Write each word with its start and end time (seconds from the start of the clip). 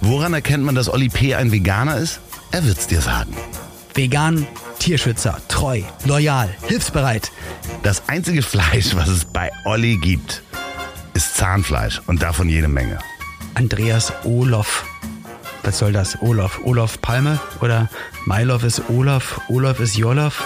Woran 0.00 0.34
erkennt 0.34 0.64
man, 0.64 0.74
dass 0.74 0.88
Olli 0.88 1.08
P. 1.08 1.34
ein 1.34 1.50
Veganer 1.50 1.96
ist? 1.96 2.20
Er 2.50 2.64
wird's 2.64 2.86
dir 2.86 3.00
sagen. 3.00 3.34
Vegan, 3.94 4.46
Tierschützer, 4.78 5.38
treu, 5.48 5.82
loyal, 6.04 6.54
hilfsbereit. 6.66 7.30
Das 7.82 8.08
einzige 8.08 8.42
Fleisch, 8.42 8.94
was 8.94 9.08
es 9.08 9.24
bei 9.24 9.50
Olli 9.64 9.96
gibt, 9.96 10.42
ist 11.14 11.36
Zahnfleisch 11.36 12.02
und 12.06 12.22
davon 12.22 12.48
jede 12.48 12.68
Menge. 12.68 12.98
Andreas 13.54 14.12
Olof. 14.24 14.84
Was 15.62 15.78
soll 15.78 15.92
das? 15.92 16.20
Olaf. 16.20 16.60
Olaf 16.64 17.00
Palme 17.00 17.40
oder 17.60 17.88
Mylov 18.26 18.64
ist 18.64 18.82
Olaf, 18.90 19.40
Olaf 19.48 19.80
ist 19.80 19.96
Jolaf, 19.96 20.44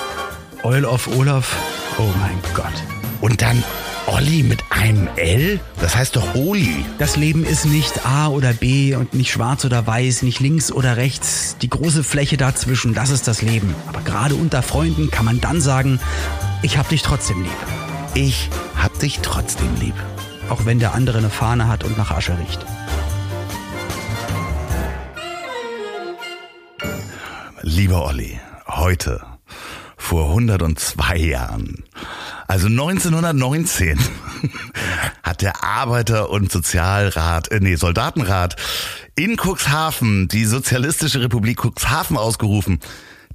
Oil 0.62 0.84
of 0.84 1.08
Olaf. 1.16 1.56
Oh 1.98 2.10
mein 2.20 2.38
Gott. 2.54 2.72
Und 3.20 3.42
dann 3.42 3.64
Olli 4.10 4.42
mit 4.42 4.64
einem 4.70 5.06
L? 5.16 5.60
Das 5.80 5.94
heißt 5.94 6.16
doch 6.16 6.34
Oli. 6.34 6.84
Das 6.98 7.16
Leben 7.16 7.44
ist 7.44 7.66
nicht 7.66 8.06
A 8.06 8.28
oder 8.28 8.54
B 8.54 8.94
und 8.94 9.12
nicht 9.12 9.30
schwarz 9.30 9.66
oder 9.66 9.86
weiß, 9.86 10.22
nicht 10.22 10.40
links 10.40 10.72
oder 10.72 10.96
rechts. 10.96 11.56
Die 11.60 11.68
große 11.68 12.02
Fläche 12.02 12.38
dazwischen, 12.38 12.94
das 12.94 13.10
ist 13.10 13.28
das 13.28 13.42
Leben. 13.42 13.74
Aber 13.86 14.00
gerade 14.00 14.34
unter 14.34 14.62
Freunden 14.62 15.10
kann 15.10 15.26
man 15.26 15.42
dann 15.42 15.60
sagen, 15.60 16.00
ich 16.62 16.78
hab 16.78 16.88
dich 16.88 17.02
trotzdem 17.02 17.42
lieb. 17.42 17.66
Ich 18.14 18.48
hab 18.82 18.98
dich 18.98 19.18
trotzdem 19.20 19.68
lieb. 19.78 19.94
Auch 20.48 20.64
wenn 20.64 20.78
der 20.78 20.94
andere 20.94 21.18
eine 21.18 21.30
Fahne 21.30 21.68
hat 21.68 21.84
und 21.84 21.98
nach 21.98 22.10
Asche 22.10 22.32
riecht. 22.38 22.64
Lieber 27.60 28.06
Olli, 28.06 28.40
heute, 28.66 29.20
vor 29.98 30.30
102 30.30 31.16
Jahren, 31.18 31.84
also 32.48 32.66
1919, 32.66 33.98
hat 35.22 35.42
der 35.42 35.62
Arbeiter- 35.62 36.30
und 36.30 36.50
Sozialrat, 36.50 37.50
äh, 37.52 37.60
nee, 37.60 37.76
Soldatenrat 37.76 38.56
in 39.14 39.36
Cuxhaven 39.36 40.28
die 40.28 40.46
Sozialistische 40.46 41.20
Republik 41.20 41.62
Cuxhaven 41.62 42.16
ausgerufen. 42.16 42.80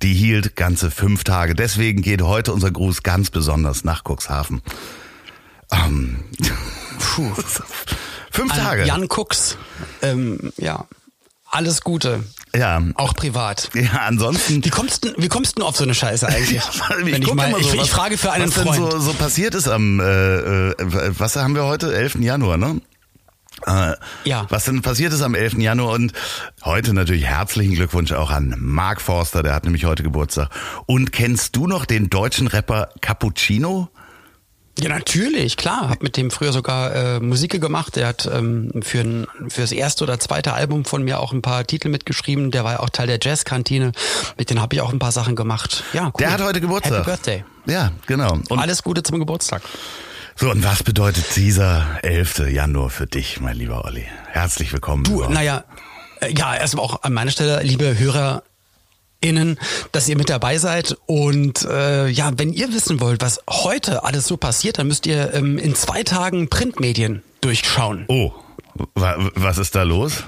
Die 0.01 0.15
hielt 0.15 0.55
ganze 0.55 0.89
fünf 0.89 1.23
Tage. 1.23 1.53
Deswegen 1.53 2.01
geht 2.01 2.23
heute 2.23 2.51
unser 2.51 2.71
Gruß 2.71 3.03
ganz 3.03 3.29
besonders 3.29 3.83
nach 3.83 4.03
Cuxhaven. 4.03 4.61
Ähm, 5.71 6.23
Puh. 6.99 7.31
fünf 8.31 8.51
An 8.51 8.59
Tage. 8.59 8.85
Jan 8.85 9.07
Cooks. 9.07 9.57
Ähm, 10.01 10.51
ja. 10.57 10.87
Alles 11.53 11.81
Gute. 11.81 12.23
Ja. 12.55 12.81
Auch 12.95 13.13
privat. 13.13 13.69
Ja, 13.73 14.01
ansonsten. 14.07 14.63
Wie 14.65 14.69
kommst 14.69 15.05
du, 15.05 15.13
wie 15.17 15.27
kommst 15.27 15.57
du 15.59 15.63
auf 15.65 15.75
so 15.77 15.83
eine 15.83 15.93
Scheiße 15.93 16.27
eigentlich? 16.27 16.61
Ich, 17.05 17.19
ich, 17.19 17.33
mal, 17.33 17.51
so, 17.51 17.57
ich, 17.57 17.73
ich 17.73 17.79
was- 17.81 17.89
frage 17.89 18.17
für 18.17 18.31
einen 18.31 18.47
was 18.47 18.55
denn 18.55 18.63
Freund. 18.73 18.91
so, 18.91 18.99
so 18.99 19.13
passiert 19.13 19.53
ist 19.55 19.67
am, 19.67 19.99
äh, 19.99 20.03
äh, 20.71 20.75
was 21.19 21.35
haben 21.35 21.55
wir 21.55 21.63
heute? 21.65 21.93
11. 21.95 22.15
Januar, 22.21 22.57
ne? 22.57 22.81
Äh, 23.67 23.93
Ja. 24.23 24.45
Was 24.49 24.65
denn 24.65 24.81
passiert 24.81 25.13
ist 25.13 25.21
am 25.21 25.35
11. 25.35 25.59
Januar 25.59 25.93
und 25.93 26.13
heute 26.65 26.93
natürlich 26.93 27.25
herzlichen 27.25 27.75
Glückwunsch 27.75 28.11
auch 28.13 28.31
an 28.31 28.55
Mark 28.59 28.99
Forster, 29.01 29.43
der 29.43 29.53
hat 29.53 29.63
nämlich 29.63 29.85
heute 29.85 30.01
Geburtstag. 30.03 30.49
Und 30.87 31.11
kennst 31.11 31.55
du 31.55 31.67
noch 31.67 31.85
den 31.85 32.09
deutschen 32.09 32.47
Rapper 32.47 32.89
Cappuccino? 33.01 33.89
Ja, 34.79 34.89
natürlich, 34.89 35.55
klar. 35.55 35.89
Hab 35.89 36.01
mit 36.01 36.17
dem 36.17 36.31
früher 36.31 36.51
sogar 36.51 36.95
äh, 36.95 37.19
Musik 37.19 37.61
gemacht. 37.61 37.95
Der 37.95 38.07
hat 38.07 38.25
ähm, 38.31 38.71
für, 38.81 39.01
ein, 39.01 39.27
für 39.49 39.61
das 39.61 39.71
erste 39.71 40.03
oder 40.03 40.19
zweite 40.19 40.53
Album 40.53 40.83
von 40.83 41.03
mir 41.03 41.19
auch 41.19 41.31
ein 41.31 41.41
paar 41.43 41.65
Titel 41.65 41.89
mitgeschrieben. 41.89 42.49
Der 42.49 42.63
war 42.63 42.73
ja 42.73 42.79
auch 42.79 42.89
Teil 42.89 43.05
der 43.07 43.19
Jazzkantine. 43.21 43.91
Mit 44.37 44.49
denen 44.49 44.61
habe 44.61 44.75
ich 44.75 44.81
auch 44.81 44.91
ein 44.91 44.97
paar 44.99 45.11
Sachen 45.11 45.35
gemacht. 45.35 45.83
Ja, 45.93 46.05
cool. 46.07 46.11
Der 46.19 46.31
hat 46.31 46.41
heute 46.41 46.59
Geburtstag. 46.59 46.99
Happy 46.99 47.05
Birthday. 47.05 47.45
Ja, 47.67 47.91
genau. 48.07 48.33
Und 48.49 48.59
Alles 48.59 48.81
Gute 48.83 49.03
zum 49.03 49.19
Geburtstag. 49.19 49.61
so, 50.35 50.49
und 50.49 50.63
was 50.63 50.81
bedeutet 50.81 51.35
dieser 51.35 51.85
11. 52.01 52.49
Januar 52.49 52.89
für 52.89 53.05
dich, 53.05 53.39
mein 53.39 53.55
lieber 53.55 53.85
Olli? 53.85 54.05
Herzlich 54.31 54.73
willkommen. 54.73 55.03
Du, 55.03 55.23
naja, 55.29 55.65
äh, 56.19 56.33
ja, 56.33 56.55
erstmal 56.55 56.83
auch 56.83 57.03
an 57.03 57.13
meiner 57.13 57.29
Stelle, 57.31 57.61
liebe 57.61 57.99
HörerInnen, 59.23 59.57
dass 59.91 60.07
ihr 60.09 60.17
mit 60.17 60.29
dabei 60.29 60.57
seid. 60.57 60.97
Und 61.05 61.63
äh, 61.65 62.07
ja, 62.09 62.31
wenn 62.37 62.53
ihr 62.53 62.73
wissen 62.73 62.99
wollt, 62.99 63.21
was 63.21 63.39
heute 63.49 64.03
alles 64.03 64.27
so 64.27 64.37
passiert, 64.37 64.77
dann 64.77 64.87
müsst 64.87 65.05
ihr 65.07 65.33
ähm, 65.33 65.57
in 65.57 65.75
zwei 65.75 66.03
Tagen 66.03 66.49
Printmedien 66.49 67.23
durchschauen. 67.41 68.05
Oh, 68.07 68.31
wa- 68.95 69.15
was 69.35 69.57
ist 69.57 69.75
da 69.75 69.83
los? 69.83 70.23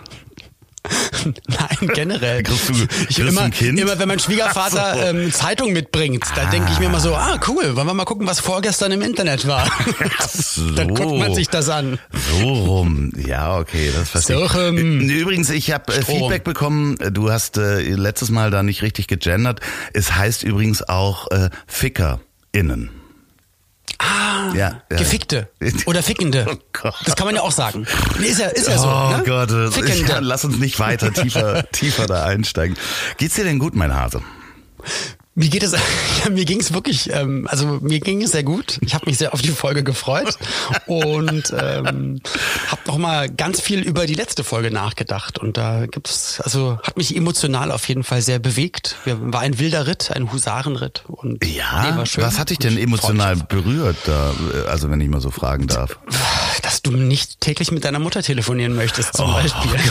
Nein, 1.48 1.90
generell. 1.94 2.44
Kriegst 2.44 2.70
du- 2.70 2.74
ich 2.74 3.16
kriegst 3.16 3.20
immer, 3.20 3.42
ein 3.42 3.52
Kind? 3.52 3.80
immer, 3.80 3.98
wenn 4.00 4.08
mein 4.08 4.20
Schwiegervater 4.20 4.96
so. 4.96 5.02
ähm, 5.02 5.32
Zeitung 5.32 5.74
mitbringt, 5.74 6.24
da 6.36 6.46
denke 6.46 6.70
ich 6.72 6.80
mir 6.80 6.86
immer 6.86 7.00
so, 7.00 7.16
ah 7.16 7.40
cool, 7.48 7.76
wollen 7.76 7.88
wir 7.88 7.94
mal 7.94 8.06
gucken, 8.06 8.28
was 8.28 8.40
vorgestern 8.40 8.92
im 8.92 9.02
Internet 9.02 9.48
war. 9.48 9.68
so. 10.30 10.70
Dann 10.76 10.94
guckt 10.94 11.18
man 11.18 11.34
sich 11.34 11.50
das 11.50 11.70
an. 11.70 12.00
So 12.40 12.48
rum. 12.48 13.12
Ja, 13.18 13.58
okay, 13.58 13.92
das 13.96 14.10
verstehe 14.10 14.38
So 14.38 14.46
ich. 14.46 14.56
Äh, 14.56 15.20
Übrigens, 15.20 15.50
ich 15.50 15.72
habe 15.72 15.94
äh. 15.94 16.02
Feedback 16.04 16.44
bekommen. 16.44 16.98
Du 17.12 17.32
hast 17.32 17.58
äh, 17.58 17.82
letztes 17.82 18.30
Mal 18.30 18.52
da 18.52 18.64
nicht 18.64 18.82
richtig 18.82 19.08
gegendert. 19.08 19.60
Es 19.94 20.16
heißt 20.16 20.44
übrigens 20.44 20.88
auch 20.88 21.30
äh, 21.32 21.50
FickerInnen. 21.68 22.90
Ah, 24.00 24.52
Ja, 24.54 24.82
ja. 24.92 24.98
Gefickte 24.98 25.50
oder 25.86 26.04
Fickende. 26.04 26.46
Oh 26.52 26.56
Gott. 26.74 26.96
das 27.06 27.16
kann 27.16 27.26
man 27.26 27.36
ja 27.36 27.42
auch 27.42 27.52
sagen. 27.52 27.88
Ist 28.20 28.40
ja, 28.40 28.48
ist 28.48 28.68
ja 28.68 28.78
so. 28.78 28.88
oh 28.88 29.18
ne? 29.18 29.24
Gott, 29.26 29.52
äh, 29.52 29.72
Fickende. 29.72 30.12
ja, 30.12 30.20
lass 30.20 30.46
uns 30.46 30.58
nicht 30.58 30.80
weiter 30.80 31.12
tiefer, 31.14 31.70
tiefer 31.72 32.06
da 32.06 32.26
einsteigen. 32.26 32.78
Geht's 33.18 33.36
dir 33.36 33.44
denn 33.46 33.60
gut, 33.60 33.76
mein 33.76 33.94
Hase? 33.96 34.22
Mir 35.38 35.50
geht 35.50 35.64
es, 35.64 35.74
ja, 36.24 36.30
mir 36.32 36.46
ging 36.46 36.62
es 36.62 36.74
wirklich, 36.74 37.12
ähm, 37.14 37.46
also 37.52 37.80
mir 37.82 38.00
ging 38.00 38.22
es 38.24 38.32
sehr 38.32 38.44
gut. 38.44 38.78
Ich 38.82 38.94
habe 38.96 39.06
mich 39.06 39.18
sehr 39.18 39.34
auf 39.34 39.42
die 39.42 39.50
Folge 39.50 39.84
gefreut 39.84 40.38
und 40.86 41.54
ähm, 41.60 42.22
habe 42.70 42.82
noch 42.88 42.98
mal 42.98 43.30
ganz 43.30 43.60
viel 43.60 43.82
über 43.82 44.06
die 44.06 44.14
letzte 44.14 44.46
Folge 44.46 44.72
nachgedacht 44.72 45.38
und 45.38 45.58
da 45.58 45.88
gibt's, 45.88 46.40
also 46.40 46.80
hat 46.84 46.96
mich 46.96 47.14
emotional 47.16 47.72
auf 47.72 47.88
jeden 47.90 48.04
Fall 48.06 48.22
sehr 48.22 48.40
bewegt. 48.40 48.96
Wir, 49.04 49.18
war 49.34 49.42
ein 49.42 49.60
wilder 49.60 49.88
Ritt, 49.88 50.12
ein 50.16 50.32
Husarenritt 50.32 51.04
und 51.08 51.44
Ja, 51.46 51.96
nee, 51.98 52.06
schön. 52.06 52.24
was 52.24 52.40
hat 52.40 52.50
dich 52.50 52.60
denn 52.60 52.78
emotional 52.78 53.36
berührt, 53.36 53.98
da, 54.06 54.32
äh, 54.54 54.70
also 54.70 54.90
wenn 54.90 55.02
ich 55.02 55.10
mal 55.10 55.20
so 55.22 55.32
fragen 55.32 55.68
darf? 55.68 56.00
Dass 56.62 56.82
du 56.82 56.92
nicht 56.92 57.42
täglich 57.42 57.72
mit 57.74 57.84
deiner 57.84 58.00
Mutter 58.00 58.24
telefonieren 58.24 58.74
möchtest 58.74 59.16
zum 59.18 59.30
Oh, 59.30 59.34
Beispiel. 59.34 59.72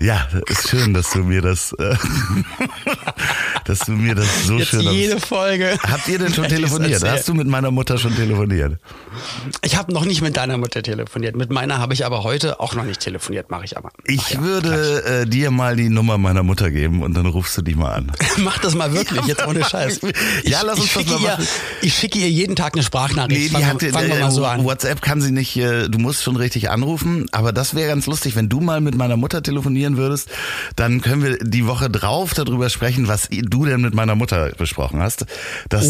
Ja, 0.00 0.26
ist 0.48 0.68
schön, 0.68 0.94
dass 0.94 1.10
du 1.10 1.20
mir 1.20 1.42
das, 1.42 1.72
äh, 1.74 1.94
dass 3.64 3.80
du 3.80 3.92
mir 3.92 4.14
das 4.14 4.46
so 4.46 4.58
Jetzt 4.58 4.68
schön 4.68 4.80
jede 4.80 5.20
Folge. 5.20 5.76
Habt 5.82 6.08
ihr 6.08 6.18
denn 6.18 6.32
schon 6.32 6.48
telefoniert? 6.48 7.02
Hast 7.04 7.28
du 7.28 7.34
mit 7.34 7.46
meiner 7.46 7.70
Mutter 7.70 7.98
schon 7.98 8.14
telefoniert? 8.14 8.78
Ich 9.62 9.76
habe 9.76 9.92
noch 9.92 10.04
nicht 10.04 10.22
mit 10.22 10.36
deiner 10.36 10.56
Mutter 10.58 10.82
telefoniert. 10.82 11.36
Mit 11.36 11.50
meiner 11.50 11.78
habe 11.78 11.94
ich 11.94 12.04
aber 12.04 12.22
heute 12.24 12.60
auch 12.60 12.74
noch 12.74 12.84
nicht 12.84 13.00
telefoniert, 13.00 13.50
mache 13.50 13.64
ich 13.64 13.76
aber. 13.76 13.90
Ich 14.04 14.30
ja, 14.30 14.42
würde 14.42 15.04
äh, 15.04 15.26
dir 15.26 15.50
mal 15.50 15.76
die 15.76 15.88
Nummer 15.88 16.18
meiner 16.18 16.42
Mutter 16.42 16.70
geben 16.70 17.02
und 17.02 17.14
dann 17.14 17.26
rufst 17.26 17.56
du 17.58 17.62
die 17.62 17.74
mal 17.74 17.92
an. 17.92 18.12
Mach 18.38 18.58
das 18.58 18.74
mal 18.74 18.92
wirklich, 18.92 19.24
jetzt 19.26 19.46
ohne 19.46 19.64
Scheiß. 19.64 20.00
Ja, 20.44 20.62
lass 20.64 20.78
uns 20.78 20.96
ich 20.96 21.06
das 21.06 21.20
mal 21.20 21.38
ihr. 21.38 21.46
Ich 21.82 21.94
schicke 21.94 22.18
ihr 22.18 22.30
jeden 22.30 22.56
Tag 22.56 22.74
eine 22.74 22.82
Sprachnachricht. 22.82 23.40
Nee, 23.40 23.48
die 23.48 23.52
fangen, 23.52 23.66
hat 23.66 23.82
fangen 23.82 24.08
wir 24.08 24.16
äh, 24.16 24.20
mal 24.20 24.30
so 24.30 24.44
an. 24.44 24.64
WhatsApp 24.64 25.02
kann 25.02 25.20
sie 25.20 25.32
nicht, 25.32 25.56
äh, 25.56 25.88
du 25.88 25.98
musst 25.98 26.22
schon 26.22 26.36
richtig 26.36 26.70
anrufen, 26.70 27.26
aber 27.32 27.52
das 27.52 27.74
wäre 27.74 27.88
ganz 27.88 28.06
lustig, 28.06 28.36
wenn 28.36 28.48
du 28.48 28.60
mal 28.60 28.80
mit 28.80 28.96
meiner 28.96 29.16
Mutter 29.16 29.42
telefonieren 29.42 29.96
würdest, 29.96 30.28
dann 30.76 31.00
können 31.00 31.22
wir 31.22 31.38
die 31.38 31.66
Woche 31.66 31.90
drauf 31.90 32.34
darüber 32.34 32.68
sprechen, 32.72 33.08
was 33.08 33.28
du 33.30 33.64
denn 33.64 33.80
mit 33.80 33.94
meiner 33.94 34.14
Mutter 34.14 34.50
besprochen 34.56 35.00
hast. 35.00 35.26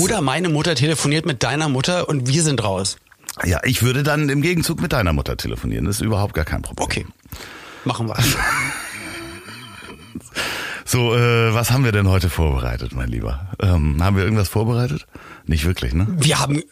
Oder 0.00 0.20
meine 0.20 0.48
Mutter 0.48 0.74
telefoniert 0.74 1.26
mit 1.26 1.42
deiner 1.42 1.68
Mutter 1.68 2.08
und 2.08 2.28
wir 2.28 2.42
sind 2.42 2.62
raus. 2.62 2.96
ja, 3.44 3.60
ich 3.64 3.82
würde 3.82 4.02
dann 4.02 4.28
im 4.28 4.42
Gegenzug 4.42 4.80
mit 4.80 4.92
deiner 4.92 5.12
Mutter 5.12 5.36
telefonieren, 5.36 5.84
das 5.84 5.96
ist 5.96 6.02
überhaupt 6.02 6.34
gar 6.34 6.44
kein 6.44 6.62
Problem. 6.62 6.84
Okay. 6.84 7.06
Machen 7.84 8.08
wir. 8.08 8.16
So, 10.84 11.14
äh, 11.14 11.54
was 11.54 11.70
haben 11.70 11.84
wir 11.84 11.92
denn 11.92 12.06
heute 12.08 12.28
vorbereitet, 12.28 12.92
mein 12.94 13.08
Lieber? 13.08 13.48
Ähm, 13.62 14.04
haben 14.04 14.14
wir 14.16 14.24
irgendwas 14.24 14.50
vorbereitet? 14.50 15.06
Nicht 15.46 15.64
wirklich, 15.64 15.92
ne? 15.92 16.06
Wir 16.18 16.38
haben, 16.38 16.62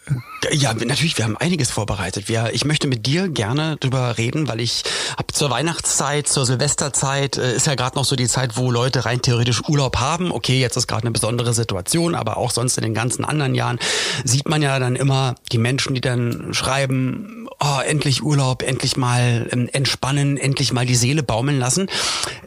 ja, 0.51 0.73
natürlich, 0.73 1.17
wir 1.17 1.25
haben 1.25 1.37
einiges 1.37 1.71
vorbereitet. 1.71 2.29
Wir, 2.29 2.51
ich 2.53 2.63
möchte 2.63 2.87
mit 2.87 3.05
dir 3.05 3.27
gerne 3.27 3.77
drüber 3.77 4.17
reden, 4.17 4.47
weil 4.47 4.61
ich 4.61 4.83
ab 5.17 5.33
zur 5.33 5.49
Weihnachtszeit, 5.49 6.27
zur 6.27 6.45
Silvesterzeit, 6.45 7.37
äh, 7.37 7.55
ist 7.55 7.67
ja 7.67 7.75
gerade 7.75 7.97
noch 7.97 8.05
so 8.05 8.15
die 8.15 8.27
Zeit, 8.27 8.55
wo 8.57 8.71
Leute 8.71 9.05
rein 9.05 9.21
theoretisch 9.21 9.61
Urlaub 9.67 9.97
haben. 9.97 10.31
Okay, 10.31 10.59
jetzt 10.59 10.77
ist 10.77 10.87
gerade 10.87 11.03
eine 11.03 11.11
besondere 11.11 11.53
Situation, 11.53 12.15
aber 12.15 12.37
auch 12.37 12.51
sonst 12.51 12.77
in 12.77 12.83
den 12.83 12.93
ganzen 12.93 13.25
anderen 13.25 13.55
Jahren 13.55 13.79
sieht 14.23 14.47
man 14.47 14.61
ja 14.61 14.79
dann 14.79 14.95
immer 14.95 15.35
die 15.51 15.57
Menschen, 15.57 15.93
die 15.93 16.01
dann 16.01 16.53
schreiben, 16.53 17.47
oh, 17.59 17.79
endlich 17.85 18.23
Urlaub, 18.23 18.63
endlich 18.63 18.97
mal 18.97 19.47
ähm, 19.51 19.69
entspannen, 19.71 20.37
endlich 20.37 20.71
mal 20.71 20.85
die 20.85 20.95
Seele 20.95 21.23
baumeln 21.23 21.59
lassen. 21.59 21.87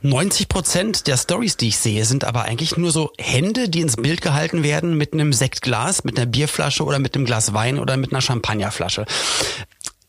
90 0.02 0.48
Prozent 0.48 1.06
der 1.06 1.16
Stories, 1.16 1.56
die 1.56 1.68
ich 1.68 1.78
sehe, 1.78 2.04
sind 2.04 2.24
aber 2.24 2.42
eigentlich 2.42 2.76
nur 2.76 2.90
so 2.90 3.12
Hände, 3.18 3.68
die 3.68 3.80
ins 3.80 3.96
Bild 3.96 4.22
gehalten 4.22 4.62
werden 4.62 4.96
mit 4.96 5.12
einem 5.12 5.32
Sektglas, 5.32 6.04
mit 6.04 6.13
einer 6.16 6.26
Bierflasche 6.26 6.84
oder 6.84 6.98
mit 6.98 7.14
einem 7.14 7.24
Glas 7.24 7.54
Wein 7.54 7.78
oder 7.78 7.96
mit 7.96 8.12
einer 8.12 8.20
Champagnerflasche. 8.20 9.06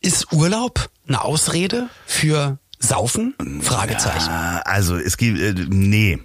Ist 0.00 0.32
Urlaub 0.32 0.88
eine 1.08 1.22
Ausrede 1.24 1.88
für 2.06 2.58
Saufen? 2.78 3.34
Fragezeichen. 3.62 4.28
Ah, 4.30 4.60
Also 4.64 4.96
es 4.96 5.16
gibt, 5.16 5.40
äh, 5.40 5.54
nee. 5.68 6.18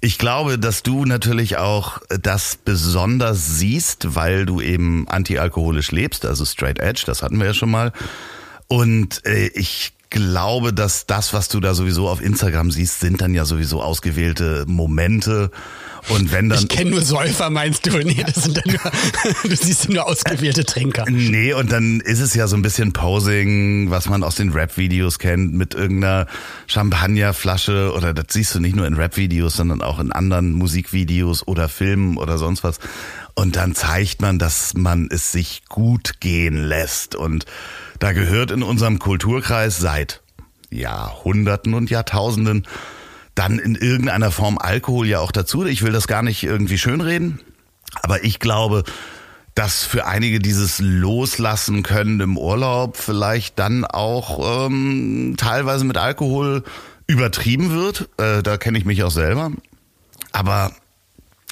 Ich 0.00 0.18
glaube, 0.18 0.58
dass 0.60 0.84
du 0.84 1.04
natürlich 1.04 1.56
auch 1.56 2.00
das 2.08 2.56
besonders 2.64 3.58
siehst, 3.58 4.14
weil 4.14 4.46
du 4.46 4.60
eben 4.60 5.08
antialkoholisch 5.08 5.90
lebst, 5.90 6.24
also 6.24 6.44
straight 6.44 6.78
edge, 6.78 7.02
das 7.06 7.22
hatten 7.22 7.38
wir 7.38 7.46
ja 7.46 7.54
schon 7.54 7.70
mal. 7.70 7.92
Und 8.68 9.24
äh, 9.26 9.48
ich 9.54 9.92
glaube, 10.10 10.72
dass 10.72 11.06
das, 11.06 11.32
was 11.32 11.48
du 11.48 11.60
da 11.60 11.74
sowieso 11.74 12.08
auf 12.08 12.22
Instagram 12.22 12.70
siehst, 12.70 13.00
sind 13.00 13.20
dann 13.20 13.34
ja 13.34 13.44
sowieso 13.44 13.82
ausgewählte 13.82 14.64
Momente. 14.66 15.50
Und 16.08 16.32
wenn 16.32 16.48
dann. 16.48 16.60
Ich 16.60 16.68
kenne 16.68 16.90
nur 16.90 17.02
Säufer, 17.02 17.50
meinst 17.50 17.86
du? 17.86 17.98
Nee, 17.98 18.24
das 18.24 18.44
sind 18.44 18.56
dann 18.56 18.64
nur, 18.66 18.92
du 19.50 19.56
siehst 19.56 19.88
nur 19.88 20.06
ausgewählte 20.06 20.64
Trinker. 20.64 21.04
Nee, 21.08 21.52
und 21.52 21.70
dann 21.70 22.00
ist 22.00 22.20
es 22.20 22.34
ja 22.34 22.46
so 22.46 22.56
ein 22.56 22.62
bisschen 22.62 22.92
Posing, 22.92 23.90
was 23.90 24.08
man 24.08 24.22
aus 24.22 24.36
den 24.36 24.50
Rap-Videos 24.50 25.18
kennt, 25.18 25.54
mit 25.54 25.74
irgendeiner 25.74 26.26
Champagnerflasche 26.66 27.92
oder 27.94 28.14
das 28.14 28.26
siehst 28.30 28.54
du 28.54 28.60
nicht 28.60 28.76
nur 28.76 28.86
in 28.86 28.94
Rap-Videos, 28.94 29.56
sondern 29.56 29.82
auch 29.82 29.98
in 29.98 30.12
anderen 30.12 30.52
Musikvideos 30.52 31.46
oder 31.46 31.68
Filmen 31.68 32.16
oder 32.16 32.38
sonst 32.38 32.64
was. 32.64 32.78
Und 33.34 33.56
dann 33.56 33.74
zeigt 33.74 34.22
man, 34.22 34.38
dass 34.38 34.74
man 34.74 35.08
es 35.10 35.30
sich 35.30 35.62
gut 35.68 36.20
gehen 36.20 36.56
lässt. 36.56 37.14
Und 37.14 37.44
da 37.98 38.12
gehört 38.12 38.50
in 38.50 38.62
unserem 38.62 38.98
Kulturkreis 38.98 39.78
seit 39.78 40.22
Jahrhunderten 40.70 41.74
und 41.74 41.90
Jahrtausenden 41.90 42.66
dann 43.34 43.58
in 43.58 43.74
irgendeiner 43.74 44.30
Form 44.30 44.58
Alkohol 44.58 45.06
ja 45.06 45.20
auch 45.20 45.32
dazu. 45.32 45.64
Ich 45.64 45.82
will 45.82 45.92
das 45.92 46.08
gar 46.08 46.22
nicht 46.22 46.42
irgendwie 46.42 46.78
schönreden, 46.78 47.40
aber 48.02 48.24
ich 48.24 48.40
glaube, 48.40 48.84
dass 49.54 49.84
für 49.84 50.06
einige 50.06 50.38
dieses 50.38 50.78
Loslassen 50.78 51.82
können 51.82 52.20
im 52.20 52.38
Urlaub 52.38 52.96
vielleicht 52.96 53.58
dann 53.58 53.84
auch 53.84 54.66
ähm, 54.66 55.34
teilweise 55.36 55.84
mit 55.84 55.96
Alkohol 55.96 56.62
übertrieben 57.08 57.72
wird. 57.72 58.08
Äh, 58.18 58.42
da 58.42 58.56
kenne 58.56 58.78
ich 58.78 58.84
mich 58.84 59.02
auch 59.02 59.10
selber. 59.10 59.50
Aber 60.30 60.72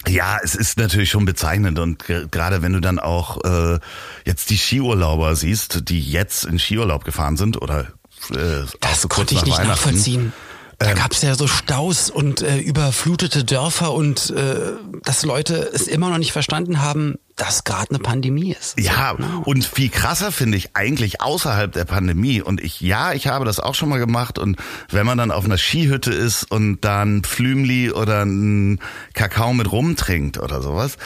ja, 0.09 0.39
es 0.43 0.55
ist 0.55 0.79
natürlich 0.79 1.11
schon 1.11 1.25
bezeichnend 1.25 1.79
und 1.79 2.05
gerade 2.07 2.63
wenn 2.63 2.73
du 2.73 2.81
dann 2.81 2.99
auch 2.99 3.45
äh, 3.45 3.79
jetzt 4.25 4.51
die 4.51 4.59
Skiurlauber 4.59 5.35
siehst, 5.37 5.89
die 5.89 6.01
jetzt 6.01 6.45
in 6.45 6.59
Skiurlaub 6.59 7.05
gefahren 7.05 7.37
sind 7.37 7.61
oder 7.61 7.89
äh, 8.31 8.65
das 8.81 9.09
konnte 9.09 9.35
ich 9.35 9.45
nicht 9.45 9.63
nachvollziehen. 9.63 10.33
Da 10.79 10.91
ähm, 10.91 10.97
gab 10.97 11.13
es 11.13 11.23
ja 11.23 11.35
so 11.35 11.47
Staus 11.47 12.11
und 12.11 12.43
äh, 12.43 12.59
überflutete 12.59 13.45
Dörfer 13.45 13.93
und 13.93 14.31
äh, 14.31 14.73
dass 15.05 15.25
Leute 15.25 15.71
es 15.73 15.89
immer 15.89 16.11
noch 16.11 16.19
nicht 16.19 16.33
verstanden 16.33 16.81
haben, 16.83 17.17
dass 17.37 17.65
gerade 17.65 17.91
eine 17.91 17.99
Pandemie 17.99 18.57
ist. 18.59 18.81
Ja, 18.81 19.13
genau. 19.13 19.43
und 19.45 19.65
viel 19.65 19.91
krasser 19.91 20.33
finde 20.33 20.57
ich 20.57 20.75
eigentlich 20.75 21.21
außerhalb 21.21 21.71
der 21.71 21.85
Pandemie. 21.85 22.41
Und 22.41 22.63
ich, 22.63 22.81
ja, 22.81 23.13
ich 23.13 23.27
habe 23.29 23.45
das 23.45 23.61
auch 23.61 23.75
schon 23.75 23.91
mal 23.91 23.99
gemacht. 23.99 24.39
Und 24.39 24.57
wenn 24.89 25.05
man 25.05 25.19
dann 25.19 25.31
auf 25.31 25.45
einer 25.45 25.59
Skihütte 25.59 26.13
ist 26.13 26.51
und 26.51 26.81
dann 26.81 27.23
Pflümli 27.23 27.93
oder 27.93 28.25
ein 28.25 28.81
Kakao 29.13 29.53
mit 29.53 29.71
rum 29.71 29.97
trinkt 29.97 30.39
oder 30.39 30.63
sowas, 30.63 30.97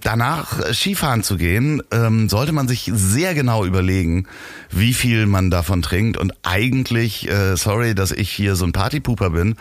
danach 0.00 0.58
äh, 0.58 0.72
Skifahren 0.72 1.22
zu 1.22 1.36
gehen, 1.36 1.82
ähm, 1.90 2.30
sollte 2.30 2.52
man 2.52 2.66
sich 2.66 2.90
sehr 2.94 3.34
genau 3.34 3.66
überlegen, 3.66 4.26
wie 4.70 4.94
viel 4.94 5.26
man 5.26 5.50
davon 5.50 5.82
trinkt. 5.82 6.16
Und 6.16 6.32
eigentlich, 6.42 7.28
äh, 7.28 7.56
sorry, 7.56 7.94
dass 7.94 8.10
ich 8.10 8.30
hier 8.30 8.56
so 8.56 8.64
ein 8.64 8.72
Partypooper 8.72 9.30
bin, 9.30 9.56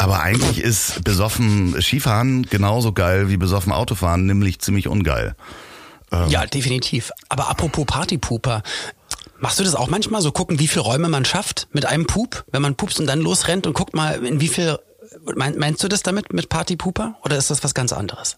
aber 0.00 0.20
eigentlich 0.20 0.62
ist 0.62 1.04
besoffen 1.04 1.76
Skifahren 1.78 2.44
genauso 2.44 2.92
geil 2.92 3.28
wie 3.28 3.36
besoffen 3.36 3.70
Autofahren, 3.70 4.24
nämlich 4.24 4.58
ziemlich 4.58 4.88
ungeil. 4.88 5.36
Ähm 6.10 6.30
ja, 6.30 6.46
definitiv. 6.46 7.12
Aber 7.28 7.50
apropos 7.50 7.84
Partypooper, 7.84 8.62
Machst 9.38 9.58
du 9.58 9.64
das 9.64 9.74
auch 9.74 9.88
manchmal 9.88 10.20
so 10.20 10.32
gucken, 10.32 10.58
wie 10.58 10.68
viele 10.68 10.82
Räume 10.82 11.08
man 11.08 11.24
schafft 11.24 11.68
mit 11.72 11.86
einem 11.86 12.06
Pup, 12.06 12.44
wenn 12.52 12.60
man 12.60 12.74
pupst 12.74 13.00
und 13.00 13.06
dann 13.06 13.20
losrennt 13.20 13.66
und 13.66 13.72
guckt 13.72 13.94
mal, 13.94 14.22
in 14.22 14.38
wie 14.38 14.48
viel 14.48 14.78
meinst 15.34 15.82
du 15.82 15.88
das 15.88 16.02
damit 16.02 16.34
mit 16.34 16.50
Partypooper 16.50 17.16
oder 17.24 17.38
ist 17.38 17.50
das 17.50 17.64
was 17.64 17.72
ganz 17.72 17.94
anderes? 17.94 18.36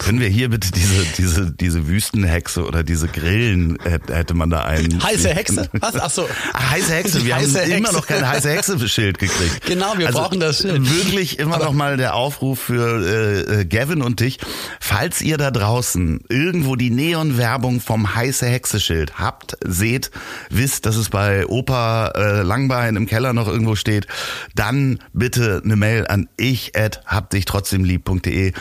Können 0.00 0.18
wir 0.18 0.28
hier 0.28 0.48
bitte 0.48 0.70
diese, 0.72 1.04
diese, 1.18 1.52
diese 1.52 1.86
Wüstenhexe 1.86 2.64
oder 2.64 2.82
diese 2.82 3.06
Grillen, 3.06 3.76
hätte 3.82 4.32
man 4.32 4.48
da 4.48 4.64
einen. 4.64 5.02
Heiße 5.02 5.28
Hexe? 5.28 5.68
Was? 5.74 5.94
Ach 5.94 6.08
so. 6.08 6.26
Ah, 6.54 6.70
heiße 6.70 6.94
Hexe. 6.94 7.26
Wir 7.26 7.36
heiße 7.36 7.60
haben 7.60 7.66
Hexe. 7.66 7.76
immer 7.76 7.92
noch 7.92 8.06
kein 8.06 8.26
heiße 8.26 8.48
Hexe-Schild 8.48 9.18
gekriegt. 9.18 9.66
Genau, 9.66 9.98
wir 9.98 10.06
also 10.06 10.20
brauchen 10.20 10.40
das 10.40 10.62
Schild. 10.62 10.90
Wirklich 10.90 11.38
immer 11.38 11.56
Aber 11.56 11.66
noch 11.66 11.74
mal 11.74 11.98
der 11.98 12.14
Aufruf 12.14 12.60
für 12.60 13.04
äh, 13.04 13.60
äh, 13.60 13.64
Gavin 13.66 14.00
und 14.00 14.20
dich. 14.20 14.38
Falls 14.80 15.20
ihr 15.20 15.36
da 15.36 15.50
draußen 15.50 16.20
irgendwo 16.30 16.76
die 16.76 16.90
Neon-Werbung 16.90 17.82
vom 17.82 18.14
heiße 18.14 18.46
Hexe-Schild 18.46 19.18
habt, 19.18 19.58
seht, 19.62 20.10
wisst, 20.48 20.86
dass 20.86 20.96
es 20.96 21.10
bei 21.10 21.46
Opa 21.46 22.08
äh, 22.16 22.40
Langbein 22.40 22.96
im 22.96 23.06
Keller 23.06 23.34
noch 23.34 23.48
irgendwo 23.48 23.76
steht, 23.76 24.06
dann 24.54 24.98
bitte 25.12 25.60
eine 25.62 25.76
Mail 25.76 26.06
an 26.06 26.26
ich 26.38 26.74
at 26.74 27.02
habdichtrotzdemlieb.de 27.04 28.54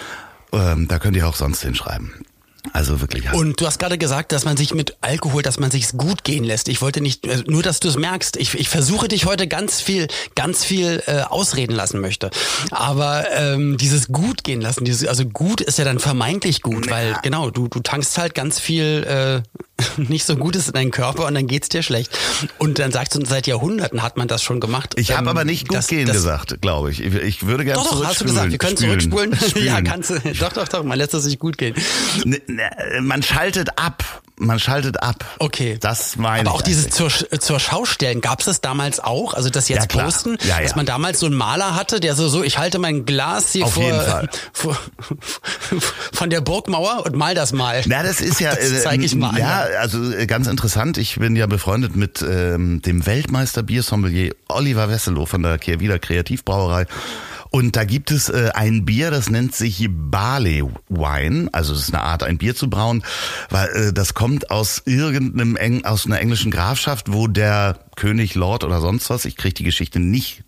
ähm, 0.52 0.88
da 0.88 1.00
könnt 1.00 1.16
ihr 1.18 1.28
auch 1.28 1.36
sonst 1.36 1.62
hinschreiben. 1.62 2.26
Also 2.74 3.02
wirklich. 3.02 3.32
Und 3.34 3.60
du 3.60 3.66
hast 3.66 3.80
gerade 3.80 3.98
gesagt, 3.98 4.32
dass 4.32 4.46
man 4.46 4.58
sich 4.58 4.74
mit 4.74 4.98
Alkohol, 5.02 5.42
dass 5.42 5.60
man 5.60 5.72
sich's 5.72 5.98
gut 5.98 6.24
gehen 6.24 6.44
lässt. 6.44 6.68
Ich 6.68 6.82
wollte 6.82 7.02
nicht, 7.02 7.26
äh, 7.26 7.44
nur 7.48 7.64
dass 7.64 7.80
du 7.80 7.88
es 7.88 7.98
merkst. 7.98 8.38
Ich, 8.38 8.54
ich 8.56 8.70
versuche 8.70 9.08
dich 9.08 9.26
heute 9.26 9.48
ganz 9.48 9.82
viel, 9.82 10.08
ganz 10.36 10.64
viel 10.64 11.02
äh, 11.08 11.22
ausreden 11.22 11.74
lassen 11.74 12.02
möchte. 12.02 12.30
Aber 12.72 13.26
ähm, 13.32 13.78
dieses 13.78 14.08
gut 14.10 14.44
gehen 14.44 14.62
lassen, 14.62 14.86
dieses, 14.86 15.08
also 15.08 15.26
gut 15.26 15.62
ist 15.62 15.78
ja 15.78 15.86
dann 15.86 16.00
vermeintlich 16.00 16.62
gut, 16.62 16.88
ja. 16.88 16.92
weil 16.92 17.16
genau 17.24 17.50
du 17.50 17.68
du 17.68 17.80
tankst 17.80 18.18
halt 18.18 18.36
ganz 18.36 18.60
viel 18.60 19.44
äh, 19.46 19.60
nicht 19.98 20.26
so 20.26 20.36
gut 20.36 20.56
ist 20.56 20.68
in 20.68 20.74
deinem 20.74 20.92
Körper 20.92 21.26
und 21.26 21.36
dann 21.36 21.48
geht's 21.48 21.70
dir 21.70 21.84
schlecht. 21.84 22.18
Und 22.58 22.80
dann 22.80 22.92
sagst 22.92 23.16
du, 23.16 23.26
seit 23.26 23.48
Jahrhunderten 23.48 24.02
hat 24.02 24.18
man 24.18 24.28
das 24.28 24.44
schon 24.44 24.60
gemacht. 24.60 24.94
Ich 24.98 25.12
habe 25.12 25.24
ähm, 25.24 25.28
aber 25.30 25.46
nicht 25.46 25.68
gut 25.68 25.78
das, 25.78 25.88
gehen 25.88 26.06
das, 26.06 26.16
gesagt, 26.16 26.62
glaube 26.62 26.92
ich. 26.92 27.02
ich. 27.02 27.16
Ich 27.16 27.46
würde 27.46 27.66
gerne 27.66 27.82
Doch, 27.82 27.92
doch, 27.92 28.06
hast 28.06 28.22
du 28.22 28.26
gesagt, 28.26 28.52
wir 28.52 28.58
können 28.58 28.78
spülen, 28.78 29.00
zurückspulen. 29.00 29.36
Spülen. 29.36 29.66
ja, 29.66 29.82
kannst 29.82 30.10
du. 30.10 30.20
Doch, 30.40 30.54
doch, 30.54 30.68
doch, 30.68 30.84
man 30.84 30.98
lässt 30.98 31.14
es 31.14 31.24
sich 31.24 31.40
gut 31.40 31.58
gehen. 31.58 31.76
Ne, 32.26 32.42
ne, 32.48 32.59
man 33.02 33.24
schaltet 33.24 33.78
ab 33.78 34.22
man 34.40 34.60
schaltet 34.60 35.04
ab. 35.04 35.26
Okay. 35.40 35.78
Das 35.80 36.16
meine 36.16 36.50
Aber 36.50 36.58
auch 36.58 36.62
dieses 36.62 36.90
zur, 36.90 37.10
zur 37.10 37.60
Schaustellen, 37.60 38.22
gab 38.22 38.40
es 38.40 38.46
das 38.46 38.62
damals 38.62 39.00
auch? 39.00 39.34
Also 39.34 39.50
das 39.50 39.68
jetzt 39.70 39.94
ja, 39.94 40.04
posten, 40.04 40.38
ja, 40.42 40.58
ja. 40.58 40.64
dass 40.64 40.76
man 40.76 40.86
damals 40.86 41.20
so 41.20 41.26
einen 41.26 41.36
Maler 41.36 41.76
hatte, 41.76 42.00
der 42.00 42.16
so, 42.16 42.28
so 42.30 42.42
ich 42.42 42.58
halte 42.58 42.80
mein 42.80 43.06
Glas 43.06 43.52
hier 43.52 43.66
Auf 43.66 43.74
vor. 43.74 43.90
Vor, 44.54 44.78
von 46.14 46.30
der 46.30 46.42
Burgmauer 46.42 47.06
und 47.06 47.16
mal 47.16 47.36
das 47.36 47.52
mal. 47.54 47.82
Na, 47.86 48.04
das 48.04 48.22
ist 48.22 48.40
ja, 48.40 48.56
das 48.56 48.84
zeige 48.84 49.04
ich 49.04 49.16
mal. 49.16 49.38
Ja, 49.38 49.66
also 49.80 50.12
äh, 50.12 50.26
ganz 50.26 50.48
interessant. 50.48 50.98
Ich 50.98 51.18
bin 51.18 51.36
ja 51.36 51.46
befreundet 51.46 51.96
mit 51.96 52.22
ähm, 52.22 52.82
dem 52.82 53.06
Weltmeister 53.06 53.64
Biersommelier 53.64 54.34
Oliver 54.48 54.90
Wesselow 54.90 55.26
von 55.26 55.44
der 55.44 55.58
Kehrwieder 55.58 56.00
Kreativbrauerei. 56.00 56.86
Und 57.52 57.76
da 57.76 57.84
gibt 57.84 58.12
es 58.12 58.30
äh, 58.30 58.52
ein 58.54 58.86
Bier, 58.86 59.10
das 59.10 59.30
nennt 59.30 59.56
sich 59.56 59.88
Barley 59.90 60.64
Wine. 60.88 61.50
Also 61.52 61.74
es 61.74 61.80
ist 61.80 61.94
eine 61.94 62.04
Art, 62.04 62.24
ein 62.24 62.38
Bier 62.38 62.56
zu 62.56 62.70
brauen, 62.70 63.04
weil 63.50 63.68
äh, 63.70 63.94
das 63.94 64.14
kommt 64.14 64.52
aus 64.52 64.84
irgendeinem 64.86 65.56
Eng 65.56 65.84
aus 65.84 66.06
einer 66.06 66.20
englischen 66.20 66.52
Grafschaft, 66.52 67.12
wo 67.12 67.28
der 67.28 67.80
König, 67.96 68.36
Lord 68.36 68.64
oder 68.64 68.80
sonst 68.80 69.10
was, 69.10 69.26
ich 69.26 69.36
kriege 69.36 69.56
die 69.56 69.64
Geschichte 69.64 70.00
nicht 70.00 70.44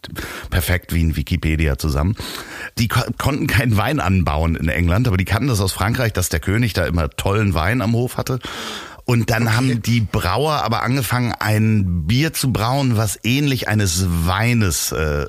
perfekt 0.49 0.93
wie 0.93 1.01
in 1.01 1.15
Wikipedia 1.15 1.77
zusammen. 1.77 2.15
Die 2.77 2.87
ko 2.87 3.01
konnten 3.17 3.47
keinen 3.47 3.75
Wein 3.77 3.99
anbauen 3.99 4.55
in 4.55 4.69
England, 4.69 5.07
aber 5.07 5.17
die 5.17 5.25
kannten 5.25 5.49
das 5.49 5.59
aus 5.59 5.73
Frankreich, 5.73 6.13
dass 6.13 6.29
der 6.29 6.39
König 6.39 6.73
da 6.73 6.85
immer 6.85 7.09
tollen 7.09 7.53
Wein 7.53 7.81
am 7.81 7.93
Hof 7.93 8.17
hatte. 8.17 8.39
Und 9.05 9.29
dann 9.29 9.43
okay. 9.43 9.55
haben 9.55 9.81
die 9.81 10.01
Brauer 10.01 10.63
aber 10.63 10.83
angefangen, 10.83 11.33
ein 11.39 12.05
Bier 12.07 12.33
zu 12.33 12.51
brauen, 12.51 12.97
was 12.97 13.19
ähnlich 13.23 13.67
eines 13.67 14.05
Weines 14.25 14.91
äh, 14.91 15.25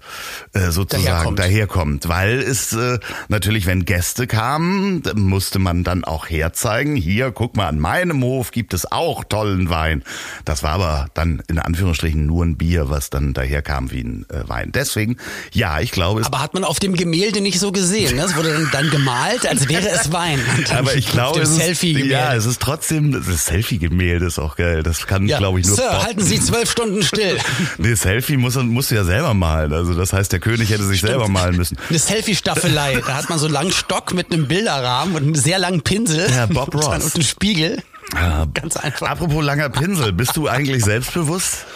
äh, 0.53 0.71
sozusagen 0.71 1.05
daherkommt. 1.05 1.39
daherkommt. 1.39 2.09
Weil 2.09 2.39
es 2.39 2.73
äh, 2.73 2.99
natürlich, 3.29 3.67
wenn 3.67 3.85
Gäste 3.85 4.27
kamen, 4.27 5.03
musste 5.15 5.59
man 5.59 5.85
dann 5.85 6.05
auch 6.05 6.29
herzeigen, 6.29 6.97
hier, 6.97 7.33
guck 7.33 7.57
mal, 7.57 7.67
an 7.67 7.79
meinem 7.79 8.23
Hof 8.23 8.51
gibt 8.51 8.75
es 8.75 8.91
auch 8.91 9.25
tollen 9.25 9.71
Wein. 9.71 10.05
Das 10.45 10.63
war 10.63 10.73
aber 10.73 11.07
dann 11.15 11.43
in 11.49 11.59
Anführungsstrichen 11.59 12.27
nur 12.27 12.45
ein 12.45 12.57
Bier, 12.57 12.91
was 12.91 13.11
dann 13.11 13.33
daherkam 13.33 13.91
wie 13.91 14.03
ein 14.03 14.27
äh, 14.31 14.49
Wein. 14.49 14.73
Deswegen, 14.73 15.17
ja, 15.53 15.81
ich 15.81 15.91
glaube... 15.91 16.21
Es 16.21 16.27
aber 16.27 16.41
hat 16.41 16.55
man 16.55 16.65
auf 16.65 16.79
dem 16.79 16.95
Gemälde 16.95 17.41
nicht 17.41 17.59
so 17.59 17.73
gesehen. 17.73 18.17
Ne? 18.17 18.23
Es 18.23 18.37
wurde 18.37 18.53
dann, 18.53 18.69
dann 18.73 18.91
gemalt, 18.91 19.47
als 19.47 19.69
wäre 19.69 19.89
es 19.89 20.13
Wein. 20.13 20.41
aber 20.71 20.95
ich 20.95 21.09
glaube, 21.09 21.41
es 21.41 21.57
ist, 21.57 21.83
ja, 21.83 22.35
es 22.35 22.47
ist 22.47 22.61
trotzdem... 22.61 23.13
Das 23.13 23.47
Selfie 23.47 23.72
Selfie-Gemälde 23.73 24.27
ist 24.27 24.39
auch 24.39 24.57
geil. 24.57 24.83
Das 24.83 25.07
kann, 25.07 25.27
ja. 25.27 25.39
glaube 25.39 25.61
ich, 25.61 25.67
nur. 25.67 25.77
Sir, 25.77 25.89
Bob. 25.91 26.05
halten 26.05 26.21
Sie 26.21 26.41
zwölf 26.41 26.71
Stunden 26.71 27.03
still. 27.03 27.39
nee, 27.79 27.95
Selfie 27.95 28.37
muss, 28.37 28.57
musst 28.57 28.91
du 28.91 28.95
ja 28.95 29.05
selber 29.05 29.35
malen. 29.35 29.73
Also 29.73 29.95
das 29.95 30.13
heißt, 30.13 30.33
der 30.33 30.41
König 30.41 30.71
hätte 30.71 30.85
sich 30.85 30.99
Stimmt. 30.99 31.13
selber 31.13 31.29
malen 31.29 31.57
müssen. 31.57 31.79
Eine 31.89 31.99
Selfie-Staffelei. 31.99 33.01
Da 33.13 33.15
hat 33.15 33.29
man 33.29 33.39
so 33.39 33.47
einen 33.47 33.55
langen 33.55 33.73
Stock 33.73 34.15
mit 34.15 34.33
einem 34.33 34.47
Bilderrahmen 34.49 35.15
und 35.17 35.23
einen 35.23 35.35
sehr 35.35 35.59
langen 35.59 35.83
Pinsel. 35.83 36.31
Ja, 36.31 36.47
Bob 36.47 36.75
Ross. 36.75 36.87
Und, 36.87 37.05
und 37.05 37.15
einen 37.15 37.25
Spiegel. 37.25 37.83
Ja, 38.15 38.47
Ganz 38.55 38.77
einfach. 38.77 39.09
Apropos 39.09 39.45
langer 39.45 39.69
Pinsel, 39.71 40.13
bist 40.13 40.37
du 40.37 40.49
eigentlich 40.49 40.85
selbstbewusst? 40.85 41.67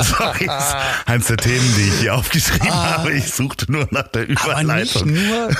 Sorry, 0.00 0.48
eins 1.06 1.26
der 1.26 1.36
Themen, 1.36 1.74
die 1.76 1.88
ich 1.88 2.00
hier 2.00 2.14
aufgeschrieben 2.14 2.70
ah, 2.70 2.98
habe. 2.98 3.12
Ich 3.12 3.30
suchte 3.32 3.70
nur 3.70 3.86
nach 3.90 4.08
der 4.08 4.28
Überleitung. 4.28 5.02
Aber 5.02 5.10
nicht 5.10 5.28
nur 5.28 5.50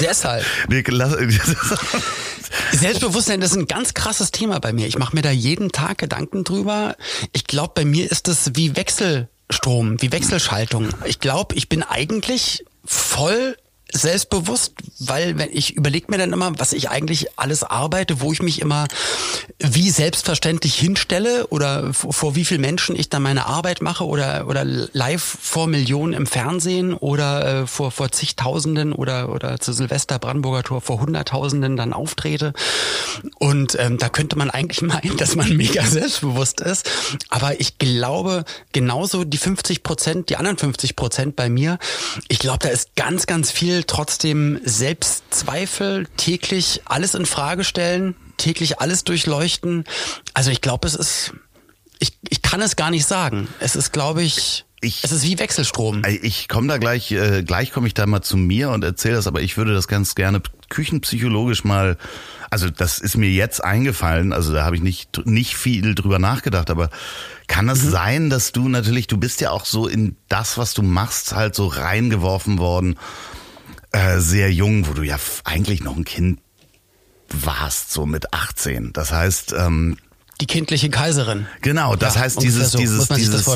deshalb. 0.00 0.44
Nee, 0.68 0.84
lass, 0.88 1.12
Selbstbewusstsein, 2.72 3.40
das 3.40 3.52
ist 3.52 3.58
ein 3.58 3.66
ganz 3.66 3.94
krasses 3.94 4.30
Thema 4.30 4.58
bei 4.58 4.72
mir. 4.72 4.86
Ich 4.86 4.98
mache 4.98 5.14
mir 5.14 5.22
da 5.22 5.30
jeden 5.30 5.72
Tag 5.72 5.98
Gedanken 5.98 6.44
drüber. 6.44 6.96
Ich 7.32 7.46
glaube, 7.46 7.72
bei 7.74 7.84
mir 7.84 8.10
ist 8.10 8.28
das 8.28 8.52
wie 8.54 8.76
Wechselstrom, 8.76 10.00
wie 10.00 10.12
Wechselschaltung. 10.12 10.88
Ich 11.04 11.20
glaube, 11.20 11.54
ich 11.54 11.68
bin 11.68 11.82
eigentlich 11.82 12.64
voll 12.84 13.56
selbstbewusst, 13.94 14.72
weil 14.98 15.38
wenn 15.38 15.50
ich 15.52 15.76
überlege 15.76 16.06
mir 16.10 16.18
dann 16.18 16.32
immer, 16.32 16.58
was 16.58 16.72
ich 16.72 16.90
eigentlich 16.90 17.38
alles 17.38 17.62
arbeite, 17.62 18.20
wo 18.20 18.32
ich 18.32 18.42
mich 18.42 18.60
immer 18.60 18.88
wie 19.60 19.88
selbstverständlich 19.88 20.74
hinstelle 20.74 21.46
oder 21.46 21.94
vor 21.94 22.34
wie 22.34 22.44
vielen 22.44 22.60
Menschen 22.60 22.96
ich 22.96 23.08
dann 23.08 23.22
meine 23.22 23.46
Arbeit 23.46 23.82
mache 23.82 24.04
oder 24.04 24.48
oder 24.48 24.64
live 24.64 25.22
vor 25.22 25.68
Millionen 25.68 26.12
im 26.12 26.26
Fernsehen 26.26 26.92
oder 26.92 27.62
äh, 27.62 27.66
vor 27.68 27.92
vor 27.92 28.10
zigtausenden 28.10 28.92
oder 28.92 29.28
oder 29.28 29.60
zu 29.60 29.72
Silvester 29.72 30.18
Brandenburger 30.18 30.64
Tor 30.64 30.80
vor 30.80 31.00
hunderttausenden 31.00 31.76
dann 31.76 31.92
auftrete. 31.92 32.52
Und 33.38 33.76
ähm, 33.78 33.98
da 33.98 34.08
könnte 34.08 34.36
man 34.36 34.50
eigentlich 34.50 34.82
meinen, 34.82 35.16
dass 35.18 35.36
man 35.36 35.56
mega 35.56 35.84
selbstbewusst 35.84 36.60
ist, 36.60 36.90
aber 37.28 37.60
ich 37.60 37.78
glaube 37.78 38.44
genauso 38.72 39.22
die 39.22 39.38
50 39.38 39.84
Prozent, 39.84 40.30
die 40.30 40.36
anderen 40.36 40.58
50 40.58 40.96
Prozent 40.96 41.36
bei 41.36 41.48
mir, 41.48 41.78
ich 42.26 42.40
glaube, 42.40 42.58
da 42.58 42.70
ist 42.70 42.96
ganz 42.96 43.26
ganz 43.26 43.52
viel 43.52 43.83
trotzdem 43.86 44.60
Selbstzweifel, 44.64 46.06
täglich 46.16 46.82
alles 46.84 47.14
in 47.14 47.26
Frage 47.26 47.64
stellen, 47.64 48.14
täglich 48.36 48.80
alles 48.80 49.04
durchleuchten. 49.04 49.84
Also 50.34 50.50
ich 50.50 50.60
glaube, 50.60 50.86
es 50.86 50.94
ist, 50.94 51.32
ich, 51.98 52.18
ich 52.28 52.42
kann 52.42 52.60
es 52.60 52.76
gar 52.76 52.90
nicht 52.90 53.06
sagen. 53.06 53.48
Es 53.60 53.76
ist, 53.76 53.92
glaube 53.92 54.22
ich, 54.22 54.64
ich, 54.84 55.02
es 55.02 55.12
ist 55.12 55.24
wie 55.24 55.38
Wechselstrom. 55.38 56.02
Ich 56.22 56.48
komme 56.48 56.68
da 56.68 56.78
gleich, 56.78 57.10
äh, 57.10 57.42
gleich 57.42 57.72
komme 57.72 57.86
ich 57.86 57.94
da 57.94 58.06
mal 58.06 58.22
zu 58.22 58.36
mir 58.36 58.70
und 58.70 58.84
erzähle 58.84 59.16
das, 59.16 59.26
aber 59.26 59.40
ich 59.40 59.56
würde 59.56 59.74
das 59.74 59.88
ganz 59.88 60.14
gerne 60.14 60.42
küchenpsychologisch 60.68 61.64
mal, 61.64 61.96
also 62.50 62.68
das 62.70 62.98
ist 62.98 63.16
mir 63.16 63.30
jetzt 63.30 63.64
eingefallen, 63.64 64.32
also 64.32 64.52
da 64.52 64.64
habe 64.64 64.76
ich 64.76 64.82
nicht, 64.82 65.26
nicht 65.26 65.56
viel 65.56 65.94
drüber 65.94 66.18
nachgedacht, 66.18 66.70
aber 66.70 66.90
kann 67.46 67.68
es 67.68 67.82
mhm. 67.82 67.90
sein, 67.90 68.30
dass 68.30 68.52
du 68.52 68.68
natürlich, 68.68 69.06
du 69.06 69.16
bist 69.16 69.40
ja 69.40 69.50
auch 69.50 69.64
so 69.64 69.88
in 69.88 70.16
das, 70.28 70.58
was 70.58 70.74
du 70.74 70.82
machst, 70.82 71.34
halt 71.34 71.54
so 71.54 71.66
reingeworfen 71.66 72.58
worden 72.58 72.96
äh, 73.94 74.20
sehr 74.20 74.52
jung, 74.52 74.88
wo 74.88 74.92
du 74.92 75.02
ja 75.02 75.16
eigentlich 75.44 75.82
noch 75.82 75.96
ein 75.96 76.04
Kind 76.04 76.40
warst, 77.28 77.92
so 77.92 78.06
mit 78.06 78.32
18. 78.34 78.92
Das 78.92 79.12
heißt, 79.12 79.54
ähm, 79.56 79.96
die 80.40 80.46
kindliche 80.46 80.90
Kaiserin. 80.90 81.46
Genau, 81.62 81.94
das 81.94 82.16
ja, 82.16 82.22
heißt 82.22 82.42
dieses 82.42 82.72
so. 82.72 82.78
dieses 82.78 83.08
dieses 83.08 83.46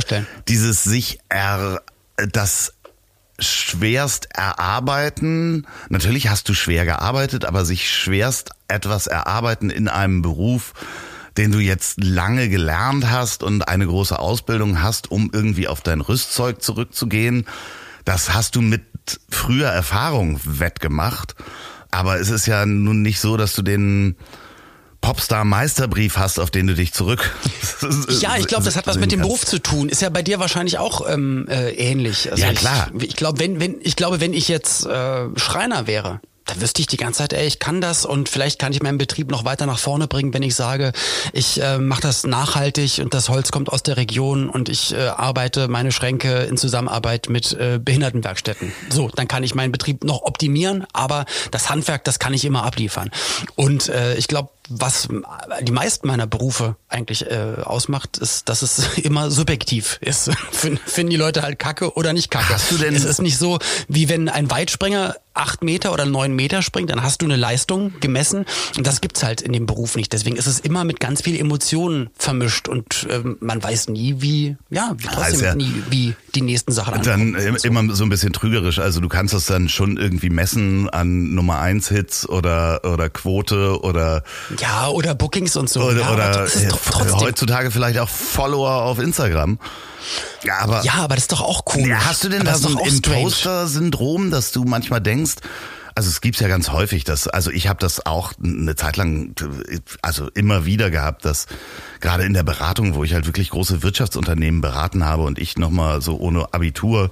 dieses 0.47 0.85
sich 0.85 1.19
er 1.29 1.83
das 2.17 2.73
schwerst 3.41 4.29
erarbeiten. 4.33 5.67
Natürlich 5.89 6.29
hast 6.29 6.49
du 6.49 6.55
schwer 6.55 6.85
gearbeitet, 6.85 7.45
aber 7.45 7.65
sich 7.65 7.91
schwerst 7.91 8.51
etwas 8.69 9.07
erarbeiten 9.09 9.71
in 9.71 9.89
einem 9.89 10.23
Beruf, 10.23 10.73
den 11.37 11.53
du 11.53 11.59
jetzt 11.59 12.03
lange 12.03 12.49
gelernt 12.49 13.11
hast 13.11 13.43
und 13.43 13.69
eine 13.69 13.87
große 13.87 14.19
Ausbildung 14.19 14.83
hast, 14.83 15.11
um 15.11 15.31
irgendwie 15.33 15.69
auf 15.69 15.81
dein 15.81 16.01
Rüstzeug 16.01 16.63
zurückzugehen. 16.63 17.47
Das 18.09 18.33
hast 18.33 18.57
du 18.57 18.63
mit 18.63 18.81
früher 19.29 19.69
Erfahrung 19.69 20.41
wettgemacht. 20.43 21.35
Aber 21.91 22.19
es 22.19 22.31
ist 22.31 22.47
ja 22.47 22.65
nun 22.65 23.03
nicht 23.03 23.21
so, 23.21 23.37
dass 23.37 23.53
du 23.53 23.61
den 23.61 24.17
Popstar-Meisterbrief 25.03 26.17
hast, 26.17 26.39
auf 26.39 26.51
den 26.51 26.67
du 26.69 26.75
dich 26.75 26.95
zurück. 26.95 27.31
ja, 28.21 28.39
ich 28.39 28.47
glaube, 28.47 28.65
das 28.65 28.77
hat 28.77 28.87
was 28.87 28.97
mit 28.97 29.13
dem 29.13 29.21
Beruf 29.21 29.45
zu 29.45 29.59
tun. 29.59 29.91
Ist 29.91 30.01
ja 30.01 30.09
bei 30.09 30.23
dir 30.23 30.39
wahrscheinlich 30.39 30.79
auch 30.79 31.07
ähm, 31.07 31.49
äh, 31.51 31.73
ähnlich. 31.73 32.33
Also 32.33 32.43
ja, 32.43 32.55
klar. 32.55 32.91
Ich, 32.97 33.09
ich 33.09 33.17
glaube, 33.17 33.41
wenn, 33.41 33.61
wenn, 33.61 33.77
ich 33.83 33.95
glaube, 33.95 34.23
wenn 34.23 34.33
ich 34.33 34.49
jetzt 34.49 34.87
äh, 34.87 35.27
Schreiner 35.37 35.87
wäre, 35.87 36.23
da 36.49 36.61
wüsste 36.61 36.81
ich 36.81 36.87
die 36.87 36.97
ganze 36.97 37.19
Zeit, 37.19 37.35
ey, 37.35 37.47
ich 37.47 37.59
kann 37.59 37.81
das 37.81 38.07
und 38.07 38.29
vielleicht 38.29 38.59
kann 38.59 38.73
ich 38.73 38.83
meinen 38.83 38.99
Betrieb 38.99 39.31
noch 39.31 39.45
weiter 39.45 39.67
nach 39.67 39.79
vorne 39.79 40.09
bringen, 40.09 40.33
wenn 40.33 40.43
ich 40.43 40.55
sage, 40.55 40.93
ich 41.33 41.61
äh, 41.61 41.79
mache 41.79 42.01
das 42.01 42.25
nachhaltig 42.25 43.01
und 43.03 43.13
das 43.13 43.29
Holz 43.29 43.53
kommt 43.53 43.69
aus 43.71 43.83
der 43.83 43.97
Region 43.99 44.49
und 44.49 44.69
ich 44.69 44.95
äh, 44.95 45.09
arbeite 45.09 45.69
meine 45.69 45.93
Schränke 45.93 46.45
in 46.45 46.57
Zusammenarbeit 46.57 47.29
mit 47.29 47.53
äh, 47.53 47.79
Behindertenwerkstätten. 47.83 48.73
So, 48.89 49.11
dann 49.15 49.29
kann 49.29 49.43
ich 49.43 49.55
meinen 49.55 49.73
Betrieb 49.73 50.05
noch 50.05 50.23
optimieren, 50.23 50.87
aber 50.93 51.27
das 51.51 51.69
Handwerk, 51.69 52.05
das 52.05 52.19
kann 52.19 52.33
ich 52.33 52.45
immer 52.47 52.65
abliefern. 52.65 53.11
Und 53.55 53.91
äh, 53.91 54.15
ich 54.15 54.27
glaube, 54.27 54.49
was 54.71 55.09
die 55.63 55.73
meisten 55.73 56.07
meiner 56.07 56.27
Berufe 56.27 56.77
eigentlich 56.89 57.31
äh, 57.31 57.57
ausmacht, 57.63 58.19
ist, 58.19 58.49
dass 58.49 58.63
es 58.63 58.99
immer 59.03 59.31
subjektiv 59.31 59.99
ist. 60.01 60.31
Finden 60.53 61.11
die 61.11 61.17
Leute 61.17 61.43
halt 61.43 61.59
Kacke 61.59 61.95
oder 61.95 62.13
nicht 62.13 62.31
Kacke. 62.31 62.55
Hast 62.55 62.71
du 62.71 62.77
denn 62.77 62.95
es 62.95 63.05
ist 63.05 63.21
nicht 63.21 63.39
so, 63.39 63.59
wie 63.89 64.09
wenn 64.09 64.29
ein 64.29 64.51
Weitspringer 64.51 65.17
acht 65.35 65.63
Meter 65.63 65.93
oder 65.93 66.05
neun 66.05 66.35
Meter 66.35 66.63
springt, 66.63 66.91
dann 66.91 67.03
hast 67.03 67.23
du 67.23 67.27
eine 67.27 67.37
Leistung 67.37 67.93
gemessen 68.01 68.45
und 68.77 68.87
das 68.87 69.01
gibt's 69.01 69.23
halt 69.23 69.41
in 69.41 69.53
dem 69.53 69.67
Beruf 69.67 69.97
nicht. 69.97 70.13
Deswegen 70.13 70.37
ist 70.37 70.47
es 70.47 70.61
immer 70.61 70.85
mit 70.85 71.01
ganz 71.01 71.23
viel 71.23 71.39
Emotionen 71.39 72.11
vermischt 72.19 72.69
und 72.69 73.07
ähm, 73.11 73.37
man 73.41 73.63
weiß 73.63 73.89
nie, 73.89 74.17
wie 74.19 74.57
ja, 74.71 74.95
trotzdem 75.13 75.41
ja, 75.41 75.55
nie, 75.55 75.73
wie 75.91 76.15
die 76.35 76.43
nächsten 76.43 76.73
Sachen. 76.73 77.03
Dann 77.03 77.37
so. 77.57 77.69
immer 77.69 77.95
so 77.95 78.05
ein 78.05 78.09
bisschen 78.09 78.33
trügerisch. 78.33 78.79
Also 78.79 79.01
du 79.01 79.09
kannst 79.09 79.35
das 79.35 79.47
dann 79.47 79.69
schon 79.69 79.97
irgendwie 79.97 80.31
messen 80.31 80.89
an 80.91 81.35
Nummer 81.35 81.61
eins 81.61 81.89
Hits 81.89 82.29
oder 82.29 82.81
oder 82.85 83.09
Quote 83.09 83.81
oder 83.83 84.23
ja, 84.59 84.89
oder 84.89 85.15
Bookings 85.15 85.57
und 85.57 85.69
so. 85.69 85.83
Oder, 85.83 86.01
ja, 86.01 86.13
oder 86.13 86.49
heutzutage 87.21 87.71
vielleicht 87.71 87.99
auch 87.99 88.09
Follower 88.09 88.83
auf 88.83 88.99
Instagram. 88.99 89.59
Ja, 90.45 90.59
aber, 90.59 90.83
ja, 90.85 90.95
aber 90.95 91.15
das 91.15 91.25
ist 91.25 91.33
doch 91.33 91.41
auch 91.41 91.63
cool. 91.75 91.89
Ja, 91.89 92.05
hast 92.07 92.25
du 92.25 92.29
denn 92.29 92.43
aber 92.43 92.53
da 92.53 92.59
so 92.59 92.69
ein 92.69 92.79
Imposter-Syndrom, 92.79 94.31
dass 94.31 94.53
du 94.53 94.65
manchmal 94.65 95.01
denkst, 95.01 95.35
also 95.99 96.11
es 96.11 96.21
gibt's 96.21 96.39
ja 96.39 96.47
ganz 96.47 96.71
häufig, 96.71 97.03
dass 97.03 97.27
also 97.27 97.51
ich 97.51 97.67
habe 97.67 97.81
das 97.81 98.07
auch 98.07 98.33
eine 98.41 98.77
Zeit 98.77 98.97
lang 98.97 99.35
also 100.01 100.29
immer 100.29 100.65
wieder 100.65 100.93
gehabt, 100.93 101.25
dass 101.25 101.49
gerade 101.99 102.23
in 102.23 102.35
der 102.35 102.45
Beratung, 102.45 102.95
wo 102.95 103.03
ich 103.03 103.15
halt 103.15 103.27
wirklich 103.27 103.51
große 103.51 103.83
Wirtschaftsunternehmen 103.83 104.61
beraten 104.61 105.05
habe 105.05 105.25
und 105.25 105.41
ich 105.41 105.59
nochmal 105.59 106.01
so 106.01 106.17
ohne 106.17 106.55
Abitur 106.55 107.11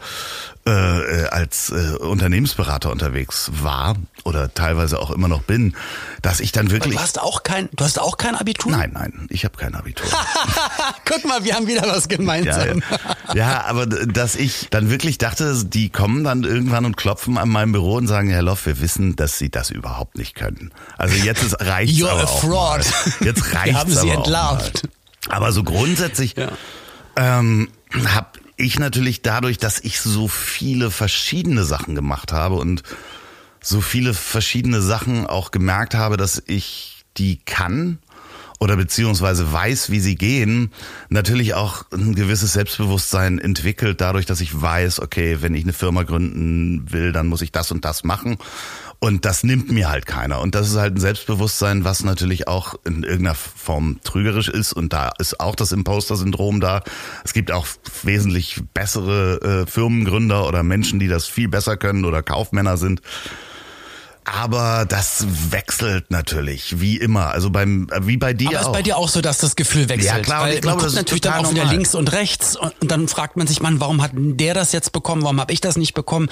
äh, 0.66 0.70
äh, 0.72 1.28
als 1.28 1.70
äh, 1.70 1.96
Unternehmensberater 1.96 2.90
unterwegs 2.90 3.52
war 3.62 3.94
oder 4.24 4.52
teilweise 4.52 4.98
auch 4.98 5.12
immer 5.12 5.28
noch 5.28 5.42
bin, 5.42 5.76
dass 6.22 6.40
ich 6.40 6.50
dann 6.50 6.72
wirklich. 6.72 6.94
du 6.94 7.00
hast 7.00 7.20
auch 7.20 7.44
kein, 7.44 7.68
du 7.76 7.84
hast 7.84 8.00
auch 8.00 8.16
kein 8.16 8.34
Abitur? 8.34 8.72
Nein, 8.72 8.90
nein, 8.92 9.28
ich 9.30 9.44
habe 9.44 9.56
kein 9.56 9.76
Abitur. 9.76 10.08
Guck 11.04 11.24
mal, 11.24 11.44
wir 11.44 11.54
haben 11.54 11.68
wieder 11.68 11.82
was 11.82 12.08
gemeinsam. 12.08 12.82
Ja, 12.88 12.98
ja. 13.28 13.34
ja, 13.34 13.64
aber 13.66 13.86
dass 13.86 14.34
ich 14.34 14.66
dann 14.70 14.90
wirklich 14.90 15.18
dachte, 15.18 15.54
die 15.64 15.88
kommen 15.88 16.24
dann 16.24 16.42
irgendwann 16.42 16.84
und 16.84 16.96
klopfen 16.96 17.38
an 17.38 17.48
meinem 17.48 17.70
Büro 17.70 17.94
und 17.94 18.08
sagen, 18.08 18.28
Herr 18.28 18.42
Loff, 18.42 18.66
wir 18.66 18.75
wissen, 18.80 19.16
dass 19.16 19.38
Sie 19.38 19.50
das 19.50 19.70
überhaupt 19.70 20.18
nicht 20.18 20.34
können. 20.34 20.72
Also 20.98 21.16
jetzt 21.16 21.42
ist 21.42 21.60
reicht's 21.60 21.94
You're 21.94 22.10
aber 22.10 22.24
a 22.24 22.26
fraud. 22.26 22.80
Mal. 22.80 23.26
Jetzt 23.26 23.54
reicht's 23.54 23.66
wir 23.66 23.78
haben 23.78 23.94
Sie 23.94 24.10
entlarvt. 24.10 24.88
Aber 25.28 25.52
so 25.52 25.64
grundsätzlich 25.64 26.36
ja. 26.36 26.52
ähm, 27.16 27.68
habe 28.04 28.38
ich 28.56 28.78
natürlich 28.78 29.22
dadurch, 29.22 29.58
dass 29.58 29.80
ich 29.80 30.00
so 30.00 30.28
viele 30.28 30.90
verschiedene 30.90 31.64
Sachen 31.64 31.94
gemacht 31.94 32.32
habe 32.32 32.56
und 32.56 32.82
so 33.60 33.80
viele 33.80 34.14
verschiedene 34.14 34.80
Sachen 34.80 35.26
auch 35.26 35.50
gemerkt 35.50 35.94
habe, 35.94 36.16
dass 36.16 36.42
ich 36.46 37.04
die 37.16 37.38
kann 37.38 37.98
oder 38.58 38.76
beziehungsweise 38.76 39.52
weiß, 39.52 39.90
wie 39.90 40.00
sie 40.00 40.16
gehen, 40.16 40.72
natürlich 41.08 41.54
auch 41.54 41.84
ein 41.92 42.14
gewisses 42.14 42.54
Selbstbewusstsein 42.54 43.38
entwickelt, 43.38 44.00
dadurch, 44.00 44.26
dass 44.26 44.40
ich 44.40 44.60
weiß, 44.60 45.00
okay, 45.00 45.38
wenn 45.40 45.54
ich 45.54 45.64
eine 45.64 45.72
Firma 45.72 46.04
gründen 46.04 46.90
will, 46.90 47.12
dann 47.12 47.26
muss 47.26 47.42
ich 47.42 47.52
das 47.52 47.70
und 47.70 47.84
das 47.84 48.04
machen. 48.04 48.38
Und 48.98 49.26
das 49.26 49.44
nimmt 49.44 49.70
mir 49.70 49.90
halt 49.90 50.06
keiner. 50.06 50.40
Und 50.40 50.54
das 50.54 50.68
ist 50.68 50.76
halt 50.76 50.94
ein 50.94 51.00
Selbstbewusstsein, 51.00 51.84
was 51.84 52.02
natürlich 52.02 52.48
auch 52.48 52.74
in 52.84 53.02
irgendeiner 53.02 53.34
Form 53.34 54.00
trügerisch 54.02 54.48
ist. 54.48 54.72
Und 54.72 54.94
da 54.94 55.12
ist 55.18 55.38
auch 55.38 55.54
das 55.54 55.72
Imposter-Syndrom 55.72 56.60
da. 56.60 56.82
Es 57.22 57.34
gibt 57.34 57.52
auch 57.52 57.66
wesentlich 58.04 58.62
bessere 58.72 59.64
äh, 59.66 59.70
Firmengründer 59.70 60.48
oder 60.48 60.62
Menschen, 60.62 60.98
die 60.98 61.08
das 61.08 61.26
viel 61.26 61.48
besser 61.48 61.76
können 61.76 62.06
oder 62.06 62.22
Kaufmänner 62.22 62.78
sind. 62.78 63.02
Aber 64.28 64.86
das 64.88 65.24
wechselt 65.50 66.10
natürlich, 66.10 66.80
wie 66.80 66.96
immer. 66.96 67.30
Also 67.30 67.50
beim, 67.50 67.88
wie 68.00 68.16
bei 68.16 68.34
dir 68.34 68.48
Aber 68.48 68.58
auch. 68.58 68.62
ist 68.62 68.72
bei 68.72 68.82
dir 68.82 68.96
auch 68.96 69.08
so, 69.08 69.20
dass 69.20 69.38
das 69.38 69.54
Gefühl 69.54 69.88
wechselt? 69.88 70.16
Ja, 70.16 70.20
klar. 70.20 70.42
Weil 70.42 70.54
ich 70.54 70.62
glaube, 70.62 70.78
man 70.78 70.86
guckt 70.86 70.96
natürlich 70.96 71.20
dann 71.20 71.34
auch 71.34 71.42
normal. 71.42 71.54
wieder 71.54 71.72
links 71.72 71.94
und 71.94 72.10
rechts 72.12 72.56
und, 72.56 72.72
und, 72.80 72.90
dann 72.90 73.06
fragt 73.06 73.36
man 73.36 73.46
sich, 73.46 73.62
Mann, 73.62 73.78
warum 73.78 74.02
hat 74.02 74.10
der 74.14 74.52
das 74.52 74.72
jetzt 74.72 74.92
bekommen? 74.92 75.22
Warum 75.22 75.40
habe 75.40 75.52
ich 75.52 75.60
das 75.60 75.76
nicht 75.76 75.94
bekommen? 75.94 76.28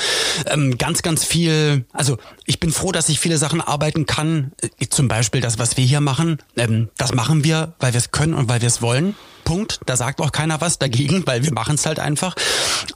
Ähm, 0.47 0.77
ganz, 0.77 1.03
ganz 1.03 1.25
viel. 1.25 1.85
Also 1.93 2.19
ich 2.47 2.59
bin 2.59 2.73
froh, 2.73 2.91
dass 2.91 3.09
ich 3.09 3.21
viele 3.21 3.39
Sachen 3.39 3.61
arbeiten 3.61 4.07
kann. 4.07 4.51
Äh, 4.61 4.89
zum 4.89 5.07
Beispiel 5.07 5.41
das, 5.41 5.61
was 5.61 5.77
wir 5.77 5.85
hier 5.85 6.01
machen. 6.01 6.39
Ähm, 6.57 6.89
das 6.97 7.15
machen 7.15 7.45
wir, 7.45 7.75
weil 7.79 7.93
wir 7.93 7.99
es 7.99 8.11
können 8.11 8.35
und 8.35 8.49
weil 8.49 8.61
wir 8.61 8.69
es 8.69 8.83
wollen. 8.83 9.15
Punkt. 9.45 9.81
Da 9.87 9.97
sagt 9.97 10.21
auch 10.21 10.33
keiner 10.33 10.61
was 10.61 10.79
dagegen, 10.79 11.27
weil 11.27 11.45
wir 11.45 11.53
machen 11.53 11.77
es 11.77 11.87
halt 11.87 11.99
einfach. 11.99 12.35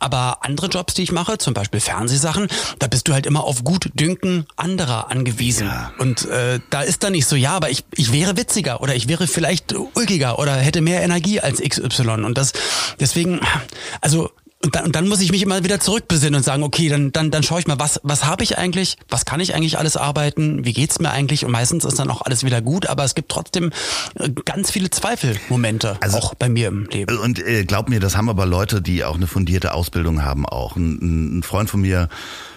Aber 0.00 0.38
andere 0.42 0.68
Jobs, 0.68 0.94
die 0.94 1.02
ich 1.02 1.12
mache, 1.12 1.38
zum 1.38 1.54
Beispiel 1.54 1.80
Fernsehsachen, 1.80 2.48
da 2.78 2.86
bist 2.86 3.08
du 3.08 3.12
halt 3.12 3.26
immer 3.26 3.44
auf 3.44 3.64
gut 3.64 3.90
Dünken 3.94 4.46
anderer 4.56 5.10
angewiesen. 5.10 5.66
Ja. 5.66 5.92
Und 5.98 6.26
äh, 6.26 6.60
da 6.70 6.82
ist 6.82 7.04
dann 7.04 7.12
nicht 7.12 7.26
so, 7.26 7.36
ja, 7.36 7.52
aber 7.52 7.70
ich, 7.70 7.84
ich 7.94 8.12
wäre 8.12 8.36
witziger 8.36 8.80
oder 8.80 8.94
ich 8.94 9.08
wäre 9.08 9.26
vielleicht 9.26 9.74
ulkiger 9.94 10.38
oder 10.38 10.54
hätte 10.54 10.80
mehr 10.80 11.02
Energie 11.02 11.40
als 11.40 11.60
XY. 11.60 12.24
Und 12.24 12.38
das 12.38 12.52
deswegen, 12.98 13.40
also 14.00 14.30
und 14.64 14.74
dann, 14.74 14.86
und 14.86 14.96
dann 14.96 15.06
muss 15.06 15.20
ich 15.20 15.30
mich 15.30 15.42
immer 15.42 15.62
wieder 15.62 15.78
zurückbesinnen 15.78 16.34
und 16.34 16.42
sagen, 16.42 16.64
okay, 16.64 16.88
dann, 16.88 17.12
dann, 17.12 17.30
dann 17.30 17.44
schaue 17.44 17.60
ich 17.60 17.68
mal, 17.68 17.78
was, 17.78 18.00
was 18.02 18.24
habe 18.24 18.42
ich 18.42 18.58
eigentlich, 18.58 18.96
was 19.08 19.24
kann 19.24 19.38
ich 19.38 19.54
eigentlich 19.54 19.78
alles 19.78 19.96
arbeiten, 19.96 20.64
wie 20.64 20.72
geht's 20.72 20.98
mir 20.98 21.12
eigentlich? 21.12 21.44
Und 21.44 21.52
meistens 21.52 21.84
ist 21.84 22.00
dann 22.00 22.10
auch 22.10 22.22
alles 22.22 22.42
wieder 22.42 22.60
gut, 22.60 22.86
aber 22.86 23.04
es 23.04 23.14
gibt 23.14 23.30
trotzdem 23.30 23.70
äh, 24.16 24.30
ganz 24.44 24.72
viele 24.72 24.90
Zweifelmomente, 24.90 25.96
also, 26.00 26.18
auch 26.18 26.34
bei 26.34 26.48
mir 26.48 26.68
im 26.68 26.86
Leben. 26.86 27.16
Und 27.18 27.38
äh, 27.38 27.64
glaub 27.64 27.88
mir, 27.88 28.00
das 28.00 28.16
haben 28.16 28.28
aber 28.28 28.46
Leute, 28.46 28.82
die 28.82 29.04
auch 29.04 29.14
eine 29.14 29.28
fundierte 29.28 29.74
Ausbildung 29.74 30.24
haben, 30.24 30.44
auch. 30.44 30.74
Ein, 30.74 31.38
ein 31.38 31.42
Freund 31.44 31.70
von 31.70 31.80
mir, 31.80 32.08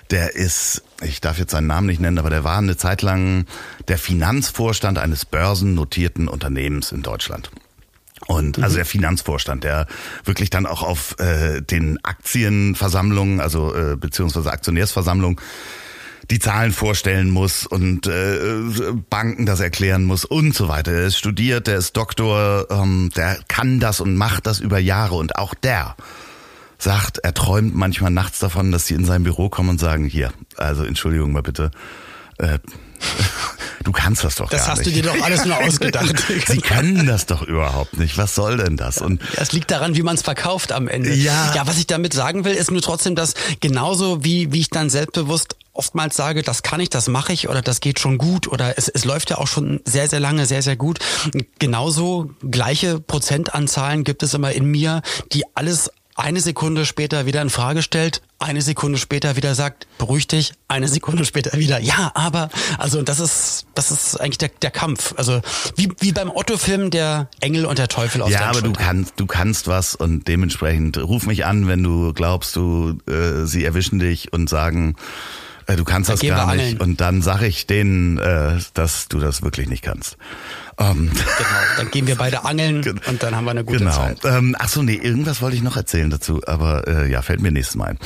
der 0.10 0.36
ist, 0.36 0.84
ich 1.04 1.22
darf 1.22 1.38
jetzt 1.38 1.52
seinen 1.52 1.68
Namen 1.68 1.86
nicht 1.86 2.02
nennen, 2.02 2.18
aber 2.18 2.32
der 2.32 2.44
war 2.44 2.58
eine 2.58 2.78
Zeit 2.78 3.04
lang 3.04 3.46
der 3.90 4.00
Finanzvorstand 4.00 4.98
eines 4.98 5.26
börsennotierten 5.26 6.28
Unternehmens 6.28 6.92
in 6.92 7.04
Deutschland. 7.04 7.52
Und 8.32 8.64
also 8.64 8.78
der 8.78 8.86
Finanzvorstand, 8.86 9.66
der 9.66 9.88
wirklich 10.24 10.50
dann 10.50 10.66
auch 10.66 10.84
auf 10.84 11.20
äh, 11.20 11.62
den 11.62 12.00
Aktienversammlungen, 12.04 13.42
also 13.42 13.76
äh, 13.76 13.98
beziehungsweise 13.98 14.50
Aktionärsversammlungen 14.50 15.38
die 16.30 16.40
Zahlen 16.40 16.72
vorstellen 16.72 17.30
muss 17.30 17.66
und 17.66 18.08
äh, 18.08 18.38
Banken 19.10 19.46
das 19.46 19.60
erklären 19.60 20.06
muss 20.06 20.24
und 20.24 20.56
so 20.56 20.70
weiter. 20.70 20.94
Er 20.94 21.08
ist 21.08 21.18
studiert, 21.18 21.68
der 21.68 21.78
ist 21.78 21.98
Doktor, 21.98 22.68
ähm, 22.70 23.10
der 23.18 23.38
kann 23.50 23.82
das 23.82 24.00
und 24.00 24.16
macht 24.16 24.48
das 24.48 24.62
über 24.62 24.80
Jahre 24.80 25.16
und 25.16 25.36
auch 25.36 25.54
der 25.54 25.98
sagt, 26.78 27.18
er 27.18 27.34
träumt 27.34 27.76
manchmal 27.76 28.12
nachts 28.12 28.40
davon, 28.40 28.72
dass 28.72 28.88
sie 28.88 28.94
in 28.94 29.04
sein 29.04 29.24
Büro 29.24 29.50
kommen 29.50 29.72
und 29.72 29.80
sagen, 29.80 30.06
hier, 30.06 30.32
also 30.56 30.86
Entschuldigung 30.86 31.34
mal 31.34 31.44
bitte, 31.44 31.70
äh, 32.38 32.60
du 33.84 33.92
kannst 33.92 34.24
das 34.24 34.36
doch 34.36 34.50
das 34.50 34.66
gar 34.66 34.76
nicht. 34.76 34.86
Das 34.86 34.86
hast 34.86 34.86
du 34.86 34.92
dir 34.92 35.04
doch 35.04 35.26
alles 35.26 35.46
nur 35.46 35.58
ausgedacht. 35.64 36.24
Sie 36.48 36.62
können 36.62 37.06
das 37.06 37.26
doch 37.26 37.42
überhaupt 37.42 37.98
nicht. 37.98 38.18
Was 38.18 38.36
soll 38.36 38.58
denn 38.58 38.78
das? 38.78 39.00
Und 39.00 39.22
es 39.36 39.52
liegt 39.52 39.72
daran, 39.72 39.96
wie 39.96 40.04
man 40.04 40.16
es 40.16 40.22
verkauft 40.22 40.72
am 40.72 40.88
Ende. 40.88 41.14
Ja. 41.14 41.54
ja, 41.56 41.68
was 41.68 41.78
ich 41.78 41.88
damit 41.88 42.14
sagen 42.14 42.46
will, 42.46 42.54
ist 42.54 42.72
nur 42.72 42.82
trotzdem, 42.82 43.16
dass 43.16 43.34
genauso 43.60 44.24
wie, 44.24 44.52
wie 44.52 44.60
ich 44.60 44.70
dann 44.70 44.90
selbstbewusst 44.90 45.56
oftmals 45.74 46.16
sage, 46.16 46.44
das 46.44 46.64
kann 46.64 46.80
ich, 46.80 46.90
das 46.90 47.08
mache 47.08 47.34
ich 47.34 47.48
oder 47.48 47.62
das 47.62 47.80
geht 47.80 48.00
schon 48.00 48.18
gut 48.18 48.48
oder 48.48 48.78
es, 48.78 48.90
es 48.90 49.06
läuft 49.06 49.30
ja 49.30 49.38
auch 49.38 49.48
schon 49.48 49.80
sehr, 49.86 50.10
sehr 50.10 50.20
lange, 50.20 50.46
sehr, 50.46 50.62
sehr 50.62 50.76
gut. 50.76 51.00
Genauso 51.60 52.32
gleiche 52.50 53.00
Prozentanzahlen 53.00 54.04
gibt 54.04 54.22
es 54.24 54.34
immer 54.34 54.52
in 54.52 54.66
mir, 54.66 55.02
die 55.32 55.44
alles 55.56 55.90
eine 56.22 56.40
Sekunde 56.40 56.86
später 56.86 57.26
wieder 57.26 57.42
in 57.42 57.50
Frage 57.50 57.82
stellt, 57.82 58.22
eine 58.38 58.62
Sekunde 58.62 59.00
später 59.00 59.36
wieder 59.36 59.56
sagt, 59.56 59.88
beruhig 59.98 60.28
dich, 60.28 60.54
eine 60.68 60.88
Sekunde 60.88 61.26
später 61.26 61.58
wieder, 61.58 61.80
ja, 61.80 62.12
aber, 62.14 62.50
also 62.78 63.02
das 63.02 63.20
ist, 63.20 63.66
das 63.74 63.92
ist 63.92 64.22
eigentlich 64.22 64.38
der, 64.38 64.50
der 64.62 64.72
Kampf. 64.72 65.16
Also 65.18 65.42
wie, 65.76 65.92
wie 66.00 66.12
beim 66.12 66.30
Otto-Film 66.30 66.92
der 66.92 67.28
Engel 67.40 67.66
und 67.66 67.80
der 67.80 67.88
Teufel 67.88 68.22
auf 68.22 68.30
Ja, 68.30 68.50
aber 68.50 68.62
du 68.62 68.72
kannst, 68.72 69.14
du 69.18 69.26
kannst 69.26 69.68
was 69.68 69.96
und 69.96 70.28
dementsprechend 70.28 70.98
ruf 70.98 71.26
mich 71.26 71.46
an, 71.46 71.68
wenn 71.68 71.82
du 71.82 72.14
glaubst, 72.14 72.56
du 72.56 72.98
äh, 73.08 73.46
sie 73.46 73.66
erwischen 73.66 73.98
dich 73.98 74.32
und 74.32 74.50
sagen, 74.50 74.96
du 75.68 75.84
kannst 75.84 76.10
das 76.10 76.20
gar 76.22 76.54
nicht. 76.56 76.64
angeln. 76.64 76.82
Und 76.82 77.02
dann 77.02 77.22
sage 77.22 77.48
ich 77.48 77.68
denen, 77.68 78.18
äh, 78.18 78.60
dass 78.74 79.08
du 79.08 79.20
das 79.20 79.42
wirklich 79.42 79.70
nicht 79.70 79.84
kannst. 79.84 80.18
Ähm, 80.78 81.12
Genau, 81.12 81.50
dann 81.78 81.92
gehen 81.92 82.08
wir 82.08 82.16
beide 82.16 82.46
angeln 82.46 83.00
und 83.08 83.24
dann 83.24 83.36
haben 83.36 83.46
wir 83.46 83.52
eine 83.52 83.64
gute 83.64 83.80
genau. 83.80 83.92
Zeit. 83.92 84.20
Ähm, 84.26 84.56
ach 84.58 84.70
so, 84.70 84.82
nee, 84.82 84.96
irgendwas 84.96 85.42
wollte 85.42 85.56
ich 85.56 85.64
noch 85.64 85.78
erzählen 85.78 86.10
dazu, 86.10 86.42
aber 86.46 86.88
äh, 86.88 87.12
ja, 87.12 87.22
fällt 87.22 87.42
mir 87.42 87.52
nächstes 87.52 87.76
Mal 87.76 87.90
ein. 87.90 88.00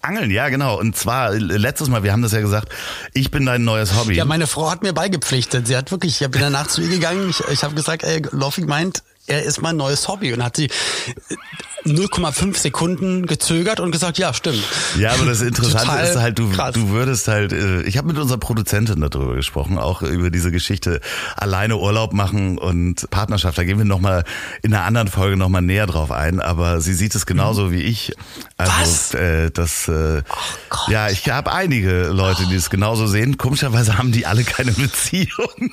Angeln, 0.00 0.30
ja, 0.30 0.48
genau. 0.48 0.78
Und 0.78 0.96
zwar 0.96 1.32
äh, 1.32 1.38
letztes 1.38 1.88
Mal, 1.88 2.02
wir 2.02 2.12
haben 2.12 2.22
das 2.22 2.32
ja 2.32 2.40
gesagt, 2.40 2.68
ich 3.14 3.30
bin 3.30 3.46
dein 3.46 3.64
neues 3.64 3.96
Hobby. 3.96 4.14
Ja, 4.14 4.24
meine 4.24 4.46
Frau 4.46 4.70
hat 4.70 4.82
mir 4.82 4.92
beigepflichtet. 4.92 5.66
Sie 5.66 5.76
hat 5.76 5.90
wirklich, 5.90 6.20
ich 6.20 6.30
bin 6.30 6.40
danach 6.40 6.68
zu 6.68 6.82
ihr 6.82 6.88
gegangen. 6.88 7.30
Ich, 7.30 7.40
ich 7.50 7.64
habe 7.64 7.74
gesagt, 7.74 8.04
ey, 8.04 8.22
Loffi 8.30 8.62
meint, 8.62 9.02
er 9.28 9.42
ist 9.42 9.62
mein 9.62 9.76
neues 9.76 10.08
Hobby 10.08 10.32
und 10.32 10.42
hat 10.42 10.56
sie 10.56 10.68
0,5 11.84 12.56
Sekunden 12.56 13.26
gezögert 13.26 13.80
und 13.80 13.90
gesagt, 13.92 14.18
ja, 14.18 14.34
stimmt. 14.34 14.62
Ja, 14.98 15.12
aber 15.12 15.26
das 15.26 15.40
Interessante 15.40 16.02
ist 16.02 16.16
halt, 16.16 16.38
du, 16.38 16.50
krass. 16.50 16.74
du 16.74 16.88
würdest 16.90 17.28
halt, 17.28 17.52
äh, 17.52 17.82
ich 17.82 17.96
habe 17.96 18.08
mit 18.08 18.18
unserer 18.18 18.38
Produzentin 18.38 19.00
darüber 19.00 19.34
gesprochen, 19.34 19.78
auch 19.78 20.02
über 20.02 20.30
diese 20.30 20.50
Geschichte 20.50 21.00
alleine 21.36 21.76
Urlaub 21.76 22.12
machen 22.12 22.58
und 22.58 23.08
Partnerschaft. 23.10 23.56
Da 23.58 23.64
gehen 23.64 23.78
wir 23.78 23.84
nochmal 23.84 24.24
in 24.62 24.74
einer 24.74 24.84
anderen 24.84 25.08
Folge 25.08 25.36
nochmal 25.36 25.62
näher 25.62 25.86
drauf 25.86 26.10
ein, 26.10 26.40
aber 26.40 26.80
sie 26.80 26.94
sieht 26.94 27.14
es 27.14 27.26
genauso 27.26 27.70
wie 27.70 27.82
ich. 27.82 28.12
Also 28.56 28.72
Was? 28.72 29.14
Äh, 29.14 29.50
das, 29.50 29.88
äh, 29.88 30.22
Gott. 30.68 30.88
ja, 30.88 31.08
ich 31.08 31.28
habe 31.30 31.52
einige 31.52 32.08
Leute, 32.08 32.46
die 32.46 32.56
es 32.56 32.70
genauso 32.70 33.06
sehen. 33.06 33.38
Komischerweise 33.38 33.98
haben 33.98 34.12
die 34.12 34.26
alle 34.26 34.44
keine 34.44 34.72
Beziehung. 34.72 35.28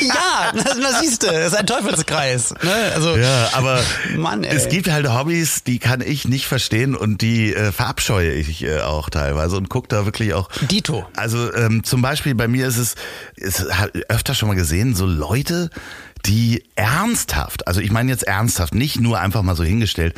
ja, 0.00 0.52
na, 0.54 0.64
na 0.80 1.00
siehst 1.00 1.22
du, 1.22 1.28
ist 1.28 1.54
ein 1.54 1.66
Teufelskreis. 1.66 2.29
Ne? 2.62 2.92
Also, 2.94 3.16
Ja, 3.16 3.50
aber 3.52 3.80
Mann, 4.16 4.44
ey. 4.44 4.54
es 4.56 4.68
gibt 4.68 4.90
halt 4.90 5.08
Hobbys, 5.08 5.64
die 5.64 5.78
kann 5.78 6.00
ich 6.00 6.26
nicht 6.28 6.46
verstehen 6.46 6.94
und 6.94 7.22
die 7.22 7.54
äh, 7.54 7.72
verabscheue 7.72 8.32
ich 8.32 8.62
äh, 8.64 8.80
auch 8.80 9.10
teilweise 9.10 9.56
und 9.56 9.68
guck 9.68 9.88
da 9.88 10.04
wirklich 10.04 10.34
auch. 10.34 10.48
Dito. 10.70 11.06
Also 11.16 11.52
ähm, 11.54 11.84
zum 11.84 12.02
Beispiel 12.02 12.34
bei 12.34 12.48
mir 12.48 12.66
ist 12.66 12.76
es, 12.76 12.94
es 13.36 13.70
hat 13.72 13.92
öfter 14.08 14.34
schon 14.34 14.48
mal 14.48 14.54
gesehen, 14.54 14.94
so 14.94 15.06
Leute, 15.06 15.70
die 16.26 16.64
ernsthaft, 16.74 17.66
also 17.66 17.80
ich 17.80 17.90
meine 17.90 18.10
jetzt 18.10 18.24
ernsthaft, 18.24 18.74
nicht 18.74 19.00
nur 19.00 19.18
einfach 19.20 19.42
mal 19.42 19.56
so 19.56 19.64
hingestellt, 19.64 20.14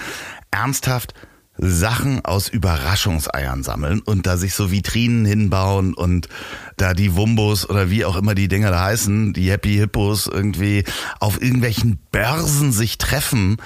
ernsthaft 0.51 1.15
Sachen 1.59 2.25
aus 2.25 2.49
Überraschungseiern 2.49 3.63
sammeln 3.63 4.01
und 4.01 4.27
da 4.27 4.37
sich 4.37 4.55
so 4.55 4.71
Vitrinen 4.71 5.25
hinbauen 5.25 5.95
und 5.95 6.29
da 6.77 6.95
die 6.95 7.15
Wumbos 7.15 7.69
oder 7.69 7.91
wie 7.91 8.05
auch 8.05 8.17
immer 8.17 8.35
die 8.35 8.49
Dinger 8.49 8.71
da 8.71 8.83
heißen, 8.85 9.33
die 9.33 9.51
Happy 9.51 9.75
Hippos 9.75 10.27
irgendwie 10.27 10.85
auf 11.21 11.41
irgendwelchen 11.41 11.99
Börsen 12.11 12.73
sich 12.73 12.99
treffen. 12.99 13.59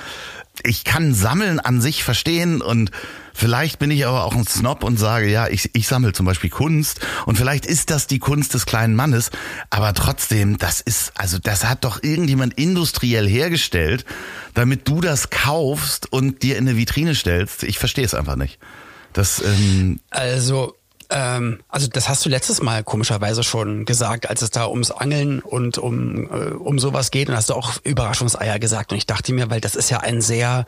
Ich 0.63 0.85
kann 0.85 1.15
Sammeln 1.15 1.61
an 1.61 1.81
sich 1.81 2.03
verstehen 2.03 2.61
und 2.61 2.91
vielleicht 3.37 3.79
bin 3.79 3.91
ich 3.91 4.07
aber 4.07 4.25
auch 4.25 4.35
ein 4.35 4.47
Snob 4.47 4.83
und 4.83 4.99
sage, 4.99 5.29
ja, 5.29 5.49
ich, 5.49 5.71
ich 5.75 5.87
sammle 5.87 6.13
zum 6.13 6.27
Beispiel 6.27 6.51
Kunst 6.51 7.01
und 7.27 7.37
vielleicht 7.37 7.67
ist 7.67 7.91
das 7.91 8.07
die 8.07 8.19
Kunst 8.19 8.55
des 8.55 8.67
kleinen 8.67 8.95
Mannes, 8.95 9.31
aber 9.71 9.95
trotzdem, 9.95 10.59
das 10.59 10.81
ist, 10.81 11.13
also 11.15 11.39
das 11.39 11.65
hat 11.65 11.85
doch 11.85 12.03
irgendjemand 12.03 12.55
industriell 12.55 13.29
hergestellt, 13.29 14.05
damit 14.55 14.89
du 14.89 15.01
das 15.01 15.31
kaufst 15.31 16.13
und 16.13 16.43
dir 16.43 16.57
in 16.57 16.67
eine 16.67 16.77
Vitrine 16.77 17.15
stellst. 17.15 17.63
Ich 17.63 17.79
verstehe 17.79 18.05
es 18.05 18.15
einfach 18.15 18.37
nicht. 18.37 18.59
Das, 19.13 19.43
ähm, 19.43 20.01
Also, 20.11 20.75
ähm, 21.09 21.61
also 21.69 21.87
das 21.87 22.09
hast 22.09 22.25
du 22.25 22.29
letztes 22.29 22.63
Mal 22.63 22.83
komischerweise 22.85 23.43
schon 23.45 23.85
gesagt, 23.85 24.29
als 24.29 24.43
es 24.43 24.51
da 24.51 24.67
ums 24.67 24.91
Angeln 24.91 25.41
und 25.41 25.79
um, 25.79 26.27
äh, 26.27 26.51
um 26.55 26.79
sowas 26.79 27.11
geht. 27.11 27.29
Und 27.29 27.37
hast 27.37 27.51
du 27.51 27.55
auch 27.55 27.75
Überraschungseier 27.85 28.59
gesagt. 28.59 28.93
Und 28.93 28.99
ich 28.99 29.07
dachte 29.07 29.33
mir, 29.33 29.49
weil 29.51 29.61
das 29.61 29.75
ist 29.75 29.91
ja 29.91 30.01
ein 30.01 30.21
sehr 30.21 30.67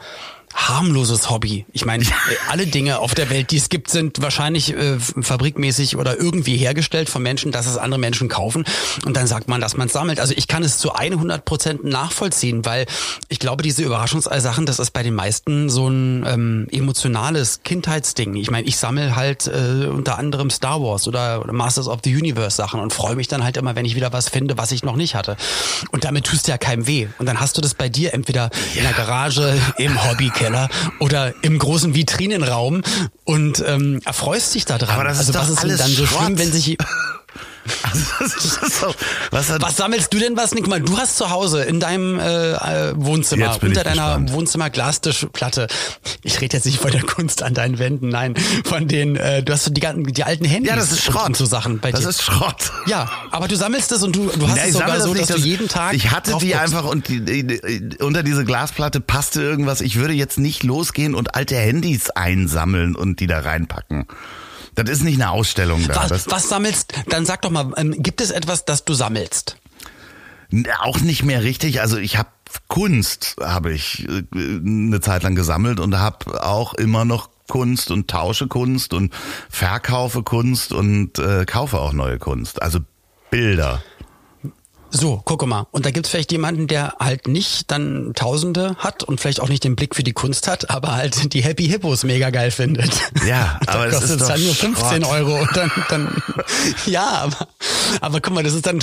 harmloses 0.54 1.30
Hobby. 1.30 1.66
Ich 1.72 1.84
meine, 1.84 2.04
alle 2.48 2.66
Dinge 2.66 2.98
auf 2.98 3.14
der 3.14 3.30
Welt, 3.30 3.50
die 3.50 3.56
es 3.56 3.68
gibt, 3.68 3.90
sind 3.90 4.22
wahrscheinlich 4.22 4.74
äh, 4.74 4.98
fabrikmäßig 4.98 5.96
oder 5.96 6.18
irgendwie 6.18 6.56
hergestellt 6.56 7.08
von 7.08 7.22
Menschen, 7.22 7.52
dass 7.52 7.66
es 7.66 7.76
andere 7.76 8.00
Menschen 8.00 8.28
kaufen. 8.28 8.64
Und 9.04 9.16
dann 9.16 9.26
sagt 9.26 9.48
man, 9.48 9.60
dass 9.60 9.76
man 9.76 9.86
es 9.86 9.92
sammelt. 9.92 10.20
Also 10.20 10.34
ich 10.36 10.48
kann 10.48 10.62
es 10.62 10.78
zu 10.78 10.92
100 10.92 11.44
Prozent 11.44 11.84
nachvollziehen, 11.84 12.64
weil 12.64 12.86
ich 13.28 13.38
glaube, 13.38 13.62
diese 13.62 13.82
Überraschungsei-Sachen, 13.82 14.66
das 14.66 14.78
ist 14.78 14.90
bei 14.92 15.02
den 15.02 15.14
meisten 15.14 15.70
so 15.70 15.88
ein 15.88 16.24
ähm, 16.26 16.66
emotionales 16.70 17.62
Kindheitsding. 17.62 18.34
Ich 18.36 18.50
meine, 18.50 18.66
ich 18.66 18.76
sammle 18.76 19.16
halt 19.16 19.46
äh, 19.46 19.86
unter 19.86 20.18
anderem 20.18 20.50
Star 20.50 20.82
Wars 20.82 21.08
oder, 21.08 21.40
oder 21.42 21.52
Masters 21.52 21.88
of 21.88 22.00
the 22.04 22.14
Universe 22.14 22.56
Sachen 22.56 22.80
und 22.80 22.92
freue 22.92 23.16
mich 23.16 23.28
dann 23.28 23.44
halt 23.44 23.56
immer, 23.56 23.76
wenn 23.76 23.84
ich 23.84 23.94
wieder 23.94 24.12
was 24.12 24.28
finde, 24.28 24.58
was 24.58 24.72
ich 24.72 24.82
noch 24.82 24.96
nicht 24.96 25.14
hatte. 25.14 25.36
Und 25.92 26.04
damit 26.04 26.24
tust 26.24 26.46
du 26.46 26.50
ja 26.50 26.58
keinem 26.58 26.86
weh. 26.86 27.08
Und 27.18 27.26
dann 27.26 27.40
hast 27.40 27.56
du 27.56 27.60
das 27.60 27.74
bei 27.74 27.88
dir 27.88 28.14
entweder 28.14 28.50
in 28.74 28.82
der 28.82 28.92
Garage, 28.92 29.58
im 29.76 30.04
Hobbykeller 30.38 30.68
oder 30.98 31.34
im 31.42 31.58
großen 31.58 31.94
Vitrinenraum 31.94 32.82
und 33.24 33.62
ähm, 33.66 34.00
erfreust 34.04 34.54
dich 34.54 34.64
da 34.64 34.78
dran. 34.78 34.94
Aber 34.94 35.04
das 35.04 35.20
ist 35.20 35.28
also 35.28 35.40
was 35.40 35.50
ist 35.50 35.62
denn 35.62 35.70
alles 35.70 35.80
dann 35.80 35.90
so 35.90 36.06
Schrott. 36.06 36.24
schlimm, 36.24 36.38
wenn 36.38 36.52
sich 36.52 36.76
also 37.82 38.04
das 38.20 38.84
was 39.30 39.60
was 39.60 39.76
sammelst 39.76 40.12
du 40.12 40.18
denn 40.18 40.36
was, 40.36 40.54
Nick? 40.54 40.66
Mal, 40.68 40.80
du 40.80 40.96
hast 40.98 41.16
zu 41.16 41.30
Hause 41.30 41.62
in 41.64 41.80
deinem 41.80 42.18
äh, 42.18 42.52
äh, 42.52 42.92
Wohnzimmer 42.96 43.58
unter 43.62 43.84
deiner. 43.84 44.18
Wohnzimmer-Glastischplatte. 44.32 45.68
Ich 46.22 46.40
rede 46.40 46.56
jetzt 46.56 46.66
nicht 46.66 46.78
von 46.80 46.90
der 46.90 47.02
Kunst 47.02 47.42
an 47.42 47.54
deinen 47.54 47.78
Wänden, 47.78 48.08
nein, 48.08 48.34
von 48.64 48.88
den. 48.88 49.16
Äh, 49.16 49.42
du 49.42 49.52
hast 49.52 49.64
so 49.64 49.70
die, 49.72 49.80
ganzen- 49.80 50.04
die 50.12 50.24
alten 50.24 50.44
Handys 50.44 50.70
ja, 50.70 50.76
das 50.76 50.92
ist 50.92 51.06
und, 51.06 51.12
Schrott. 51.14 51.26
und 51.28 51.36
so 51.36 51.44
Sachen 51.46 51.78
bei 51.80 51.90
das 51.92 52.00
dir. 52.02 52.08
ist 52.08 52.22
Schrott. 52.22 52.72
ja, 52.86 53.08
aber 53.30 53.48
du 53.48 53.56
sammelst 53.56 53.92
es 53.92 54.02
und 54.02 54.14
du, 54.16 54.26
du 54.28 54.48
hast 54.48 54.56
Ja, 54.56 54.64
es 54.64 54.72
sogar 54.72 54.88
sammle 55.00 55.02
so, 55.04 55.14
das 55.14 55.28
dass 55.28 55.36
nicht, 55.36 55.46
du 55.46 55.48
jeden 55.50 55.68
Tag. 55.68 55.94
Ich 55.94 56.10
hatte 56.10 56.36
die 56.40 56.54
einfach 56.54 56.84
und 56.84 57.08
die, 57.08 57.24
die, 57.24 57.96
unter 58.02 58.22
diese 58.22 58.44
Glasplatte 58.44 59.00
passte 59.00 59.42
irgendwas. 59.42 59.80
Ich 59.80 59.96
würde 59.96 60.14
jetzt 60.14 60.38
nicht 60.38 60.62
losgehen 60.62 61.14
und 61.14 61.34
alte 61.34 61.56
Handys 61.56 62.10
einsammeln 62.10 62.94
und 62.96 63.20
die 63.20 63.26
da 63.26 63.40
reinpacken. 63.40 64.06
Das 64.78 64.88
ist 64.88 65.02
nicht 65.02 65.20
eine 65.20 65.30
Ausstellung 65.30 65.86
da. 65.88 66.08
Was, 66.08 66.30
was 66.30 66.48
sammelst? 66.48 66.92
Dann 67.08 67.26
sag 67.26 67.42
doch 67.42 67.50
mal, 67.50 67.72
ähm, 67.76 67.94
gibt 67.98 68.20
es 68.20 68.30
etwas, 68.30 68.64
das 68.64 68.84
du 68.84 68.94
sammelst? 68.94 69.56
auch 70.80 71.00
nicht 71.00 71.24
mehr 71.24 71.42
richtig. 71.42 71.82
Also 71.82 71.98
ich 71.98 72.16
habe 72.16 72.30
Kunst, 72.68 73.36
habe 73.42 73.72
ich 73.72 74.08
äh, 74.08 74.22
eine 74.34 75.00
Zeit 75.00 75.22
lang 75.22 75.34
gesammelt 75.34 75.78
und 75.80 75.98
habe 75.98 76.42
auch 76.42 76.72
immer 76.74 77.04
noch 77.04 77.28
Kunst 77.48 77.90
und 77.90 78.08
tausche 78.08 78.46
Kunst 78.46 78.94
und 78.94 79.12
verkaufe 79.50 80.22
Kunst 80.22 80.72
und 80.72 81.18
äh, 81.18 81.44
kaufe 81.44 81.78
auch 81.78 81.92
neue 81.92 82.18
Kunst. 82.18 82.62
Also 82.62 82.80
Bilder. 83.30 83.82
So, 84.90 85.20
gucke 85.24 85.46
mal. 85.46 85.66
Und 85.70 85.86
da 85.86 85.90
gibt's 85.90 86.08
vielleicht 86.08 86.32
jemanden, 86.32 86.66
der 86.66 86.94
halt 86.98 87.28
nicht 87.28 87.70
dann 87.70 88.12
Tausende 88.14 88.76
hat 88.78 89.02
und 89.02 89.20
vielleicht 89.20 89.40
auch 89.40 89.48
nicht 89.48 89.64
den 89.64 89.76
Blick 89.76 89.94
für 89.94 90.02
die 90.02 90.12
Kunst 90.12 90.48
hat, 90.48 90.70
aber 90.70 90.94
halt 90.94 91.32
die 91.34 91.42
Happy 91.42 91.66
Hippos 91.66 92.04
mega 92.04 92.30
geil 92.30 92.50
findet. 92.50 92.90
Ja, 93.26 93.58
aber 93.66 93.86
es 93.86 94.00
kostet 94.00 94.20
dann 94.20 94.42
nur 94.42 94.54
15 94.54 95.02
Schrott. 95.02 95.12
Euro. 95.12 95.40
Und 95.40 95.56
dann, 95.56 95.70
dann, 95.88 96.22
ja, 96.86 97.06
aber, 97.06 97.48
aber 98.00 98.20
guck 98.20 98.34
mal, 98.34 98.42
das 98.42 98.54
ist 98.54 98.66
dann, 98.66 98.80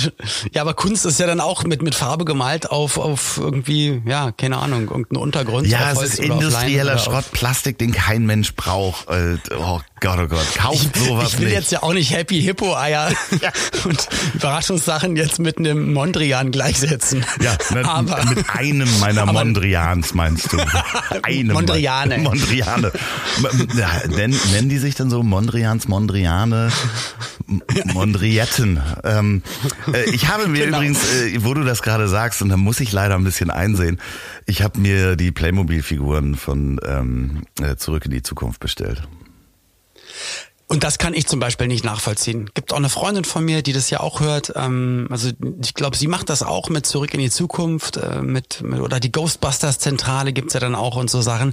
ja, 0.52 0.62
aber 0.62 0.74
Kunst 0.74 1.06
ist 1.06 1.18
ja 1.18 1.26
dann 1.26 1.40
auch 1.40 1.64
mit, 1.64 1.82
mit 1.82 1.94
Farbe 1.94 2.24
gemalt 2.24 2.70
auf, 2.70 2.98
auf 2.98 3.38
irgendwie, 3.38 4.02
ja, 4.06 4.32
keine 4.32 4.58
Ahnung, 4.58 4.82
irgendeinen 4.82 5.22
Untergrund. 5.22 5.66
Ja, 5.66 5.92
es 5.92 6.02
ist 6.02 6.18
industrieller 6.20 6.98
Schrott, 6.98 7.24
Plastik, 7.32 7.78
den 7.78 7.92
kein 7.92 8.26
Mensch 8.26 8.54
braucht. 8.54 9.08
Äh, 9.08 9.38
Oh 9.58 9.80
Gott, 10.00 10.18
oh 10.22 10.26
Gott, 10.28 10.46
kauft 10.56 10.94
sowas 10.96 11.32
Ich 11.32 11.38
will 11.38 11.46
nicht. 11.46 11.54
jetzt 11.54 11.72
ja 11.72 11.82
auch 11.82 11.94
nicht 11.94 12.10
Happy 12.12 12.42
Hippo 12.42 12.76
Eier 12.76 13.10
und 13.84 14.08
Überraschungssachen 14.34 15.16
jetzt 15.16 15.38
mit 15.38 15.56
einem 15.58 15.94
Mondrian 15.94 16.50
gleichsetzen. 16.50 17.24
Ja, 17.42 17.56
ne, 17.72 17.88
aber 17.88 18.22
mit 18.26 18.44
einem 18.50 18.88
meiner 19.00 19.22
Aber- 19.22 19.32
Mondrians 19.32 20.12
meinst 20.12 20.52
du? 20.52 20.58
Einem 21.22 21.54
Mondriane. 21.54 22.18
Mondriane. 22.18 22.92
Ja, 23.74 24.06
nennen, 24.08 24.38
nennen 24.52 24.68
die 24.68 24.76
sich 24.78 24.94
dann 24.96 25.08
so 25.08 25.22
Mondrians, 25.22 25.88
Mondriane, 25.88 26.70
Mondrietten? 27.94 28.80
Ähm, 29.02 29.42
äh, 29.92 30.10
ich 30.10 30.28
habe 30.28 30.46
mir 30.48 30.64
Genau. 30.66 30.78
übrigens, 30.78 30.98
äh, 31.22 31.38
wo 31.44 31.54
du 31.54 31.64
das 31.64 31.82
gerade 31.82 32.06
sagst, 32.08 32.42
und 32.42 32.50
da 32.50 32.56
muss 32.58 32.80
ich 32.80 32.92
leider 32.92 33.14
ein 33.14 33.24
bisschen 33.24 33.50
einsehen, 33.50 33.98
ich 34.46 34.62
habe 34.62 34.78
mir 34.78 35.16
die 35.16 35.32
Playmobil-Figuren 35.32 36.34
von 36.34 36.80
ähm, 36.86 37.42
äh, 37.62 37.76
Zurück 37.76 38.04
in 38.04 38.10
die 38.10 38.22
Zukunft 38.22 38.60
bestellt. 38.60 39.02
Und 40.68 40.82
das 40.82 40.98
kann 40.98 41.14
ich 41.14 41.28
zum 41.28 41.38
Beispiel 41.38 41.68
nicht 41.68 41.84
nachvollziehen. 41.84 42.50
Gibt 42.54 42.72
auch 42.72 42.76
eine 42.76 42.88
Freundin 42.88 43.24
von 43.24 43.44
mir, 43.44 43.62
die 43.62 43.72
das 43.72 43.88
ja 43.88 44.00
auch 44.00 44.18
hört. 44.18 44.52
Ähm, 44.56 45.06
also 45.10 45.30
ich 45.62 45.74
glaube, 45.74 45.96
sie 45.96 46.08
macht 46.08 46.28
das 46.28 46.42
auch 46.42 46.68
mit 46.70 46.86
Zurück 46.86 47.14
in 47.14 47.20
die 47.20 47.30
Zukunft, 47.30 47.98
äh, 47.98 48.20
mit, 48.20 48.62
mit 48.62 48.80
oder 48.80 48.98
die 48.98 49.12
Ghostbusters-Zentrale 49.12 50.32
gibt's 50.32 50.54
ja 50.54 50.60
dann 50.60 50.74
auch 50.74 50.96
und 50.96 51.08
so 51.08 51.22
Sachen. 51.22 51.52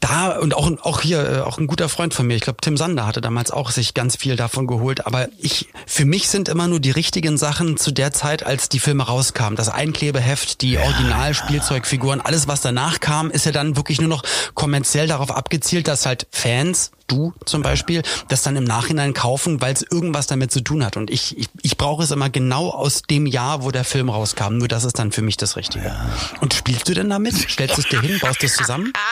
Da 0.00 0.36
und 0.38 0.54
auch 0.54 0.68
auch 0.82 1.00
hier 1.00 1.30
äh, 1.30 1.40
auch 1.42 1.58
ein 1.58 1.68
guter 1.68 1.88
Freund 1.88 2.12
von 2.12 2.26
mir. 2.26 2.34
Ich 2.34 2.42
glaube, 2.42 2.58
Tim 2.60 2.76
Sander 2.76 3.06
hatte 3.06 3.20
damals 3.20 3.52
auch 3.52 3.70
sich 3.70 3.94
ganz 3.94 4.16
viel 4.16 4.34
davon 4.34 4.66
geholt. 4.66 5.06
Aber 5.06 5.28
ich 5.38 5.68
für 5.86 6.04
mich 6.04 6.28
sind 6.28 6.48
immer 6.48 6.66
nur 6.66 6.80
die 6.80 6.90
richtigen 6.90 7.38
Sachen 7.38 7.76
zu 7.76 7.92
der 7.92 8.12
Zeit, 8.12 8.44
als 8.44 8.68
die 8.68 8.80
Filme 8.80 9.04
rauskamen. 9.04 9.54
Das 9.54 9.68
Einklebeheft, 9.68 10.60
die 10.60 10.76
Original-Spielzeugfiguren, 10.76 12.20
alles 12.20 12.48
was 12.48 12.60
danach 12.62 12.98
kam, 12.98 13.30
ist 13.30 13.46
ja 13.46 13.52
dann 13.52 13.76
wirklich 13.76 14.00
nur 14.00 14.10
noch 14.10 14.24
kommerziell 14.54 15.06
darauf 15.06 15.30
abgezielt, 15.30 15.86
dass 15.86 16.04
halt 16.04 16.26
Fans 16.32 16.90
du 17.10 17.32
zum 17.44 17.62
Beispiel, 17.62 18.02
das 18.28 18.42
dann 18.42 18.56
im 18.56 18.64
Nachhinein 18.64 19.14
kaufen, 19.14 19.60
weil 19.60 19.72
es 19.74 19.82
irgendwas 19.82 20.26
damit 20.26 20.52
zu 20.52 20.60
tun 20.60 20.84
hat. 20.84 20.96
Und 20.96 21.10
ich, 21.10 21.36
ich, 21.38 21.48
ich 21.62 21.76
brauche 21.76 22.02
es 22.02 22.10
immer 22.10 22.30
genau 22.30 22.70
aus 22.70 23.02
dem 23.02 23.26
Jahr, 23.26 23.62
wo 23.62 23.70
der 23.70 23.84
Film 23.84 24.08
rauskam. 24.08 24.58
Nur 24.58 24.68
das 24.68 24.84
ist 24.84 24.98
dann 24.98 25.12
für 25.12 25.22
mich 25.22 25.36
das 25.36 25.56
Richtige. 25.56 25.94
Und 26.40 26.54
spielst 26.54 26.88
du 26.88 26.94
denn 26.94 27.10
damit? 27.10 27.34
Stellst 27.34 27.76
du 27.76 27.82
es 27.82 27.88
dir 27.88 28.00
hin? 28.00 28.18
Baust 28.20 28.42
du 28.42 28.46
es 28.46 28.54
zusammen? 28.56 28.92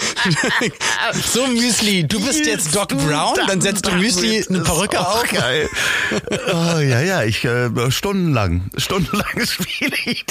so 1.32 1.46
Müsli, 1.46 2.06
du 2.06 2.24
bist 2.24 2.46
jetzt 2.46 2.74
Doc 2.74 2.88
Brown, 2.88 3.36
dann 3.46 3.60
setzt 3.60 3.86
du 3.86 3.92
Müsli 3.92 4.44
eine 4.48 4.60
Perücke 4.60 4.96
Das 4.96 5.06
auf. 5.06 5.30
Geil. 5.30 5.68
Oh, 6.12 6.78
ja, 6.78 7.00
ja, 7.00 7.22
ich 7.22 7.44
äh, 7.44 7.70
stundenlang, 7.90 8.70
stundenlang 8.76 9.26
spiele 9.46 9.96
ich 10.06 10.24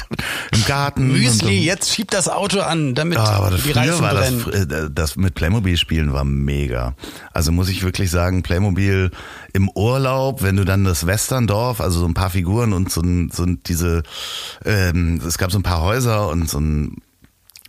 im 0.52 0.66
Garten. 0.66 1.12
und. 1.12 1.20
Müsli, 1.20 1.60
jetzt 1.60 1.94
schieb 1.94 2.12
das 2.12 2.28
Auto 2.30 2.60
an, 2.62 2.96
damit 2.96 3.18
Ja, 3.18 3.26
aber 3.26 3.52
das, 3.52 3.64
die 3.64 3.72
Reifen 3.72 4.02
war 4.02 4.14
das, 4.14 4.32
brennen. 4.32 4.72
äh, 4.72 4.90
das 4.92 5.16
mit 5.16 5.36
Playmobil 5.36 5.78
spielen 5.78 6.14
war 6.14 6.24
mega. 6.24 6.69
Also 7.34 7.52
muss 7.52 7.70
ich 7.70 7.84
wirklich 7.84 8.12
sagen, 8.12 8.44
Playmobil 8.44 9.12
im 9.54 9.70
Urlaub, 9.70 10.42
wenn 10.42 10.56
du 10.56 10.66
dann 10.66 10.84
das 10.84 11.06
Westerndorf, 11.06 11.82
also 11.82 12.00
so 12.00 12.06
ein 12.06 12.14
paar 12.14 12.30
Figuren 12.30 12.74
und 12.74 12.92
so, 12.92 13.02
ein, 13.02 13.32
so 13.32 13.44
ein, 13.44 13.62
diese, 13.66 14.04
ähm, 14.66 15.22
es 15.26 15.38
gab 15.38 15.52
so 15.52 15.60
ein 15.60 15.64
paar 15.64 15.82
Häuser 15.82 16.30
und 16.30 16.50
so 16.50 16.60
ein 16.60 16.98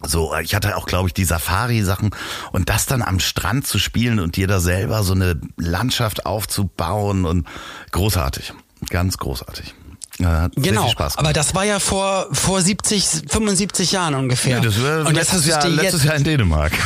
so, 0.03 0.35
ich 0.43 0.55
hatte 0.55 0.77
auch, 0.77 0.87
glaube 0.87 1.09
ich, 1.09 1.15
die 1.15 1.25
Safari-Sachen 1.25 2.11
und 2.53 2.71
das 2.71 2.87
dann 2.87 3.03
am 3.03 3.21
Strand 3.21 3.67
zu 3.67 3.79
spielen 3.79 4.19
und 4.19 4.37
dir 4.37 4.47
da 4.47 4.59
selber 4.59 5.03
so 5.03 5.13
eine 5.13 5.39
Landschaft 5.59 6.25
aufzubauen 6.25 7.27
und 7.27 7.47
großartig, 7.91 8.55
ganz 8.89 9.19
großartig. 9.19 9.75
Äh, 10.19 10.25
Hat 10.25 10.55
sehr 10.55 10.63
Genau, 10.63 10.83
viel 10.85 10.93
Spaß 10.93 11.19
aber 11.19 11.33
das 11.33 11.55
war 11.55 11.65
ja 11.65 11.79
vor 11.79 12.29
vor 12.33 12.63
70, 12.63 13.25
75 13.29 13.93
Jahren 13.93 14.15
ungefähr. 14.15 14.57
Ja, 14.57 14.61
das 14.63 14.83
war 14.83 15.01
Und 15.01 15.17
jetzt 15.17 15.33
letztes, 15.33 15.47
Jahr, 15.47 15.69
letztes 15.69 16.05
Jahr 16.05 16.17
in 16.17 16.25
Dänemark. 16.25 16.73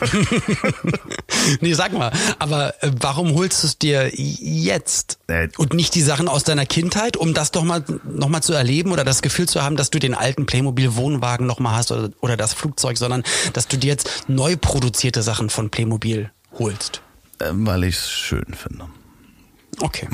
Nee, 1.60 1.74
sag 1.74 1.92
mal, 1.92 2.12
aber 2.38 2.82
äh, 2.82 2.90
warum 3.00 3.34
holst 3.34 3.62
du 3.62 3.66
es 3.66 3.78
dir 3.78 4.10
jetzt 4.14 5.18
Äh, 5.26 5.48
und 5.56 5.74
nicht 5.74 5.94
die 5.94 6.02
Sachen 6.02 6.28
aus 6.28 6.44
deiner 6.44 6.66
Kindheit, 6.66 7.16
um 7.16 7.34
das 7.34 7.50
doch 7.50 7.64
mal 7.64 7.84
noch 8.04 8.28
mal 8.28 8.42
zu 8.42 8.52
erleben 8.52 8.92
oder 8.92 9.04
das 9.04 9.22
Gefühl 9.22 9.48
zu 9.48 9.62
haben, 9.62 9.76
dass 9.76 9.90
du 9.90 9.98
den 9.98 10.14
alten 10.14 10.46
Playmobil 10.46 10.96
Wohnwagen 10.96 11.46
noch 11.46 11.60
mal 11.60 11.74
hast 11.74 11.92
oder, 11.92 12.10
oder 12.20 12.36
das 12.36 12.52
Flugzeug, 12.52 12.98
sondern 12.98 13.22
dass 13.52 13.68
du 13.68 13.78
dir 13.78 13.88
jetzt 13.88 14.28
neu 14.28 14.56
produzierte 14.56 15.22
Sachen 15.22 15.50
von 15.50 15.70
Playmobil 15.70 16.30
holst. 16.58 17.02
Äh, 17.38 17.50
weil 17.52 17.84
ich 17.84 17.96
es 17.96 18.10
schön 18.10 18.54
finde. 18.54 18.88
Okay. 19.80 20.08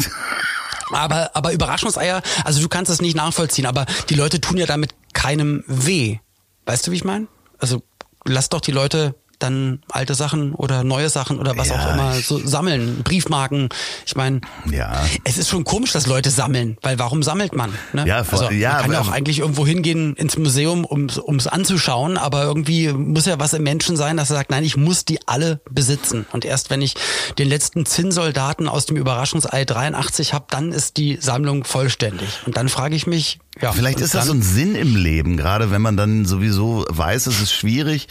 Aber, 0.93 1.31
aber 1.35 1.53
Überraschungseier, 1.53 2.23
also 2.45 2.61
du 2.61 2.69
kannst 2.69 2.91
das 2.91 3.01
nicht 3.01 3.17
nachvollziehen, 3.17 3.67
aber 3.67 3.87
die 4.09 4.15
Leute 4.15 4.41
tun 4.41 4.57
ja 4.57 4.67
damit 4.67 4.95
keinem 5.13 5.63
weh. 5.67 6.19
Weißt 6.67 6.87
du, 6.87 6.91
wie 6.91 6.97
ich 6.97 7.05
meine? 7.05 7.29
Also 7.59 7.83
lass 8.25 8.49
doch 8.49 8.61
die 8.61 8.73
Leute 8.73 9.15
dann 9.43 9.81
alte 9.91 10.15
Sachen 10.15 10.53
oder 10.55 10.85
neue 10.85 11.09
Sachen 11.09 11.39
oder 11.39 11.57
was 11.57 11.69
Ja, 11.69 11.77
auch 11.77 11.93
immer 11.95 12.15
so 12.15 12.39
sammeln, 12.47 13.03
Briefmarken. 13.05 13.69
Ich 14.07 14.15
meine, 14.17 14.41
Ja. 14.71 15.03
es 15.25 15.39
ist 15.39 15.49
schon 15.49 15.65
komisch, 15.65 15.93
dass 15.93 16.07
Leute 16.07 16.31
sammeln, 16.31 16.77
weil 16.83 16.99
warum 16.99 17.23
sammelt 17.23 17.55
man? 17.55 17.73
Ne? 17.93 18.07
Ja, 18.07 18.25
vor- 18.25 18.41
also, 18.43 18.53
ja, 18.53 18.73
man 18.75 18.83
kann 18.83 18.93
ja 18.93 19.01
auch 19.01 19.09
eigentlich 19.11 19.39
irgendwo 19.41 19.67
hingehen 19.67 20.15
ins 20.17 20.37
Museum, 20.39 20.85
um 20.85 21.07
es 21.37 21.47
anzuschauen, 21.47 22.17
aber 22.19 22.45
irgendwie 22.45 22.93
muss 22.93 23.27
ja 23.27 23.39
was 23.39 23.53
im 23.53 23.63
Menschen 23.63 23.97
sein, 23.97 24.17
dass 24.17 24.31
er 24.31 24.37
sagt, 24.37 24.51
nein, 24.51 24.65
ich 24.65 24.77
muss 24.77 25.05
die 25.05 25.19
alle 25.27 25.61
besitzen. 25.71 26.27
Und 26.33 26.45
erst 26.45 26.71
wenn 26.71 26.83
ich 26.83 26.95
den 27.39 27.49
letzten 27.49 27.87
Zinnsoldaten 27.87 28.69
aus 28.69 28.87
dem 28.87 28.97
Überraschungsei 28.97 29.65
83 29.65 30.33
habe, 30.35 30.47
dann 30.51 30.73
ist 30.73 30.97
die 30.97 31.19
Sammlung 31.21 31.65
vollständig. 31.65 32.29
Und 32.47 32.57
dann 32.57 32.69
frage 32.69 32.95
ich 32.97 33.07
mich, 33.07 33.39
ja, 33.61 33.73
Vielleicht 33.73 34.01
ist 34.01 34.15
das 34.15 34.27
so 34.27 34.33
ein 34.33 34.43
Sinn 34.43 34.75
im 34.75 34.97
Leben, 34.97 35.37
gerade 35.37 35.71
wenn 35.71 35.83
man 35.83 35.97
dann 35.97 36.25
sowieso 36.25 36.87
weiß, 36.89 37.27
es 37.27 37.41
ist 37.43 37.53
schwierig, 37.53 38.09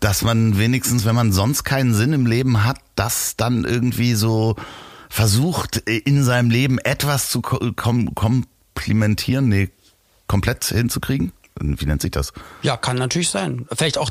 dass 0.00 0.22
man 0.22 0.58
wenigstens, 0.58 1.04
wenn 1.04 1.14
man 1.14 1.32
sonst 1.32 1.64
keinen 1.64 1.94
Sinn 1.94 2.12
im 2.12 2.26
Leben 2.26 2.64
hat, 2.64 2.78
das 2.96 3.36
dann 3.36 3.64
irgendwie 3.64 4.14
so 4.14 4.56
versucht, 5.08 5.76
in 5.76 6.24
seinem 6.24 6.50
Leben 6.50 6.78
etwas 6.78 7.30
zu 7.30 7.42
ko- 7.42 7.72
kom 7.76 8.14
komplimentieren, 8.14 9.48
nee, 9.48 9.70
komplett 10.26 10.64
hinzukriegen. 10.64 11.32
Wie 11.60 11.84
nennt 11.84 12.00
sich 12.00 12.12
das? 12.12 12.32
Ja, 12.62 12.76
kann 12.76 12.96
natürlich 12.96 13.28
sein. 13.28 13.66
Vielleicht 13.72 13.98
auch 13.98 14.10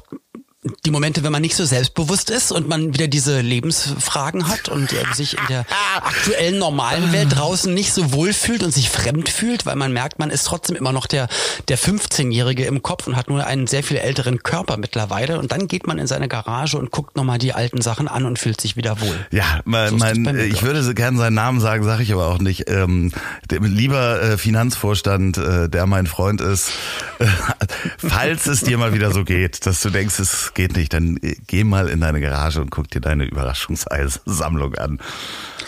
die 0.86 0.91
Momente, 0.91 1.24
wenn 1.24 1.32
man 1.32 1.41
nicht 1.41 1.56
so 1.56 1.63
selbstbewusst 1.63 2.30
ist 2.30 2.52
und 2.52 2.67
man 2.67 2.93
wieder 2.93 3.08
diese 3.08 3.39
Lebensfragen 3.39 4.50
hat 4.50 4.67
und 4.67 4.91
äh, 4.91 5.06
sich 5.13 5.38
in 5.38 5.48
der 5.48 5.65
aktuellen 6.02 6.58
normalen 6.58 7.13
Welt 7.13 7.30
draußen 7.38 7.74
nicht 7.74 7.93
so 7.93 8.12
wohl 8.12 8.34
fühlt 8.34 8.63
und 8.63 8.74
sich 8.74 8.89
fremd 8.89 9.30
fühlt, 9.30 9.65
weil 9.65 9.78
man 9.78 9.93
merkt, 9.93 10.19
man 10.19 10.30
ist 10.30 10.43
trotzdem 10.43 10.76
immer 10.76 10.91
noch 10.91 11.08
der, 11.08 11.30
der 11.69 11.80
15-Jährige 11.80 12.65
im 12.65 12.84
Kopf 12.84 13.08
und 13.08 13.15
hat 13.15 13.30
nur 13.30 13.45
einen 13.45 13.67
sehr 13.67 13.84
viel 13.84 13.95
älteren 13.98 14.43
Körper 14.43 14.76
mittlerweile. 14.76 15.39
Und 15.39 15.54
dann 15.54 15.69
geht 15.69 15.88
man 15.88 15.98
in 15.98 16.08
seine 16.08 16.28
Garage 16.28 16.78
und 16.78 16.91
guckt 16.91 17.15
nochmal 17.15 17.38
die 17.38 17.54
alten 17.54 17.80
Sachen 17.82 18.10
an 18.10 18.26
und 18.26 18.38
fühlt 18.38 18.60
sich 18.60 18.76
wieder 18.76 19.00
wohl. 19.00 19.15
Ja, 19.32 19.62
mein, 19.63 19.91
So 19.91 19.95
mein, 19.95 20.38
ich 20.39 20.62
würde 20.62 20.84
so 20.84 20.93
gern 20.93 21.15
seinen 21.15 21.36
Namen 21.36 21.62
sagen, 21.62 21.86
sage 21.86 22.04
ich 22.04 22.12
aber 22.12 22.28
auch 22.28 22.39
nicht. 22.39 22.69
Ähm, 22.69 23.13
der, 23.50 23.62
lieber 23.62 24.22
äh, 24.22 24.38
Finanzvorstand, 24.38 25.38
äh, 25.38 25.69
der 25.69 25.86
mein 25.86 26.06
Freund 26.06 26.41
ist, 26.41 26.72
falls 27.98 28.45
es 28.45 28.60
dir 28.60 28.78
mal 28.78 28.93
wieder 28.93 29.12
so 29.13 29.24
geht, 29.24 29.65
dass 29.65 29.80
du 29.80 29.89
denkst, 29.89 30.19
es 30.19 30.49
geht 30.54 30.76
nicht, 30.76 30.94
dann 30.94 31.18
äh, 31.22 31.36
geh 31.48 31.64
mal 31.64 31.88
in 31.90 32.02
deine 32.02 32.22
Garage 32.22 32.62
und 32.62 32.70
guck 32.72 32.90
dir 32.90 33.02
deine 33.02 33.26
Überraschungseisammlung 33.26 34.76
an. 34.76 35.00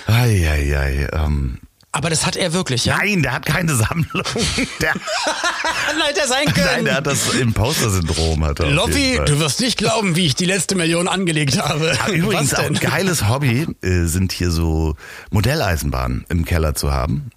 Eieiei, 0.07 1.07
ähm, 1.13 1.59
Aber 1.91 2.09
das 2.09 2.25
hat 2.25 2.35
er 2.35 2.53
wirklich, 2.53 2.85
ja? 2.85 2.97
Nein, 2.97 3.21
der 3.23 3.33
hat 3.33 3.45
keine 3.45 3.75
Sammlung. 3.75 4.23
Der, 4.81 4.93
Nein, 5.97 6.13
der 6.15 6.27
sein 6.27 6.45
können. 6.45 6.65
nein, 6.65 6.85
der 6.85 6.95
hat 6.95 7.07
das 7.07 7.33
Imposter-Syndrom. 7.33 8.45
Hat 8.45 8.59
er 8.61 8.69
Loffi, 8.71 9.15
Fall. 9.17 9.25
du 9.25 9.39
wirst 9.39 9.59
nicht 9.59 9.77
glauben, 9.77 10.15
wie 10.15 10.25
ich 10.25 10.35
die 10.35 10.45
letzte 10.45 10.75
Million 10.75 11.07
angelegt 11.07 11.61
habe. 11.61 11.93
Ah, 12.01 12.09
Übrigens 12.09 12.53
auch 12.53 12.63
ein 12.63 12.75
geiles 12.75 13.27
Hobby 13.27 13.67
äh, 13.81 14.05
sind 14.05 14.31
hier 14.31 14.51
so 14.51 14.95
Modelleisenbahnen 15.31 16.25
im 16.29 16.45
Keller 16.45 16.75
zu 16.75 16.91
haben. 16.93 17.31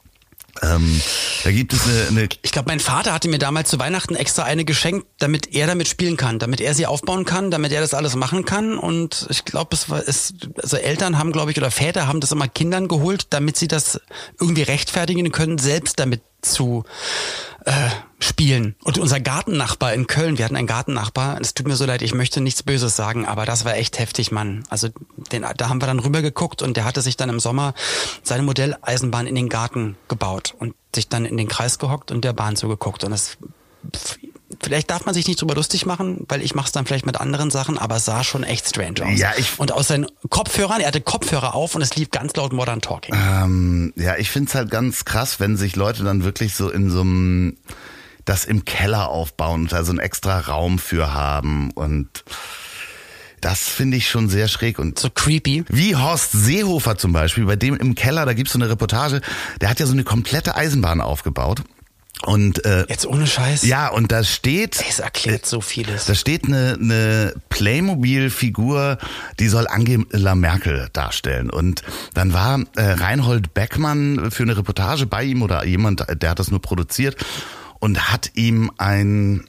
Ähm, 0.63 1.01
da 1.43 1.51
gibt 1.51 1.73
es 1.73 1.87
eine, 1.87 2.07
eine 2.09 2.29
Ich 2.43 2.53
glaube, 2.53 2.69
mein 2.69 2.81
Vater 2.81 3.13
hatte 3.13 3.29
mir 3.29 3.39
damals 3.39 3.71
zu 3.71 3.79
Weihnachten 3.79 4.15
extra 4.15 4.45
eine 4.45 4.65
geschenkt, 4.65 5.07
damit 5.19 5.55
er 5.55 5.67
damit 5.67 5.89
spielen 5.89 6.17
kann, 6.17 6.39
damit 6.39 6.61
er 6.61 6.75
sie 6.75 6.87
aufbauen 6.87 7.25
kann, 7.25 7.51
damit 7.51 7.73
er 7.73 7.81
das 7.81 7.95
alles 7.95 8.15
machen 8.15 8.45
kann. 8.45 8.79
Und 8.79 9.27
ich 9.31 9.45
glaube, 9.45 9.75
es 9.75 9.91
war 9.91 10.03
es, 10.07 10.35
also 10.63 10.77
Eltern 10.77 11.19
haben, 11.19 11.33
glaube 11.33 11.51
ich, 11.51 11.59
oder 11.59 11.71
Väter 11.71 12.07
haben 12.07 12.21
das 12.21 12.33
immer 12.33 12.49
Kindern 12.49 12.89
geholt, 12.89 13.27
damit 13.31 13.57
sie 13.57 13.69
das 13.69 14.01
irgendwie 14.41 14.63
rechtfertigen 14.63 15.33
können, 15.33 15.59
selbst 15.59 15.99
damit 15.99 16.23
zu 16.41 16.85
äh, 17.65 17.73
spielen. 18.25 18.75
Und 18.83 18.99
unser 18.99 19.21
Gartennachbar 19.21 19.93
in 19.95 20.07
Köln, 20.07 20.39
wir 20.39 20.45
hatten 20.45 20.57
einen 20.57 20.67
Gartennachbar, 20.67 21.41
es 21.41 21.55
tut 21.55 21.69
mir 21.69 21.77
so 21.77 21.85
leid, 21.85 22.03
ich 22.03 22.15
möchte 22.15 22.41
nichts 22.41 22.63
Böses 22.63 22.97
sagen, 22.97 23.27
aber 23.27 23.45
das 23.47 23.65
war 23.65 23.77
echt 23.77 23.99
heftig, 23.99 24.33
Mann. 24.33 24.65
Also 24.69 24.89
den, 25.33 25.45
da 25.57 25.69
haben 25.69 25.81
wir 25.81 25.87
dann 25.87 25.99
rüber 25.99 26.23
geguckt 26.23 26.63
und 26.63 26.77
der 26.77 26.85
hatte 26.85 27.03
sich 27.03 27.17
dann 27.17 27.29
im 27.29 27.41
Sommer 27.41 27.75
seine 28.23 28.43
Modelleisenbahn 28.43 29.27
in 29.27 29.35
den 29.35 29.49
Garten 29.49 29.97
gebaut 30.09 30.55
und 30.59 30.75
sich 30.95 31.09
dann 31.09 31.25
in 31.25 31.37
den 31.37 31.49
Kreis 31.49 31.79
gehockt 31.79 32.11
und 32.11 32.25
der 32.25 32.33
Bahn 32.33 32.57
zugeguckt. 32.57 33.05
Und 33.05 33.11
das 33.11 33.37
vielleicht 34.63 34.91
darf 34.91 35.05
man 35.05 35.15
sich 35.15 35.27
nicht 35.27 35.41
drüber 35.41 35.55
lustig 35.55 35.85
machen, 35.87 36.25
weil 36.29 36.43
ich 36.43 36.55
mache 36.55 36.67
es 36.67 36.73
dann 36.73 36.87
vielleicht 36.87 37.07
mit 37.07 37.21
anderen 37.21 37.51
Sachen, 37.51 37.79
aber 37.79 37.97
es 37.97 38.05
sah 38.05 38.25
schon 38.25 38.45
echt 38.45 38.69
strange 38.69 39.05
aus. 39.05 39.19
Ja, 39.19 39.33
ich- 39.37 39.59
und 39.59 39.73
aus 39.73 39.89
seinen 39.89 40.07
Kopfhörern, 40.31 40.81
er 40.81 40.89
hatte 40.89 41.01
Kopfhörer 41.01 41.55
auf 41.55 41.75
und 41.75 41.83
es 41.83 41.95
lief 41.97 42.11
ganz 42.11 42.35
laut 42.37 42.53
Modern 42.53 42.81
Talking. 42.81 43.15
Ähm, 43.15 43.93
ja, 43.97 44.17
ich 44.17 44.31
find's 44.31 44.55
halt 44.55 44.71
ganz 44.71 45.05
krass, 45.05 45.41
wenn 45.41 45.57
sich 45.57 45.77
Leute 45.77 46.05
dann 46.05 46.25
wirklich 46.25 46.55
so 46.55 46.71
in 46.71 46.91
so 46.91 47.01
einem 47.01 47.57
das 48.25 48.45
im 48.45 48.65
Keller 48.65 49.09
aufbauen 49.09 49.63
und 49.63 49.73
da 49.73 49.85
so 49.85 49.91
einen 49.91 49.99
extra 50.01 50.39
Raum 50.41 50.79
für 50.79 51.13
haben 51.13 51.71
und 51.73 52.09
das 53.41 53.69
finde 53.69 53.99
ich 53.99 54.09
schon 54.09 54.31
sehr 54.31 54.49
schräg 54.49 54.79
und 54.79 54.99
So 54.99 55.11
creepy. 55.11 55.65
wie 55.69 55.95
Horst 55.97 56.33
Seehofer 56.33 56.97
zum 56.97 57.13
Beispiel, 57.13 57.45
bei 57.45 57.57
dem 57.57 57.77
im 57.77 57.95
Keller, 57.95 58.25
da 58.25 58.33
gibt's 58.33 58.53
so 58.55 58.59
eine 58.59 58.71
Reportage, 58.71 59.21
der 59.61 59.69
hat 59.69 59.81
ja 59.81 59.87
so 59.87 59.93
eine 59.93 60.03
komplette 60.05 60.55
Eisenbahn 60.57 61.01
aufgebaut. 61.03 61.63
Und 62.23 62.65
äh, 62.65 62.87
Jetzt 62.89 63.05
ohne 63.05 63.27
Scheiß. 63.27 63.65
ja, 63.67 63.89
und 63.89 64.11
da 64.11 64.25
steht, 64.25 64.83
Es 64.89 64.99
erklärt 64.99 65.45
so 65.45 65.61
vieles. 65.61 66.07
da 66.07 66.15
steht 66.15 66.47
eine, 66.47 66.79
eine 66.81 67.35
Playmobil-Figur, 67.51 68.99
die 69.41 69.49
soll 69.49 69.67
Angela 69.67 70.35
Merkel 70.35 70.89
darstellen. 70.95 71.51
Und 71.51 71.83
dann 72.15 72.33
war 72.33 72.61
äh, 72.77 72.83
Reinhold 72.93 73.53
Beckmann 73.53 74.31
für 74.31 74.45
eine 74.45 74.57
Reportage 74.57 75.05
bei 75.07 75.23
ihm 75.25 75.43
oder 75.43 75.67
jemand, 75.67 76.05
der 76.23 76.31
hat 76.31 76.39
das 76.39 76.51
nur 76.51 76.63
produziert 76.63 77.17
und 77.81 78.11
hat 78.13 78.33
ihm 78.35 78.71
ein, 78.79 79.45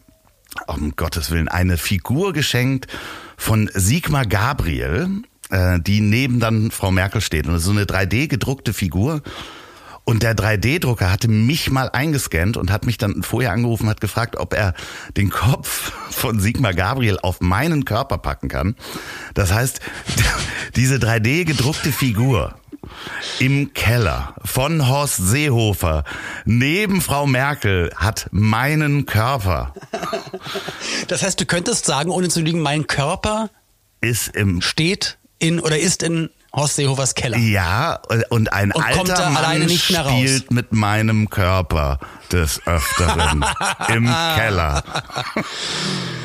um 0.68 0.96
Gottes 0.96 1.32
Willen, 1.32 1.48
eine 1.48 1.78
Figur 1.78 2.34
geschenkt 2.34 2.88
von 3.38 3.70
Sigmar 3.74 4.26
Gabriel, 4.26 5.10
äh, 5.50 5.80
die 5.80 6.02
neben 6.02 6.40
dann 6.40 6.72
Frau 6.72 6.92
Merkel 6.92 7.22
steht. 7.22 7.48
Und 7.48 7.54
das 7.54 7.62
ist 7.62 7.68
so 7.68 7.72
eine 7.72 7.86
3D 7.86 8.28
gedruckte 8.28 8.74
Figur. 8.74 9.22
Und 10.08 10.22
der 10.22 10.36
3D-Drucker 10.36 11.12
hatte 11.12 11.28
mich 11.28 11.72
mal 11.72 11.90
eingescannt 11.90 12.58
und 12.58 12.72
hat 12.72 12.86
mich 12.86 13.00
dann 13.00 13.24
vorher 13.24 13.52
angerufen, 13.52 13.90
hat 13.90 14.02
gefragt, 14.02 14.38
ob 14.38 14.54
er 14.54 14.76
den 15.18 15.32
Kopf 15.32 15.92
von 16.12 16.40
Sigmar 16.40 16.76
Gabriel 16.76 17.18
auf 17.20 17.42
meinen 17.42 17.86
Körper 17.86 18.20
packen 18.20 18.48
kann. 18.48 18.76
Das 19.34 19.52
heißt, 19.52 19.82
diese 20.76 20.98
3D-gedruckte 20.98 21.92
Figur 21.92 22.56
im 23.40 23.74
Keller 23.74 24.36
von 24.44 24.88
Horst 24.88 25.18
Seehofer 25.18 26.04
neben 26.46 27.02
Frau 27.02 27.26
Merkel 27.28 27.92
hat 27.96 28.28
meinen 28.32 29.06
Körper. 29.06 29.74
Das 31.08 31.24
heißt, 31.24 31.40
du 31.40 31.46
könntest 31.46 31.86
sagen, 31.86 32.10
ohne 32.12 32.30
zu 32.30 32.42
lügen, 32.42 32.62
mein 32.62 32.88
Körper 32.88 33.50
Ist 34.02 34.36
im 34.36 34.62
steht 34.62 35.18
in 35.40 35.60
oder 35.60 35.78
ist 35.78 36.04
in 36.04 36.30
Horst 36.54 36.76
Seehofers 36.78 37.16
Keller. 37.16 37.38
Ja, 37.38 38.00
und 38.30 38.54
ein 38.54 38.72
Und 38.72 38.82
kommt 38.84 39.10
alter 39.10 39.24
da 39.24 39.30
Mann 39.30 39.44
alleine 39.44 39.66
nicht 39.66 39.90
mehr 39.92 40.02
raus. 40.02 40.14
spielt 40.14 40.52
mit 40.52 40.72
meinem 40.72 41.30
Körper 41.30 42.00
des 42.32 42.62
Öfteren 42.66 43.46
im 43.90 44.06
Keller. 44.36 44.84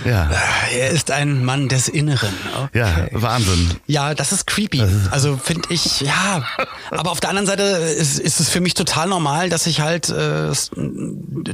Ja, 0.04 0.30
Er 0.72 0.90
ist 0.90 1.10
ein 1.10 1.44
Mann 1.44 1.68
des 1.68 1.88
Inneren. 1.88 2.32
Okay. 2.64 2.78
ja, 2.78 3.06
Wahnsinn. 3.12 3.70
Ja, 3.86 4.14
das 4.14 4.32
ist 4.32 4.46
creepy. 4.46 4.82
Also 5.10 5.36
finde 5.36 5.68
ich, 5.70 6.00
ja. 6.00 6.42
Aber 6.90 7.10
auf 7.10 7.20
der 7.20 7.30
anderen 7.30 7.46
Seite 7.46 7.62
ist, 7.62 8.18
ist 8.18 8.40
es 8.40 8.48
für 8.48 8.60
mich 8.60 8.74
total 8.74 9.08
normal, 9.08 9.48
dass 9.50 9.66
ich 9.66 9.80
halt 9.80 10.08
äh, 10.08 10.52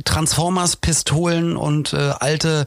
Transformers, 0.04 0.76
Pistolen 0.76 1.56
und 1.56 1.92
äh, 1.92 2.12
alte 2.20 2.66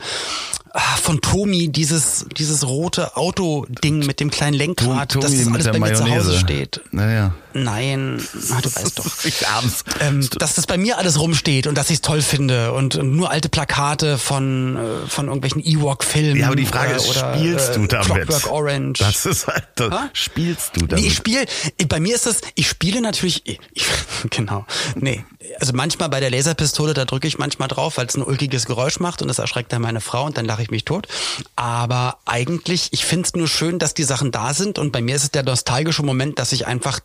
ah, 0.71 0.79
von 1.01 1.21
Tomi 1.21 1.69
dieses 1.69 2.25
dieses 2.37 2.67
rote 2.67 3.15
Auto-Ding 3.15 4.05
mit 4.05 4.19
dem 4.19 4.31
kleinen 4.31 4.55
Lenkrad, 4.55 5.15
dass 5.15 5.31
das 5.31 5.47
alles 5.47 5.67
bei 5.67 5.79
mir 5.79 5.93
zu 5.93 6.09
Hause 6.09 6.37
steht. 6.37 6.81
Naja. 6.91 7.33
Nein, 7.53 8.21
ah, 8.51 8.61
du 8.61 8.75
weißt 8.75 8.99
doch. 8.99 9.05
Ich 9.25 9.47
abends. 9.47 9.83
Ähm, 9.99 10.27
dass 10.37 10.55
das 10.55 10.65
bei 10.67 10.77
mir 10.77 10.97
alles 10.97 11.19
rumsteht 11.19 11.67
und 11.67 11.75
dass 11.75 11.89
ich 11.89 11.95
es 11.97 12.01
toll 12.01 12.21
finde 12.21 12.73
und, 12.73 12.95
und 12.95 13.15
nur 13.15 13.31
alte 13.31 13.49
Plakate 13.49 14.17
von, 14.17 14.77
äh, 14.77 15.07
von 15.07 15.27
irgendwelchen 15.27 15.63
Ewok-Filmen. 15.63 16.37
Ja, 16.37 16.47
aber 16.47 16.55
die 16.55 16.65
Frage 16.65 16.93
äh, 16.93 16.97
ist, 16.97 17.09
oder, 17.09 17.35
spielst 17.35 17.75
du 17.75 17.83
äh, 17.83 17.87
damit? 17.87 18.27
Clockwork 18.27 18.51
Orange. 18.51 18.99
Das 18.99 19.25
ist 19.25 19.47
halt, 19.47 19.65
das, 19.75 19.91
Ha? 19.91 20.09
spielst 20.13 20.75
du 20.75 20.81
Nee, 20.81 20.87
damit? 20.87 21.05
ich 21.05 21.15
spiele, 21.15 21.45
bei 21.87 21.99
mir 21.99 22.15
ist 22.15 22.25
das, 22.25 22.41
ich 22.55 22.67
spiele 22.67 23.01
natürlich, 23.01 23.41
ich, 23.45 23.59
ich, 23.73 23.85
genau, 24.29 24.65
nee, 24.95 25.23
also 25.59 25.73
manchmal 25.73 26.09
bei 26.09 26.19
der 26.19 26.29
Laserpistole, 26.29 26.93
da 26.93 27.05
drücke 27.05 27.27
ich 27.27 27.37
manchmal 27.37 27.67
drauf, 27.67 27.97
weil 27.97 28.05
es 28.05 28.15
ein 28.15 28.23
ulkiges 28.23 28.65
Geräusch 28.65 28.99
macht 28.99 29.21
und 29.21 29.27
das 29.27 29.39
erschreckt 29.39 29.73
dann 29.73 29.81
meine 29.81 30.01
Frau 30.01 30.25
und 30.25 30.37
dann 30.37 30.45
lache 30.45 30.61
ich 30.61 30.71
mich 30.71 30.85
tot. 30.85 31.07
Aber 31.55 32.17
eigentlich, 32.25 32.89
ich 32.91 33.05
finde 33.05 33.27
es 33.27 33.33
nur 33.35 33.47
schön, 33.47 33.79
dass 33.79 33.93
die 33.93 34.03
Sachen 34.03 34.31
da 34.31 34.53
sind 34.53 34.79
und 34.79 34.91
bei 34.91 35.01
mir 35.01 35.15
ist 35.15 35.23
es 35.23 35.31
der 35.31 35.43
nostalgische 35.43 36.03
Moment, 36.03 36.39
dass 36.39 36.51
ich 36.51 36.67
einfach 36.67 36.99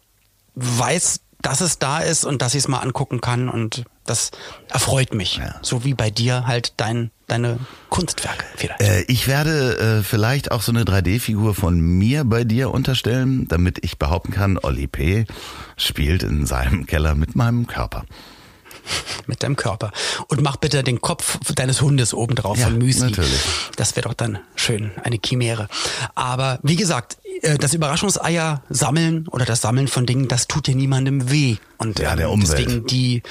weiß, 0.54 1.20
dass 1.42 1.60
es 1.60 1.78
da 1.78 1.98
ist 1.98 2.24
und 2.24 2.40
dass 2.40 2.54
ich 2.54 2.60
es 2.60 2.68
mal 2.68 2.78
angucken 2.80 3.20
kann 3.20 3.48
und 3.48 3.84
das 4.06 4.30
erfreut 4.70 5.14
mich. 5.14 5.36
Ja. 5.36 5.56
So 5.62 5.84
wie 5.84 5.94
bei 5.94 6.10
dir 6.10 6.46
halt 6.46 6.74
dein, 6.78 7.10
deine 7.26 7.58
Kunstwerke 7.90 8.44
vielleicht. 8.56 8.80
Äh, 8.80 9.02
ich 9.08 9.26
werde 9.28 9.78
äh, 9.78 10.02
vielleicht 10.02 10.52
auch 10.52 10.62
so 10.62 10.72
eine 10.72 10.84
3D-Figur 10.84 11.54
von 11.54 11.78
mir 11.78 12.24
bei 12.24 12.44
dir 12.44 12.70
unterstellen, 12.70 13.46
damit 13.48 13.78
ich 13.82 13.98
behaupten 13.98 14.32
kann, 14.32 14.58
Olli 14.58 14.86
P. 14.86 15.26
spielt 15.76 16.22
in 16.22 16.46
seinem 16.46 16.86
Keller 16.86 17.14
mit 17.14 17.34
meinem 17.34 17.66
Körper. 17.66 18.04
Mit 19.26 19.42
deinem 19.42 19.56
Körper. 19.56 19.90
Und 20.28 20.42
mach 20.42 20.56
bitte 20.56 20.82
den 20.82 21.00
Kopf 21.00 21.38
deines 21.54 21.80
Hundes 21.80 22.14
oben 22.14 22.34
drauf 22.34 22.58
Ja, 22.58 22.66
von 22.66 22.78
Müsli. 22.78 23.10
natürlich. 23.10 23.40
Das 23.76 23.96
wäre 23.96 24.08
doch 24.08 24.14
dann 24.14 24.38
schön, 24.56 24.90
eine 25.02 25.18
Chimäre. 25.24 25.68
Aber 26.14 26.58
wie 26.62 26.76
gesagt, 26.76 27.18
äh, 27.42 27.56
das 27.58 27.74
Überraschungseier 27.74 28.62
sammeln 28.70 29.26
oder 29.28 29.44
das 29.44 29.60
Sammeln 29.60 29.88
von 29.88 30.06
Dingen, 30.06 30.28
das 30.28 30.46
tut 30.48 30.68
ja 30.68 30.74
niemandem 30.74 31.30
weh. 31.30 31.56
Und 31.78 31.98
Ja, 31.98 32.16
der 32.16 32.26
ähm, 32.26 32.32
Umwelt. 32.32 32.52
deswegen 32.58 32.86
die 32.86 33.22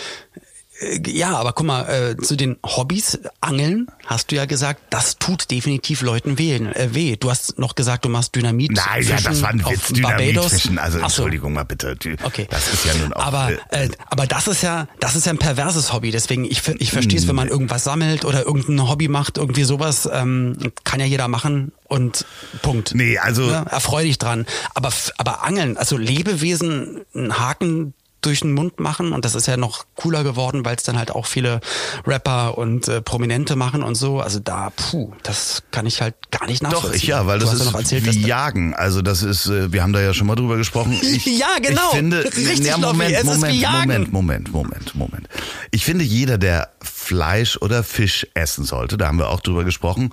ja, 1.08 1.36
aber 1.38 1.54
guck 1.54 1.66
mal, 1.66 1.84
äh, 1.84 2.18
zu 2.18 2.36
den 2.36 2.58
Hobbys, 2.66 3.20
Angeln, 3.42 3.88
hast 4.06 4.32
du 4.32 4.36
ja 4.36 4.46
gesagt, 4.46 4.82
das 4.90 5.18
tut 5.18 5.52
definitiv 5.52 6.02
Leuten 6.02 6.38
weh. 6.38 6.56
Äh, 6.56 6.94
weh. 6.94 7.16
Du 7.16 7.30
hast 7.30 7.58
noch 7.60 7.76
gesagt, 7.76 8.06
du 8.06 8.10
machst 8.10 8.36
Dynamit. 8.36 8.72
Nein, 8.72 9.04
ja, 9.08 9.18
das 9.22 9.42
war 9.42 9.50
ein 9.50 9.64
auf 9.64 9.72
Witz, 9.72 10.02
Barbados. 10.02 10.20
Dynamitfischen. 10.26 10.80
Also 10.80 10.98
Ach 11.02 11.10
so. 11.10 11.24
Entschuldigung 11.24 11.54
mal 11.54 11.64
bitte. 11.64 11.96
Okay. 12.24 12.48
Das 12.50 12.72
ist 12.74 12.86
ja 12.86 12.94
nun 12.96 13.14
auch. 13.14 13.24
Aber, 13.24 13.52
äh, 13.72 13.86
äh, 13.86 13.90
aber 14.10 14.28
das 14.28 14.48
ist 14.48 14.64
ja, 14.64 14.88
das 15.00 15.16
ist 15.16 15.26
ja 15.26 15.34
ein 15.34 15.38
perverses 15.40 15.94
Hobby. 15.94 16.12
Deswegen, 16.12 16.46
ich, 16.46 16.62
ich 16.80 16.92
verstehe 16.92 17.20
es, 17.20 17.28
wenn 17.28 17.36
man 17.36 17.48
irgendwas 17.48 17.84
sammelt 17.84 18.26
oder 18.26 18.46
irgendein 18.46 18.90
Hobby 18.90 19.08
macht, 19.08 19.38
irgendwie 19.38 19.64
sowas, 19.64 20.10
ähm, 20.12 20.58
kann 20.84 21.00
ja 21.00 21.06
jeder 21.06 21.28
machen 21.28 21.72
und 21.88 22.26
Punkt. 22.62 22.94
Nee, 22.96 23.18
also- 23.18 23.50
Ja, 23.50 23.64
erfreu 23.64 24.04
dich 24.04 24.18
dran. 24.18 24.46
Aber, 24.74 24.92
aber 25.18 25.44
Angeln, 25.44 25.78
also 25.78 25.98
Lebewesen 25.98 27.02
einen 27.16 27.38
Haken 27.40 27.94
durch 28.26 28.42
den 28.42 28.54
Mund 28.54 28.80
machen 28.80 29.14
und 29.14 29.26
das 29.26 29.36
ist 29.36 29.48
ja 29.48 29.58
noch 29.58 29.86
cooler 29.96 30.24
geworden, 30.24 30.66
weil 30.66 30.76
es 30.76 30.84
dann 30.84 30.98
halt 30.98 31.12
auch 31.12 31.26
viele 31.26 31.62
Rapper 32.06 32.58
und 32.58 32.88
äh, 32.88 33.02
Prominente 33.02 33.56
machen 33.56 33.84
und 33.84 33.96
so. 33.96 34.20
Also 34.20 34.40
da, 34.40 34.72
puh, 34.72 35.14
das 35.24 35.64
kann 35.72 35.86
ich 35.86 36.02
halt 36.02 36.16
gar 36.32 36.46
nicht 36.48 36.64
nachvollziehen. 36.64 36.92
Doch, 36.92 36.96
ich 36.96 37.08
ja, 37.08 37.28
weil 37.28 37.40
du 37.40 37.46
das 37.46 37.56
ist 37.56 37.60
ja 37.66 37.72
noch 37.72 37.80
erzählt, 37.80 38.06
wie 38.06 38.26
Jagen. 38.26 38.74
Also 38.74 39.02
das 39.02 39.24
ist, 39.24 39.48
äh, 39.48 39.72
wir 39.72 39.84
haben 39.84 39.94
da 39.94 40.02
ja 40.02 40.14
schon 40.14 40.28
mal 40.28 40.36
drüber 40.36 40.58
gesprochen. 40.58 40.94
Ich, 41.04 41.26
Ja, 41.26 41.58
genau. 41.62 41.90
Ich 41.92 41.98
finde, 41.98 42.24
Richtig, 42.24 42.66
ja, 42.66 42.78
Moment, 42.78 43.12
es 43.12 43.20
ist 43.20 43.26
Moment, 43.26 43.54
wie 43.54 43.60
Jagen. 43.60 43.80
Moment, 43.80 44.14
Moment, 44.14 44.54
Moment, 44.54 44.96
Moment. 44.96 45.28
Ich 45.72 45.86
finde, 45.86 46.04
jeder, 46.04 46.38
der 46.38 46.70
Fleisch 46.82 47.58
oder 47.58 47.84
Fisch 47.84 48.26
essen 48.34 48.64
sollte, 48.64 48.98
da 48.98 49.08
haben 49.08 49.20
wir 49.20 49.30
auch 49.30 49.42
drüber 49.42 49.64
gesprochen, 49.64 50.12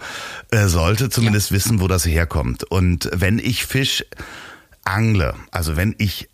äh, 0.50 0.66
sollte 0.66 1.08
zumindest 1.08 1.52
wissen, 1.52 1.80
wo 1.80 1.88
das 1.88 2.04
herkommt. 2.04 2.64
Und 2.64 3.08
wenn 3.12 3.38
ich 3.38 3.64
Fisch 3.64 4.04
angle, 4.84 5.34
also 5.50 5.76
wenn 5.76 5.94
ich 5.98 6.28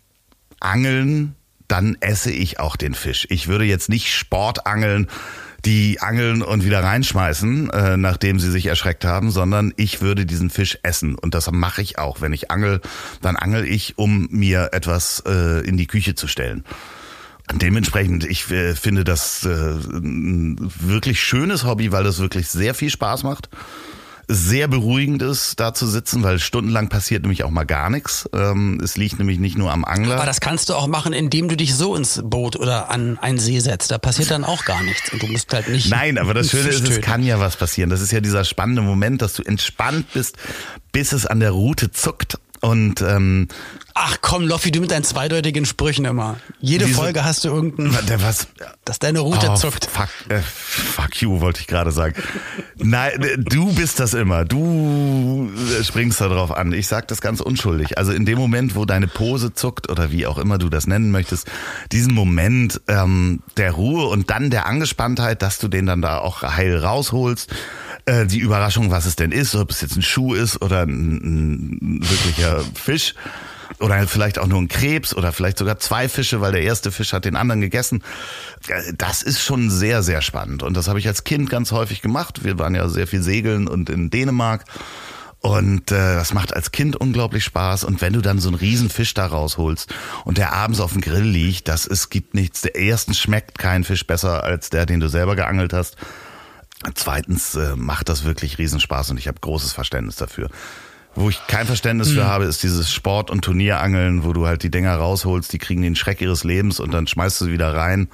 angeln, 0.59 1.35
dann 1.67 1.97
esse 1.99 2.31
ich 2.31 2.59
auch 2.59 2.75
den 2.75 2.93
Fisch. 2.93 3.27
Ich 3.29 3.47
würde 3.47 3.65
jetzt 3.65 3.89
nicht 3.89 4.13
Sport 4.13 4.65
angeln, 4.65 5.07
die 5.65 5.99
angeln 5.99 6.41
und 6.41 6.63
wieder 6.63 6.83
reinschmeißen, 6.83 7.69
äh, 7.71 7.97
nachdem 7.97 8.39
sie 8.39 8.51
sich 8.51 8.67
erschreckt 8.67 9.03
haben, 9.03 9.31
sondern 9.31 9.73
ich 9.75 10.01
würde 10.01 10.25
diesen 10.25 10.49
Fisch 10.49 10.77
essen. 10.83 11.15
Und 11.15 11.33
das 11.33 11.51
mache 11.51 11.81
ich 11.81 11.99
auch. 11.99 12.21
Wenn 12.21 12.31
ich 12.31 12.51
angel, 12.51 12.81
dann 13.21 13.35
angel 13.35 13.65
ich, 13.65 13.97
um 13.97 14.27
mir 14.31 14.69
etwas 14.71 15.23
äh, 15.25 15.67
in 15.67 15.77
die 15.77 15.87
Küche 15.87 16.15
zu 16.15 16.27
stellen. 16.27 16.63
Dementsprechend, 17.53 18.25
ich 18.25 18.49
äh, 18.51 18.75
finde 18.75 19.03
das 19.03 19.45
äh, 19.45 19.49
ein 19.49 20.57
wirklich 20.59 21.21
schönes 21.21 21.63
Hobby, 21.63 21.91
weil 21.91 22.03
das 22.03 22.19
wirklich 22.19 22.49
sehr 22.49 22.73
viel 22.73 22.89
Spaß 22.89 23.23
macht. 23.23 23.49
Sehr 24.29 24.67
beruhigend 24.67 25.21
ist, 25.21 25.57
da 25.57 25.73
zu 25.73 25.87
sitzen, 25.87 26.21
weil 26.21 26.39
stundenlang 26.39 26.89
passiert 26.89 27.21
nämlich 27.23 27.45
auch 27.45 27.49
mal 27.49 27.63
gar 27.63 27.89
nichts. 27.89 28.29
Ähm, 28.33 28.79
es 28.83 28.97
liegt 28.97 29.19
nämlich 29.19 29.39
nicht 29.39 29.57
nur 29.57 29.71
am 29.71 29.85
Angler. 29.85 30.15
Aber 30.15 30.25
das 30.25 30.41
kannst 30.41 30.67
du 30.67 30.73
auch 30.75 30.87
machen, 30.87 31.13
indem 31.13 31.47
du 31.47 31.55
dich 31.55 31.75
so 31.75 31.95
ins 31.95 32.21
Boot 32.23 32.57
oder 32.57 32.89
an 32.89 33.17
einen 33.19 33.39
See 33.39 33.59
setzt. 33.59 33.89
Da 33.89 33.97
passiert 33.97 34.31
dann 34.31 34.43
auch 34.43 34.65
gar 34.65 34.83
nichts. 34.83 35.13
Und 35.13 35.23
du 35.23 35.27
musst 35.27 35.53
halt 35.53 35.69
nicht. 35.69 35.89
Nein, 35.89 36.17
aber 36.17 36.33
das 36.33 36.51
Schöne 36.51 36.67
ist, 36.67 36.87
es 36.87 36.99
kann 36.99 37.23
ja 37.23 37.39
was 37.39 37.55
passieren. 37.55 37.89
Das 37.89 38.01
ist 38.01 38.11
ja 38.11 38.19
dieser 38.19 38.43
spannende 38.43 38.81
Moment, 38.81 39.21
dass 39.21 39.33
du 39.33 39.43
entspannt 39.43 40.11
bist, 40.13 40.35
bis 40.91 41.13
es 41.13 41.25
an 41.25 41.39
der 41.39 41.51
Route 41.51 41.91
zuckt. 41.91 42.37
Und 42.61 43.01
ähm, 43.01 43.47
Ach 43.93 44.17
komm, 44.21 44.47
Loffi, 44.47 44.71
du 44.71 44.79
mit 44.79 44.91
deinen 44.91 45.03
zweideutigen 45.03 45.65
Sprüchen 45.65 46.05
immer. 46.05 46.37
Jede 46.59 46.87
Wieso? 46.87 47.01
Folge 47.01 47.23
hast 47.23 47.43
du 47.43 47.49
irgendeinen, 47.49 47.97
der 48.07 48.21
was 48.21 48.47
dass 48.85 48.99
deine 48.99 49.19
Route 49.19 49.49
Oh, 49.51 49.55
zuckt. 49.55 49.85
Fuck, 49.85 50.09
äh, 50.29 50.39
fuck 50.41 51.19
you, 51.21 51.41
wollte 51.41 51.61
ich 51.61 51.67
gerade 51.67 51.91
sagen. 51.91 52.15
Nein, 52.77 53.21
äh, 53.23 53.37
du 53.37 53.73
bist 53.73 53.99
das 53.99 54.13
immer. 54.13 54.45
Du 54.45 55.51
äh, 55.79 55.83
springst 55.83 56.21
da 56.21 56.27
drauf 56.29 56.51
an. 56.51 56.73
Ich 56.73 56.87
sag 56.87 57.07
das 57.07 57.21
ganz 57.21 57.41
unschuldig. 57.41 57.97
Also 57.97 58.11
in 58.11 58.25
dem 58.25 58.37
Moment, 58.37 58.75
wo 58.75 58.85
deine 58.85 59.07
Pose 59.07 59.53
zuckt 59.53 59.89
oder 59.89 60.11
wie 60.11 60.27
auch 60.27 60.37
immer 60.37 60.57
du 60.57 60.69
das 60.69 60.85
nennen 60.87 61.11
möchtest, 61.11 61.47
diesen 61.91 62.13
Moment 62.13 62.81
ähm, 62.87 63.41
der 63.57 63.71
Ruhe 63.71 64.07
und 64.07 64.29
dann 64.29 64.49
der 64.49 64.67
Angespanntheit, 64.67 65.41
dass 65.41 65.57
du 65.59 65.67
den 65.67 65.85
dann 65.85 66.01
da 66.01 66.19
auch 66.19 66.43
heil 66.43 66.77
rausholst. 66.77 67.49
Äh, 68.07 68.25
die 68.25 68.39
Überraschung, 68.39 68.89
was 68.89 69.05
es 69.05 69.17
denn 69.17 69.33
ist, 69.33 69.53
ob 69.53 69.69
es 69.69 69.81
jetzt 69.81 69.97
ein 69.97 70.01
Schuh 70.01 70.33
ist 70.33 70.61
oder 70.61 70.83
ein, 70.83 71.97
ein 71.97 71.99
wirklicher 72.01 72.63
Fisch. 72.73 73.13
Oder 73.79 74.07
vielleicht 74.07 74.39
auch 74.39 74.47
nur 74.47 74.59
ein 74.59 74.69
Krebs 74.69 75.13
oder 75.13 75.33
vielleicht 75.33 75.57
sogar 75.57 75.77
zwei 75.77 76.07
Fische, 76.07 76.39
weil 76.39 76.53
der 76.53 76.61
erste 76.61 76.89
Fisch 76.89 77.11
hat 77.11 77.25
den 77.25 77.35
anderen 77.35 77.59
gegessen. 77.59 78.01
Äh, 78.69 78.93
Das 78.97 79.23
ist 79.23 79.41
schon 79.43 79.69
sehr, 79.69 80.03
sehr 80.03 80.21
spannend. 80.21 80.63
Und 80.63 80.75
das 80.77 80.87
habe 80.87 80.99
ich 80.99 81.07
als 81.07 81.25
Kind 81.25 81.49
ganz 81.49 81.73
häufig 81.73 82.01
gemacht. 82.01 82.45
Wir 82.45 82.57
waren 82.57 82.75
ja 82.75 82.87
sehr 82.87 83.07
viel 83.07 83.21
segeln 83.21 83.67
und 83.67 83.89
in 83.89 84.09
Dänemark. 84.09 84.63
Und 85.39 85.91
äh, 85.91 86.15
das 86.15 86.33
macht 86.33 86.55
als 86.55 86.71
Kind 86.71 86.95
unglaublich 86.95 87.43
Spaß. 87.43 87.83
Und 87.83 87.99
wenn 87.99 88.13
du 88.13 88.21
dann 88.21 88.39
so 88.39 88.47
einen 88.47 88.57
riesen 88.57 88.89
Fisch 88.89 89.13
da 89.13 89.25
rausholst 89.25 89.93
und 90.23 90.37
der 90.37 90.53
abends 90.53 90.79
auf 90.79 90.93
dem 90.93 91.01
Grill 91.01 91.23
liegt, 91.23 91.67
das 91.67 91.85
es 91.85 92.09
gibt 92.09 92.35
nichts. 92.35 92.61
Der 92.61 92.75
erstens 92.75 93.19
schmeckt 93.19 93.59
kein 93.59 93.83
Fisch 93.83 94.07
besser 94.07 94.45
als 94.45 94.69
der, 94.69 94.85
den 94.85 95.01
du 95.01 95.09
selber 95.09 95.35
geangelt 95.35 95.73
hast. 95.73 95.97
Zweitens 96.93 97.55
äh, 97.55 97.75
macht 97.75 98.09
das 98.09 98.23
wirklich 98.23 98.57
Riesenspaß 98.57 99.11
und 99.11 99.17
ich 99.17 99.27
habe 99.27 99.39
großes 99.39 99.73
Verständnis 99.73 100.15
dafür. 100.15 100.49
Wo 101.15 101.29
ich 101.29 101.39
kein 101.47 101.65
Verständnis 101.65 102.11
für 102.11 102.27
habe, 102.27 102.45
ist 102.45 102.61
dieses 102.61 102.91
Sport- 102.91 103.31
und 103.31 103.41
Turnierangeln, 103.41 104.23
wo 104.23 104.33
du 104.33 104.45
halt 104.45 104.61
die 104.61 104.69
Dinger 104.69 104.95
rausholst, 104.95 105.51
die 105.51 105.57
kriegen 105.57 105.81
den 105.81 105.95
Schreck 105.95 106.21
ihres 106.21 106.43
Lebens 106.43 106.79
und 106.79 106.93
dann 106.93 107.07
schmeißt 107.07 107.41
du 107.41 107.45
sie 107.45 107.51
wieder 107.51 107.73
rein. 107.73 108.07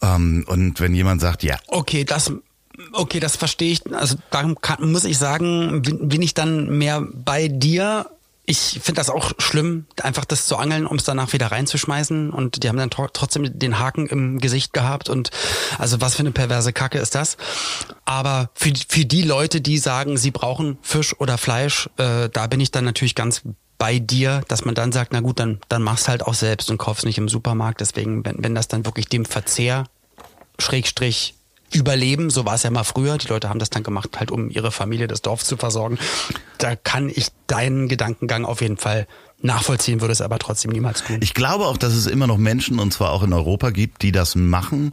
Ähm, 0.00 0.44
und 0.46 0.78
wenn 0.78 0.94
jemand 0.94 1.20
sagt, 1.20 1.42
ja. 1.42 1.56
Okay, 1.66 2.04
das 2.04 2.32
okay, 2.92 3.20
das 3.20 3.36
verstehe 3.36 3.72
ich. 3.72 3.94
Also 3.94 4.16
da 4.30 4.54
kann, 4.60 4.92
muss 4.92 5.04
ich 5.04 5.18
sagen, 5.18 5.82
bin, 5.82 6.08
bin 6.08 6.22
ich 6.22 6.34
dann 6.34 6.78
mehr 6.78 7.04
bei 7.12 7.48
dir 7.48 8.06
ich 8.50 8.80
finde 8.82 8.98
das 8.98 9.10
auch 9.10 9.30
schlimm, 9.38 9.86
einfach 10.02 10.24
das 10.24 10.46
zu 10.46 10.56
angeln, 10.56 10.84
um 10.84 10.96
es 10.96 11.04
danach 11.04 11.32
wieder 11.32 11.52
reinzuschmeißen. 11.52 12.30
Und 12.30 12.64
die 12.64 12.68
haben 12.68 12.78
dann 12.78 12.90
trotzdem 12.90 13.56
den 13.56 13.78
Haken 13.78 14.08
im 14.08 14.40
Gesicht 14.40 14.72
gehabt. 14.72 15.08
Und 15.08 15.30
also 15.78 16.00
was 16.00 16.16
für 16.16 16.20
eine 16.20 16.32
perverse 16.32 16.72
Kacke 16.72 16.98
ist 16.98 17.14
das? 17.14 17.36
Aber 18.04 18.50
für, 18.54 18.72
für 18.88 19.04
die 19.04 19.22
Leute, 19.22 19.60
die 19.60 19.78
sagen, 19.78 20.16
sie 20.16 20.32
brauchen 20.32 20.78
Fisch 20.82 21.14
oder 21.20 21.38
Fleisch, 21.38 21.88
äh, 21.96 22.28
da 22.28 22.48
bin 22.48 22.58
ich 22.58 22.72
dann 22.72 22.84
natürlich 22.84 23.14
ganz 23.14 23.42
bei 23.78 24.00
dir, 24.00 24.42
dass 24.48 24.64
man 24.64 24.74
dann 24.74 24.90
sagt, 24.90 25.12
na 25.12 25.20
gut, 25.20 25.38
dann, 25.38 25.60
dann 25.68 25.82
mach's 25.82 26.08
halt 26.08 26.26
auch 26.26 26.34
selbst 26.34 26.72
und 26.72 26.78
kauf's 26.78 27.04
nicht 27.04 27.18
im 27.18 27.28
Supermarkt. 27.28 27.80
Deswegen, 27.80 28.24
wenn, 28.24 28.42
wenn 28.42 28.56
das 28.56 28.66
dann 28.66 28.84
wirklich 28.84 29.08
dem 29.08 29.26
Verzehr, 29.26 29.84
Schrägstrich, 30.58 31.34
überleben. 31.72 32.30
So 32.30 32.44
war 32.44 32.54
es 32.54 32.62
ja 32.62 32.70
mal 32.70 32.84
früher. 32.84 33.18
Die 33.18 33.28
Leute 33.28 33.48
haben 33.48 33.58
das 33.58 33.70
dann 33.70 33.82
gemacht, 33.82 34.18
halt 34.18 34.30
um 34.30 34.50
ihre 34.50 34.70
Familie, 34.70 35.08
das 35.08 35.22
Dorf 35.22 35.44
zu 35.44 35.56
versorgen. 35.56 35.98
Da 36.58 36.76
kann 36.76 37.08
ich 37.08 37.28
deinen 37.46 37.88
Gedankengang 37.88 38.44
auf 38.44 38.60
jeden 38.60 38.76
Fall 38.76 39.06
nachvollziehen, 39.42 40.00
würde 40.00 40.12
es 40.12 40.20
aber 40.20 40.38
trotzdem 40.38 40.70
niemals 40.70 41.04
tun. 41.04 41.18
Ich 41.22 41.34
glaube 41.34 41.66
auch, 41.66 41.76
dass 41.76 41.94
es 41.94 42.06
immer 42.06 42.26
noch 42.26 42.38
Menschen, 42.38 42.78
und 42.78 42.92
zwar 42.92 43.12
auch 43.12 43.22
in 43.22 43.32
Europa 43.32 43.70
gibt, 43.70 44.02
die 44.02 44.12
das 44.12 44.36
machen, 44.36 44.92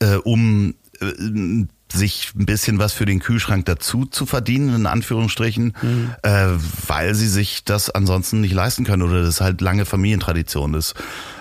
äh, 0.00 0.16
um 0.16 0.74
äh, 1.00 1.66
sich 1.92 2.32
ein 2.34 2.46
bisschen 2.46 2.78
was 2.78 2.92
für 2.92 3.06
den 3.06 3.20
Kühlschrank 3.20 3.64
dazu 3.66 4.06
zu 4.06 4.26
verdienen, 4.26 4.74
in 4.74 4.86
Anführungsstrichen, 4.86 5.76
mhm. 5.80 6.14
äh, 6.22 6.48
weil 6.86 7.14
sie 7.14 7.28
sich 7.28 7.64
das 7.64 7.90
ansonsten 7.90 8.40
nicht 8.40 8.54
leisten 8.54 8.84
können 8.84 9.02
oder 9.02 9.22
das 9.22 9.40
halt 9.40 9.60
lange 9.60 9.84
Familientradition 9.84 10.74
ist. 10.74 10.94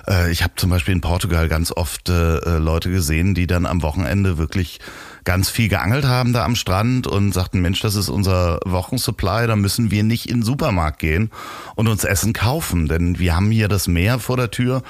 Äh, 0.08 0.32
ich 0.32 0.44
habe 0.44 0.54
zum 0.56 0.70
Beispiel 0.70 0.94
in 0.94 1.02
Portugal 1.02 1.50
ganz 1.50 1.72
oft 1.72 2.10
äh, 2.10 2.38
äh, 2.38 2.58
Leute 2.58 2.92
gesehen, 2.92 3.34
die 3.34 3.48
dann 3.48 3.66
am 3.66 3.82
Wochenende 3.82 4.38
wirklich 4.38 4.80
ganz 5.26 5.50
viel 5.50 5.68
geangelt 5.68 6.06
haben 6.06 6.34
da 6.34 6.46
am 6.46 6.56
Strand 6.56 7.08
und 7.08 7.34
sagten, 7.34 7.62
Mensch, 7.62 7.82
das 7.82 7.96
ist 7.96 8.10
unser 8.10 8.60
Wochensupply, 8.66 9.48
da 9.48 9.56
müssen 9.56 9.92
wir 9.92 10.04
nicht 10.04 10.30
in 10.30 10.38
den 10.38 10.44
Supermarkt 10.44 11.00
gehen 11.00 11.32
und 11.76 11.88
uns 11.88 12.04
Essen 12.04 12.32
kaufen, 12.32 12.88
denn 12.88 13.20
wir 13.20 13.36
haben 13.36 13.52
hier 13.52 13.68
das 13.68 13.88
Meer 13.88 14.20
vor 14.20 14.38
der 14.38 14.52
Tür, 14.52 14.84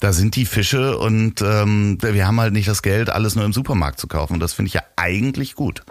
da 0.00 0.12
sind 0.12 0.34
die 0.34 0.46
Fische 0.46 0.98
und 0.98 1.42
ähm, 1.42 1.98
wir 2.00 2.26
haben 2.26 2.40
halt 2.40 2.52
nicht 2.52 2.68
das 2.68 2.82
Geld, 2.82 3.10
alles 3.10 3.36
nur 3.36 3.44
im 3.44 3.52
Supermarkt 3.52 4.00
zu 4.00 4.08
kaufen. 4.08 4.34
Und 4.34 4.40
das 4.40 4.54
finde 4.54 4.68
ich 4.68 4.74
ja 4.74 4.82
eigentlich 4.96 5.54
gut. 5.54 5.82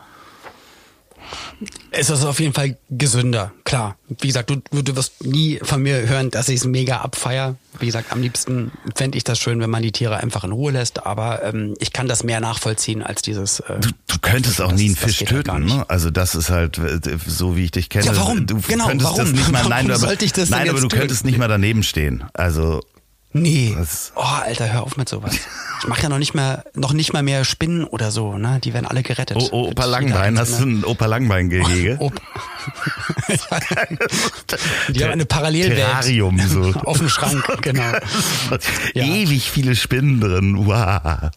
Es 1.91 2.09
ist 2.09 2.23
auf 2.23 2.39
jeden 2.39 2.53
Fall 2.53 2.77
gesünder, 2.89 3.51
klar. 3.63 3.97
Wie 4.19 4.27
gesagt, 4.27 4.49
du, 4.49 4.55
du 4.55 4.95
wirst 4.95 5.23
nie 5.25 5.59
von 5.61 5.81
mir 5.81 6.07
hören, 6.07 6.31
dass 6.31 6.49
ich 6.49 6.57
es 6.61 6.65
mega 6.65 6.97
abfeier. 6.97 7.55
Wie 7.79 7.85
gesagt, 7.85 8.11
am 8.11 8.21
liebsten 8.21 8.71
fände 8.95 9.17
ich 9.17 9.23
das 9.23 9.39
schön, 9.39 9.59
wenn 9.59 9.69
man 9.69 9.83
die 9.83 9.91
Tiere 9.91 10.17
einfach 10.17 10.43
in 10.43 10.51
Ruhe 10.51 10.71
lässt, 10.71 11.05
aber 11.05 11.43
ähm, 11.43 11.75
ich 11.79 11.93
kann 11.93 12.07
das 12.07 12.23
mehr 12.23 12.39
nachvollziehen 12.39 13.03
als 13.03 13.21
dieses. 13.21 13.59
Äh, 13.61 13.79
du, 13.79 13.89
du 14.07 14.19
könntest 14.21 14.61
auch 14.61 14.71
das, 14.71 14.79
nie 14.79 14.87
einen 14.87 14.95
Fisch 14.95 15.19
halt 15.19 15.29
töten, 15.29 15.65
ne? 15.65 15.85
Also 15.89 16.11
das 16.11 16.35
ist 16.35 16.49
halt 16.49 16.77
äh, 16.77 16.99
so, 17.25 17.55
wie 17.55 17.65
ich 17.65 17.71
dich 17.71 17.89
kenne. 17.89 18.05
Ja, 18.05 18.15
warum? 18.15 18.47
Du 18.47 18.59
genau, 18.61 18.87
könntest 18.87 19.09
warum? 19.09 19.25
das 19.25 19.31
nicht 19.33 19.51
mal, 19.51 19.63
nein, 19.63 19.71
warum 19.71 19.91
aber, 19.91 19.99
sollte 19.99 20.25
ich 20.25 20.33
das 20.33 20.49
nein, 20.49 20.69
aber 20.69 20.79
du 20.79 20.87
tun? 20.87 20.99
könntest 20.99 21.25
nicht 21.25 21.37
mal 21.37 21.47
daneben 21.47 21.83
stehen. 21.83 22.23
Also 22.33 22.81
Nee. 23.33 23.73
Das 23.77 24.11
oh, 24.15 24.21
Alter, 24.21 24.71
hör 24.73 24.83
auf 24.83 24.97
mit 24.97 25.07
sowas. 25.07 25.33
Ich 25.79 25.87
mache 25.87 26.03
ja 26.03 26.09
noch 26.09 26.17
nicht 26.17 26.33
mehr, 26.33 26.65
noch 26.75 26.93
nicht 26.93 27.13
mal 27.13 27.23
mehr 27.23 27.45
Spinnen 27.45 27.85
oder 27.85 28.11
so, 28.11 28.37
ne? 28.37 28.59
Die 28.63 28.73
werden 28.73 28.85
alle 28.85 29.03
gerettet. 29.03 29.37
Oh, 29.39 29.49
oh 29.51 29.67
Opa 29.69 29.85
Langbein, 29.85 30.37
hast 30.37 30.59
du 30.59 30.65
ein 30.65 30.83
Opa 30.83 31.05
Langbein-Gehege? 31.05 31.97
Oh, 32.11 32.11
die 34.89 35.03
haben 35.03 35.13
eine 35.13 35.25
Parallelwelt. 35.25 35.77
Terrarium, 35.77 36.39
so. 36.47 36.61
Auf 36.85 36.99
dem 36.99 37.09
Schrank, 37.09 37.43
genau. 37.61 37.81
ja. 38.93 39.03
Ewig 39.03 39.49
viele 39.49 39.75
Spinnen 39.75 40.19
drin, 40.19 40.67
wow. 40.67 41.31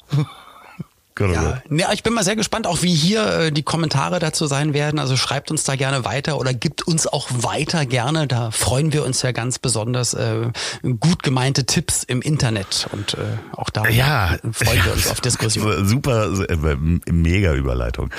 Ja, 1.20 1.62
ja, 1.70 1.92
ich 1.92 2.02
bin 2.02 2.12
mal 2.12 2.24
sehr 2.24 2.34
gespannt, 2.34 2.66
auch 2.66 2.82
wie 2.82 2.92
hier 2.92 3.26
äh, 3.26 3.52
die 3.52 3.62
Kommentare 3.62 4.18
dazu 4.18 4.46
sein 4.46 4.74
werden. 4.74 4.98
Also 4.98 5.16
schreibt 5.16 5.52
uns 5.52 5.62
da 5.62 5.76
gerne 5.76 6.04
weiter 6.04 6.38
oder 6.38 6.52
gibt 6.52 6.82
uns 6.82 7.06
auch 7.06 7.28
weiter 7.30 7.86
gerne. 7.86 8.26
Da 8.26 8.50
freuen 8.50 8.92
wir 8.92 9.04
uns 9.04 9.22
ja 9.22 9.30
ganz 9.30 9.60
besonders. 9.60 10.14
Äh, 10.14 10.50
gut 10.98 11.22
gemeinte 11.22 11.66
Tipps 11.66 12.02
im 12.02 12.20
Internet 12.20 12.88
und 12.90 13.14
äh, 13.14 13.18
auch 13.52 13.70
da 13.70 13.86
ja, 13.88 14.36
freuen 14.50 14.84
wir 14.84 14.92
uns 14.92 15.06
auf 15.06 15.20
Diskussionen. 15.20 15.86
Super, 15.94 16.30
äh, 16.48 16.76
mega 17.10 17.54
Überleitung. 17.54 18.10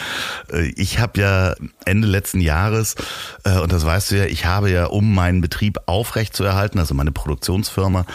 Äh, 0.51 0.71
ich 0.77 0.99
habe 0.99 1.19
ja 1.19 1.55
Ende 1.84 2.08
letzten 2.08 2.39
Jahres, 2.39 2.95
äh, 3.43 3.60
und 3.60 3.73
das 3.73 3.86
weißt 3.86 4.12
du 4.12 4.17
ja, 4.19 4.25
ich 4.25 4.45
habe 4.45 4.71
ja, 4.71 4.86
um 4.86 5.13
meinen 5.13 5.41
Betrieb 5.41 5.79
aufrecht 5.86 6.34
zu 6.34 6.45
erhalten, 6.45 6.79
also 6.79 6.93
meine 6.93 7.12
Produktionsfirma, 7.12 8.05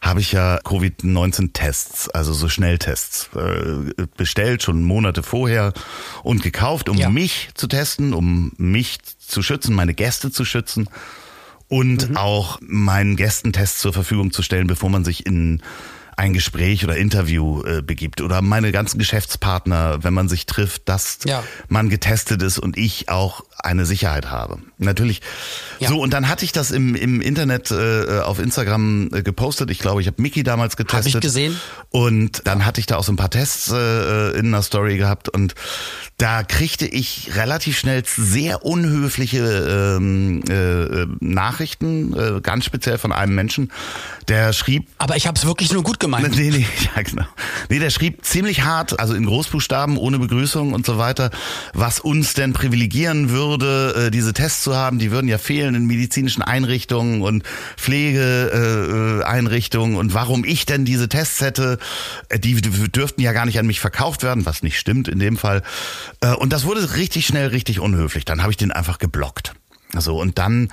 habe 0.00 0.20
ich 0.20 0.32
ja 0.32 0.58
Covid-19-Tests, 0.64 2.10
also 2.10 2.32
so 2.32 2.48
Schnelltests, 2.48 3.30
äh, 3.34 4.06
bestellt, 4.16 4.62
schon 4.62 4.82
Monate 4.82 5.22
vorher 5.22 5.72
und 6.22 6.42
gekauft, 6.42 6.88
um 6.88 6.96
ja. 6.96 7.08
mich 7.08 7.50
zu 7.54 7.66
testen, 7.66 8.12
um 8.12 8.52
mich 8.56 8.98
zu 9.18 9.42
schützen, 9.42 9.74
meine 9.74 9.94
Gäste 9.94 10.30
zu 10.30 10.44
schützen 10.44 10.88
und 11.68 12.10
mhm. 12.10 12.16
auch 12.16 12.58
meinen 12.60 13.16
Gästen 13.16 13.52
Tests 13.52 13.80
zur 13.80 13.92
Verfügung 13.92 14.32
zu 14.32 14.42
stellen, 14.42 14.66
bevor 14.66 14.90
man 14.90 15.04
sich 15.04 15.26
in 15.26 15.62
ein 16.16 16.32
Gespräch 16.32 16.82
oder 16.82 16.96
Interview 16.96 17.62
äh, 17.64 17.82
begibt 17.82 18.22
oder 18.22 18.40
meine 18.40 18.72
ganzen 18.72 18.98
Geschäftspartner, 18.98 20.02
wenn 20.02 20.14
man 20.14 20.28
sich 20.28 20.46
trifft, 20.46 20.88
dass 20.88 21.18
ja. 21.26 21.44
man 21.68 21.90
getestet 21.90 22.42
ist 22.42 22.58
und 22.58 22.78
ich 22.78 23.10
auch 23.10 23.44
eine 23.58 23.86
Sicherheit 23.86 24.30
habe. 24.30 24.58
Natürlich. 24.78 25.22
Ja. 25.78 25.88
So, 25.88 26.00
und 26.00 26.12
dann 26.12 26.28
hatte 26.28 26.44
ich 26.44 26.52
das 26.52 26.70
im, 26.70 26.94
im 26.94 27.20
Internet 27.20 27.70
äh, 27.70 28.20
auf 28.20 28.38
Instagram 28.38 29.10
äh, 29.12 29.22
gepostet. 29.22 29.70
Ich 29.70 29.78
glaube, 29.78 30.00
ich 30.00 30.06
habe 30.06 30.20
Mickey 30.20 30.42
damals 30.42 30.76
getestet. 30.76 31.14
Hab 31.14 31.18
ich 31.18 31.20
gesehen. 31.20 31.58
Und 31.90 32.46
dann 32.46 32.66
hatte 32.66 32.80
ich 32.80 32.86
da 32.86 32.96
auch 32.96 33.04
so 33.04 33.12
ein 33.12 33.16
paar 33.16 33.30
Tests 33.30 33.70
äh, 33.70 34.38
in 34.38 34.46
einer 34.46 34.62
Story 34.62 34.98
gehabt 34.98 35.28
und 35.28 35.54
da 36.18 36.42
kriegte 36.42 36.86
ich 36.86 37.36
relativ 37.36 37.78
schnell 37.78 38.02
sehr 38.06 38.64
unhöfliche 38.64 39.96
ähm, 39.98 40.42
äh, 40.48 41.06
Nachrichten, 41.20 42.14
äh, 42.14 42.40
ganz 42.40 42.64
speziell 42.64 42.96
von 42.98 43.12
einem 43.12 43.34
Menschen, 43.34 43.70
der 44.28 44.52
schrieb. 44.52 44.88
Aber 44.98 45.16
ich 45.16 45.26
habe 45.26 45.36
es 45.36 45.44
wirklich 45.44 45.72
nur 45.72 45.82
gut 45.82 46.00
gemeint. 46.00 46.36
Nee, 46.36 46.50
nee, 46.50 46.66
ja, 46.96 47.02
genau. 47.02 47.26
Nee, 47.68 47.78
der 47.78 47.90
schrieb 47.90 48.24
ziemlich 48.24 48.62
hart, 48.64 48.98
also 48.98 49.14
in 49.14 49.26
Großbuchstaben, 49.26 49.98
ohne 49.98 50.18
Begrüßung 50.18 50.72
und 50.72 50.86
so 50.86 50.96
weiter, 50.98 51.30
was 51.74 52.00
uns 52.00 52.34
denn 52.34 52.52
privilegieren 52.52 53.30
würde, 53.30 53.45
äh, 53.54 54.10
diese 54.10 54.32
Tests 54.32 54.62
zu 54.62 54.76
haben. 54.76 54.98
Die 54.98 55.10
würden 55.10 55.28
ja 55.28 55.36
fehlen 55.38 55.74
in 55.74 55.86
medizinischen 55.86 56.42
Einrichtungen 56.42 57.22
und 57.22 57.42
Pflegeeinrichtungen 57.76 59.96
und 59.96 60.14
warum 60.14 60.44
ich 60.44 60.66
denn 60.66 60.84
diese 60.84 61.08
Tests 61.08 61.40
hätte, 61.40 61.78
äh, 62.28 62.38
die 62.38 62.60
dürften 62.60 63.22
ja 63.22 63.32
gar 63.32 63.46
nicht 63.46 63.58
an 63.58 63.66
mich 63.66 63.80
verkauft 63.80 64.22
werden, 64.22 64.46
was 64.46 64.62
nicht 64.62 64.78
stimmt 64.78 65.08
in 65.08 65.18
dem 65.18 65.36
Fall. 65.36 65.62
Äh, 66.20 66.34
und 66.34 66.52
das 66.52 66.64
wurde 66.64 66.96
richtig 66.96 67.26
schnell 67.26 67.48
richtig 67.48 67.80
unhöflich. 67.80 68.24
Dann 68.24 68.42
habe 68.42 68.50
ich 68.50 68.56
den 68.56 68.72
einfach 68.72 68.98
geblockt. 68.98 69.54
So, 69.98 70.20
und 70.20 70.38
dann 70.38 70.68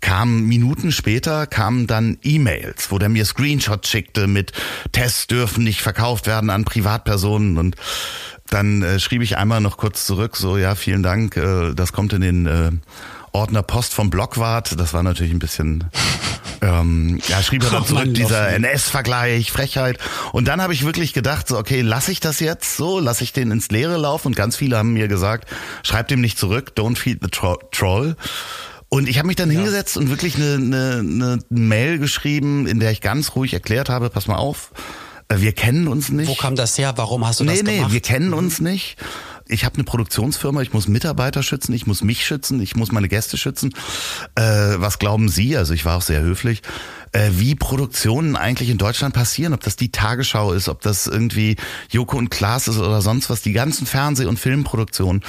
kam 0.00 0.46
Minuten 0.46 0.92
später 0.92 1.46
kamen 1.46 1.86
dann 1.86 2.18
E-Mails, 2.22 2.90
wo 2.90 2.98
der 2.98 3.08
mir 3.08 3.24
Screenshots 3.24 3.88
schickte 3.88 4.26
mit 4.26 4.52
Tests 4.92 5.26
dürfen 5.26 5.64
nicht 5.64 5.80
verkauft 5.80 6.26
werden 6.26 6.50
an 6.50 6.64
Privatpersonen 6.64 7.58
und 7.58 7.76
dann 8.50 8.82
äh, 8.82 8.98
schrieb 8.98 9.22
ich 9.22 9.36
einmal 9.36 9.60
noch 9.60 9.76
kurz 9.76 10.06
zurück, 10.06 10.36
so 10.36 10.56
ja, 10.56 10.74
vielen 10.74 11.02
Dank, 11.02 11.36
äh, 11.36 11.74
das 11.74 11.92
kommt 11.92 12.12
in 12.12 12.20
den 12.20 12.46
äh, 12.46 12.70
Ordner 13.32 13.62
Post 13.62 13.92
vom 13.92 14.08
Blockwart. 14.08 14.80
Das 14.80 14.94
war 14.94 15.02
natürlich 15.02 15.32
ein 15.32 15.38
bisschen, 15.38 15.84
ähm, 16.62 17.20
ja, 17.28 17.42
schrieb 17.42 17.64
er 17.64 17.70
dann 17.70 17.84
zurück, 17.86 18.06
Mann, 18.06 18.14
dieser 18.14 18.48
NS-Vergleich, 18.48 19.52
Frechheit. 19.52 19.98
Und 20.32 20.48
dann 20.48 20.62
habe 20.62 20.72
ich 20.72 20.84
wirklich 20.84 21.12
gedacht, 21.12 21.48
so, 21.48 21.58
okay, 21.58 21.82
lasse 21.82 22.12
ich 22.12 22.20
das 22.20 22.40
jetzt 22.40 22.76
so, 22.76 22.98
lasse 22.98 23.24
ich 23.24 23.32
den 23.32 23.50
ins 23.50 23.70
Leere 23.70 23.98
laufen. 23.98 24.28
Und 24.28 24.36
ganz 24.36 24.56
viele 24.56 24.78
haben 24.78 24.94
mir 24.94 25.08
gesagt, 25.08 25.48
schreib 25.82 26.08
dem 26.08 26.20
nicht 26.20 26.38
zurück, 26.38 26.72
don't 26.76 26.96
feed 26.96 27.18
the 27.22 27.28
tro 27.28 27.58
troll. 27.72 28.16
Und 28.88 29.08
ich 29.08 29.18
habe 29.18 29.26
mich 29.26 29.36
dann 29.36 29.50
ja. 29.50 29.56
hingesetzt 29.56 29.96
und 29.96 30.08
wirklich 30.08 30.36
eine, 30.36 30.54
eine, 30.54 30.98
eine 30.98 31.38
Mail 31.50 31.98
geschrieben, 31.98 32.66
in 32.66 32.80
der 32.80 32.92
ich 32.92 33.00
ganz 33.00 33.34
ruhig 33.34 33.52
erklärt 33.52 33.90
habe, 33.90 34.10
pass 34.10 34.28
mal 34.28 34.36
auf, 34.36 34.70
wir 35.28 35.52
kennen 35.52 35.88
uns 35.88 36.10
nicht. 36.10 36.28
Wo 36.28 36.34
kam 36.34 36.56
das 36.56 36.78
her? 36.78 36.94
Warum 36.96 37.26
hast 37.26 37.40
du 37.40 37.44
nee, 37.44 37.50
das 37.50 37.60
gemacht? 37.60 37.76
Nee, 37.76 37.86
nee, 37.86 37.92
wir 37.92 38.00
kennen 38.00 38.32
uns 38.32 38.60
nicht 38.60 38.96
ich 39.48 39.64
habe 39.64 39.76
eine 39.76 39.84
Produktionsfirma, 39.84 40.62
ich 40.62 40.72
muss 40.72 40.88
Mitarbeiter 40.88 41.42
schützen, 41.42 41.72
ich 41.72 41.86
muss 41.86 42.02
mich 42.02 42.24
schützen, 42.24 42.60
ich 42.60 42.74
muss 42.74 42.90
meine 42.90 43.08
Gäste 43.08 43.36
schützen. 43.36 43.72
Äh, 44.34 44.42
was 44.42 44.98
glauben 44.98 45.28
Sie? 45.28 45.56
Also 45.56 45.72
ich 45.72 45.84
war 45.84 45.96
auch 45.96 46.02
sehr 46.02 46.20
höflich. 46.20 46.62
Äh, 47.12 47.30
wie 47.34 47.54
Produktionen 47.54 48.36
eigentlich 48.36 48.70
in 48.70 48.78
Deutschland 48.78 49.14
passieren, 49.14 49.54
ob 49.54 49.60
das 49.60 49.76
die 49.76 49.92
Tagesschau 49.92 50.52
ist, 50.52 50.68
ob 50.68 50.82
das 50.82 51.06
irgendwie 51.06 51.56
Joko 51.90 52.18
und 52.18 52.30
Klaas 52.30 52.66
ist 52.66 52.78
oder 52.78 53.00
sonst 53.02 53.30
was, 53.30 53.42
die 53.42 53.52
ganzen 53.52 53.86
Fernseh- 53.86 54.26
und 54.26 54.38
Filmproduktionen, 54.38 55.22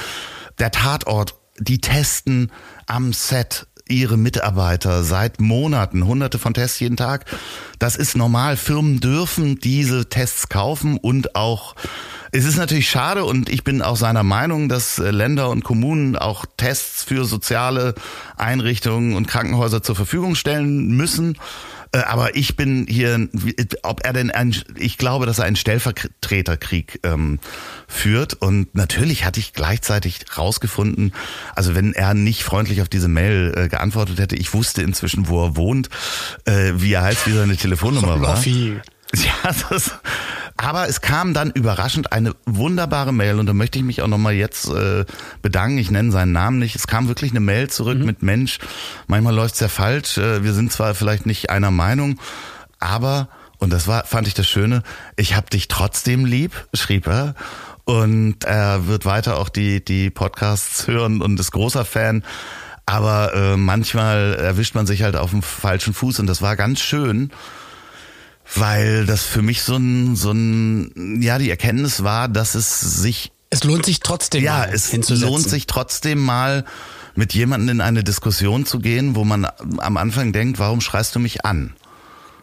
der 0.58 0.72
Tatort, 0.72 1.36
die 1.60 1.80
testen 1.80 2.50
am 2.86 3.12
Set 3.12 3.67
ihre 3.88 4.16
Mitarbeiter 4.16 5.02
seit 5.02 5.40
Monaten, 5.40 6.06
hunderte 6.06 6.38
von 6.38 6.54
Tests 6.54 6.80
jeden 6.80 6.96
Tag. 6.96 7.24
Das 7.78 7.96
ist 7.96 8.16
normal. 8.16 8.56
Firmen 8.56 9.00
dürfen 9.00 9.58
diese 9.58 10.08
Tests 10.08 10.48
kaufen 10.48 10.96
und 10.96 11.34
auch 11.34 11.74
es 12.30 12.44
ist 12.44 12.58
natürlich 12.58 12.90
schade 12.90 13.24
und 13.24 13.48
ich 13.48 13.64
bin 13.64 13.80
auch 13.80 13.96
seiner 13.96 14.22
Meinung, 14.22 14.68
dass 14.68 14.98
äh, 14.98 15.10
Länder 15.10 15.48
und 15.48 15.64
Kommunen 15.64 16.16
auch 16.16 16.44
Tests 16.58 17.02
für 17.02 17.24
soziale 17.24 17.94
Einrichtungen 18.36 19.16
und 19.16 19.26
Krankenhäuser 19.26 19.82
zur 19.82 19.96
Verfügung 19.96 20.34
stellen 20.34 20.88
müssen. 20.88 21.38
Äh, 21.92 21.98
aber 21.98 22.36
ich 22.36 22.56
bin 22.56 22.86
hier, 22.88 23.28
ob 23.82 24.04
er 24.04 24.12
denn 24.12 24.30
ein, 24.30 24.54
ich 24.76 24.98
glaube, 24.98 25.26
dass 25.26 25.38
er 25.38 25.44
einen 25.44 25.56
Stellvertreterkrieg 25.56 27.00
ähm, 27.04 27.38
führt. 27.86 28.34
Und 28.34 28.74
natürlich 28.74 29.24
hatte 29.24 29.40
ich 29.40 29.52
gleichzeitig 29.52 30.20
rausgefunden, 30.36 31.12
also 31.54 31.74
wenn 31.74 31.92
er 31.94 32.14
nicht 32.14 32.42
freundlich 32.42 32.82
auf 32.82 32.88
diese 32.88 33.08
Mail 33.08 33.54
äh, 33.56 33.68
geantwortet 33.68 34.18
hätte, 34.18 34.36
ich 34.36 34.52
wusste 34.54 34.82
inzwischen, 34.82 35.28
wo 35.28 35.44
er 35.44 35.56
wohnt, 35.56 35.88
äh, 36.44 36.72
wie 36.76 36.92
er 36.92 37.02
heißt, 37.02 37.26
wie 37.26 37.32
seine 37.32 37.56
Telefonnummer 37.56 38.20
war. 38.20 38.36
Ja, 39.14 39.54
das, 39.70 39.92
aber 40.58 40.88
es 40.88 41.00
kam 41.00 41.34
dann 41.34 41.52
überraschend 41.52 42.12
eine 42.12 42.34
wunderbare 42.44 43.12
Mail 43.12 43.38
und 43.38 43.46
da 43.46 43.54
möchte 43.54 43.78
ich 43.78 43.84
mich 43.84 44.02
auch 44.02 44.08
nochmal 44.08 44.34
jetzt 44.34 44.68
äh, 44.68 45.04
bedanken. 45.40 45.78
Ich 45.78 45.92
nenne 45.92 46.10
seinen 46.10 46.32
Namen 46.32 46.58
nicht. 46.58 46.74
Es 46.74 46.88
kam 46.88 47.06
wirklich 47.06 47.30
eine 47.30 47.40
Mail 47.40 47.70
zurück 47.70 47.98
mhm. 47.98 48.04
mit 48.04 48.22
Mensch. 48.24 48.58
Manchmal 49.06 49.36
läuft's 49.36 49.60
ja 49.60 49.68
falsch. 49.68 50.18
Äh, 50.18 50.42
wir 50.42 50.52
sind 50.52 50.72
zwar 50.72 50.96
vielleicht 50.96 51.26
nicht 51.26 51.50
einer 51.50 51.70
Meinung, 51.70 52.18
aber 52.80 53.28
und 53.58 53.72
das 53.72 53.86
war 53.86 54.04
fand 54.04 54.26
ich 54.26 54.34
das 54.34 54.48
Schöne. 54.48 54.82
Ich 55.16 55.36
hab 55.36 55.48
dich 55.48 55.68
trotzdem 55.68 56.24
lieb, 56.24 56.66
schrieb 56.74 57.06
er. 57.06 57.36
Und 57.84 58.44
er 58.44 58.88
wird 58.88 59.06
weiter 59.06 59.38
auch 59.38 59.50
die 59.50 59.84
die 59.84 60.10
Podcasts 60.10 60.88
hören 60.88 61.22
und 61.22 61.38
ist 61.38 61.52
großer 61.52 61.84
Fan. 61.84 62.24
Aber 62.84 63.32
äh, 63.32 63.56
manchmal 63.56 64.34
erwischt 64.34 64.74
man 64.74 64.86
sich 64.88 65.04
halt 65.04 65.14
auf 65.14 65.30
dem 65.30 65.42
falschen 65.42 65.94
Fuß 65.94 66.18
und 66.18 66.26
das 66.26 66.42
war 66.42 66.56
ganz 66.56 66.80
schön 66.80 67.30
weil 68.54 69.06
das 69.06 69.24
für 69.24 69.42
mich 69.42 69.62
so 69.62 69.76
ein, 69.76 70.16
so 70.16 70.32
ein, 70.32 71.20
ja, 71.20 71.38
die 71.38 71.50
Erkenntnis 71.50 72.02
war, 72.02 72.28
dass 72.28 72.54
es 72.54 72.80
sich. 72.80 73.32
Es 73.50 73.64
lohnt 73.64 73.84
sich 73.84 74.00
trotzdem 74.00 74.44
ja, 74.44 74.58
mal. 74.58 74.68
Ja, 74.68 74.74
es 74.74 74.92
lohnt 74.92 75.48
sich 75.48 75.66
trotzdem 75.66 76.18
mal 76.18 76.64
mit 77.14 77.34
jemandem 77.34 77.76
in 77.76 77.80
eine 77.80 78.04
Diskussion 78.04 78.64
zu 78.64 78.78
gehen, 78.78 79.16
wo 79.16 79.24
man 79.24 79.46
am 79.78 79.96
Anfang 79.96 80.32
denkt, 80.32 80.58
warum 80.58 80.80
schreist 80.80 81.14
du 81.14 81.18
mich 81.18 81.44
an? 81.44 81.74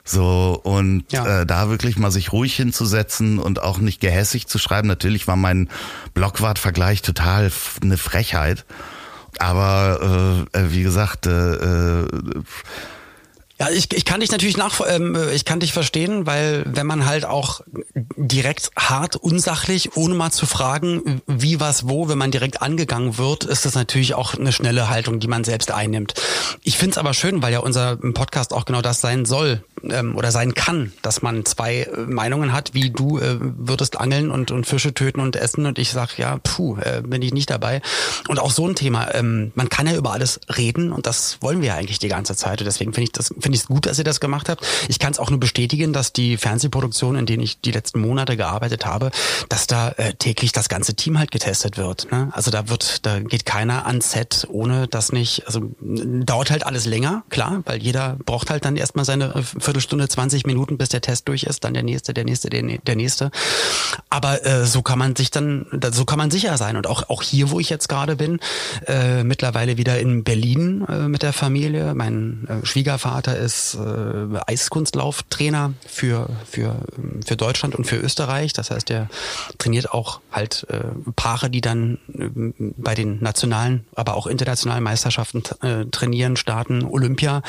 So, 0.03 0.59
und 0.63 1.11
ja. 1.11 1.41
äh, 1.41 1.45
da 1.47 1.69
wirklich 1.69 1.97
mal 1.97 2.11
sich 2.11 2.31
ruhig 2.31 2.55
hinzusetzen 2.55 3.39
und 3.39 3.61
auch 3.61 3.79
nicht 3.79 3.99
gehässig 4.01 4.45
zu 4.47 4.59
schreiben. 4.59 4.87
Natürlich 4.87 5.27
war 5.27 5.35
mein 5.35 5.69
Blockwart-Vergleich 6.13 7.01
total 7.01 7.51
eine 7.81 7.97
Frechheit. 7.97 8.65
Aber 9.39 10.45
äh, 10.53 10.59
äh 10.59 10.71
wie 10.71 10.83
gesagt, 10.83 11.25
äh, 11.25 11.31
äh, 11.31 12.07
ja, 13.57 13.69
ich, 13.69 13.93
ich 13.93 14.03
kann 14.03 14.19
dich 14.19 14.31
natürlich 14.31 14.57
nach, 14.57 14.81
ähm, 14.85 15.17
ich 15.33 15.45
kann 15.45 15.61
dich 15.61 15.71
verstehen, 15.71 16.25
weil 16.25 16.63
wenn 16.65 16.85
man 16.85 17.05
halt 17.05 17.23
auch 17.23 17.61
direkt 17.93 18.71
hart, 18.75 19.15
unsachlich, 19.15 19.95
ohne 19.95 20.13
mal 20.13 20.31
zu 20.31 20.45
fragen, 20.45 21.21
wie, 21.25 21.61
was, 21.61 21.87
wo, 21.87 22.09
wenn 22.09 22.17
man 22.17 22.31
direkt 22.31 22.61
angegangen 22.61 23.17
wird, 23.17 23.45
ist 23.45 23.65
das 23.65 23.75
natürlich 23.75 24.13
auch 24.13 24.33
eine 24.33 24.51
schnelle 24.51 24.89
Haltung, 24.89 25.21
die 25.21 25.29
man 25.29 25.45
selbst 25.45 25.71
einnimmt. 25.71 26.15
Ich 26.63 26.77
find's 26.77 26.97
aber 26.97 27.13
schön, 27.13 27.41
weil 27.41 27.53
ja 27.53 27.59
unser 27.59 27.95
Podcast 27.95 28.51
auch 28.51 28.65
genau 28.65 28.81
das 28.81 28.99
sein 28.99 29.23
soll 29.23 29.63
ähm, 29.89 30.17
oder 30.17 30.31
sein 30.31 30.53
kann, 30.53 30.91
dass 31.01 31.21
man 31.21 31.45
zwei 31.45 31.83
äh, 31.83 31.97
Meinungen 32.01 32.51
hat, 32.51 32.73
wie 32.73 32.89
du 32.89 33.19
äh, 33.19 33.37
würdest 33.39 33.97
angeln 33.99 34.31
und, 34.31 34.51
und 34.51 34.65
Fische 34.65 34.93
töten 34.93 35.21
und 35.21 35.37
essen 35.37 35.65
und 35.65 35.79
ich 35.79 35.91
sag, 35.91 36.17
ja, 36.17 36.39
puh, 36.43 36.77
äh, 36.79 37.01
bin 37.01 37.21
ich 37.21 37.33
nicht 37.33 37.49
dabei. 37.49 37.81
Und 38.27 38.39
auch 38.39 38.51
so 38.51 38.67
ein 38.67 38.75
Thema, 38.75 39.13
ähm, 39.13 39.51
man 39.55 39.69
kann 39.69 39.87
ja 39.87 39.95
über 39.95 40.11
alles 40.11 40.41
reden 40.57 40.91
und 40.91 41.05
das 41.07 41.37
wollen 41.41 41.61
wir 41.61 41.69
ja 41.69 41.75
eigentlich 41.75 41.99
die 41.99 42.09
ganze 42.09 42.35
Zeit 42.35 42.59
und 42.59 42.65
deswegen 42.65 42.93
finde 42.93 43.05
ich 43.05 43.11
das 43.11 43.33
finde 43.45 43.57
ich 43.57 43.61
es 43.61 43.67
gut, 43.67 43.85
dass 43.85 43.99
ihr 43.99 44.03
das 44.03 44.19
gemacht 44.19 44.49
habt. 44.49 44.65
Ich 44.87 44.97
kann 44.97 45.11
es 45.11 45.19
auch 45.19 45.29
nur 45.29 45.39
bestätigen, 45.39 45.93
dass 45.93 46.11
die 46.11 46.35
Fernsehproduktion, 46.35 47.15
in 47.15 47.27
denen 47.27 47.43
ich 47.43 47.61
die 47.61 47.69
letzten 47.69 48.01
Monate 48.01 48.37
gearbeitet 48.37 48.87
habe, 48.87 49.11
dass 49.49 49.67
da 49.67 49.89
äh, 49.89 50.15
täglich 50.15 50.51
das 50.51 50.67
ganze 50.67 50.95
Team 50.95 51.19
halt 51.19 51.29
getestet 51.29 51.77
wird. 51.77 52.11
Ne? 52.11 52.29
Also 52.31 52.49
da 52.49 52.69
wird, 52.69 53.05
da 53.05 53.19
geht 53.19 53.45
keiner 53.45 53.85
ans 53.85 54.09
Set, 54.09 54.47
ohne 54.49 54.87
dass 54.87 55.11
nicht, 55.11 55.45
also 55.45 55.61
dauert 55.79 56.49
halt 56.49 56.65
alles 56.65 56.87
länger, 56.87 57.23
klar, 57.29 57.61
weil 57.65 57.83
jeder 57.83 58.17
braucht 58.25 58.49
halt 58.49 58.65
dann 58.65 58.77
erstmal 58.77 59.05
seine 59.05 59.35
äh, 59.35 59.43
Viertelstunde, 59.43 60.07
20 60.07 60.47
Minuten, 60.47 60.79
bis 60.79 60.89
der 60.89 61.01
Test 61.01 61.27
durch 61.27 61.43
ist, 61.43 61.63
dann 61.65 61.75
der 61.75 61.83
nächste, 61.83 62.15
der 62.15 62.25
nächste, 62.25 62.49
der, 62.49 62.63
der 62.63 62.95
nächste. 62.95 63.29
Aber 64.09 64.43
äh, 64.43 64.65
so 64.65 64.81
kann 64.81 64.97
man 64.97 65.15
sich 65.15 65.29
dann, 65.29 65.67
so 65.91 66.05
kann 66.05 66.17
man 66.17 66.31
sicher 66.31 66.57
sein. 66.57 66.77
Und 66.77 66.87
auch, 66.87 67.09
auch 67.09 67.21
hier, 67.21 67.51
wo 67.51 67.59
ich 67.59 67.69
jetzt 67.69 67.89
gerade 67.89 68.15
bin, 68.15 68.39
äh, 68.87 69.23
mittlerweile 69.23 69.77
wieder 69.77 69.99
in 69.99 70.23
Berlin 70.23 70.83
äh, 70.89 71.07
mit 71.07 71.21
der 71.21 71.31
Familie. 71.31 71.93
Mein 71.93 72.47
äh, 72.47 72.65
Schwiegervater 72.65 73.34
ist 73.38 73.75
äh, 73.75 74.39
Eiskunstlauftrainer 74.47 75.73
für, 75.88 76.29
für, 76.49 76.75
für 77.25 77.36
Deutschland 77.36 77.75
und 77.75 77.86
für 77.86 77.97
Österreich. 77.97 78.53
Das 78.53 78.71
heißt, 78.71 78.89
er 78.91 79.09
trainiert 79.57 79.91
auch 79.91 80.21
halt 80.31 80.65
äh, 80.69 80.81
Paare, 81.15 81.49
die 81.49 81.61
dann 81.61 81.99
äh, 82.13 82.29
bei 82.77 82.95
den 82.95 83.21
nationalen, 83.21 83.86
aber 83.95 84.15
auch 84.15 84.27
internationalen 84.27 84.83
Meisterschaften 84.83 85.43
äh, 85.61 85.86
trainieren, 85.86 86.38
starten, 86.38 86.83
Olympia. 86.83 87.41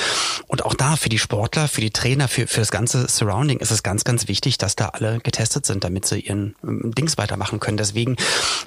Und 0.46 0.64
auch 0.64 0.74
da 0.74 0.96
für 0.96 1.08
die 1.08 1.18
Sportler, 1.18 1.68
für 1.68 1.80
die 1.80 1.90
Trainer, 1.90 2.28
für, 2.28 2.46
für 2.46 2.60
das 2.60 2.70
ganze 2.70 3.08
Surrounding 3.08 3.58
ist 3.58 3.70
es 3.70 3.82
ganz, 3.82 4.04
ganz 4.04 4.28
wichtig, 4.28 4.58
dass 4.58 4.76
da 4.76 4.88
alle 4.88 5.20
getestet 5.20 5.66
sind, 5.66 5.84
damit 5.84 6.06
sie 6.06 6.20
ihren 6.20 6.54
äh, 6.62 6.90
Dings 6.90 7.18
weitermachen 7.18 7.60
können. 7.60 7.76
Deswegen 7.76 8.16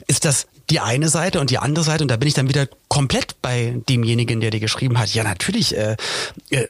ist 0.07 0.26
das 0.26 0.47
die 0.70 0.80
eine 0.80 1.09
Seite 1.09 1.39
und 1.39 1.49
die 1.49 1.57
andere 1.57 1.84
Seite, 1.84 2.03
und 2.03 2.11
da 2.11 2.17
bin 2.17 2.28
ich 2.28 2.34
dann 2.34 2.47
wieder 2.47 2.67
komplett 2.88 3.41
bei 3.41 3.82
demjenigen, 3.89 4.39
der 4.39 4.51
dir 4.51 4.59
geschrieben 4.59 4.99
hat, 4.99 5.13
ja 5.13 5.24
natürlich 5.24 5.76
äh, 5.76 5.95
äh, 6.49 6.67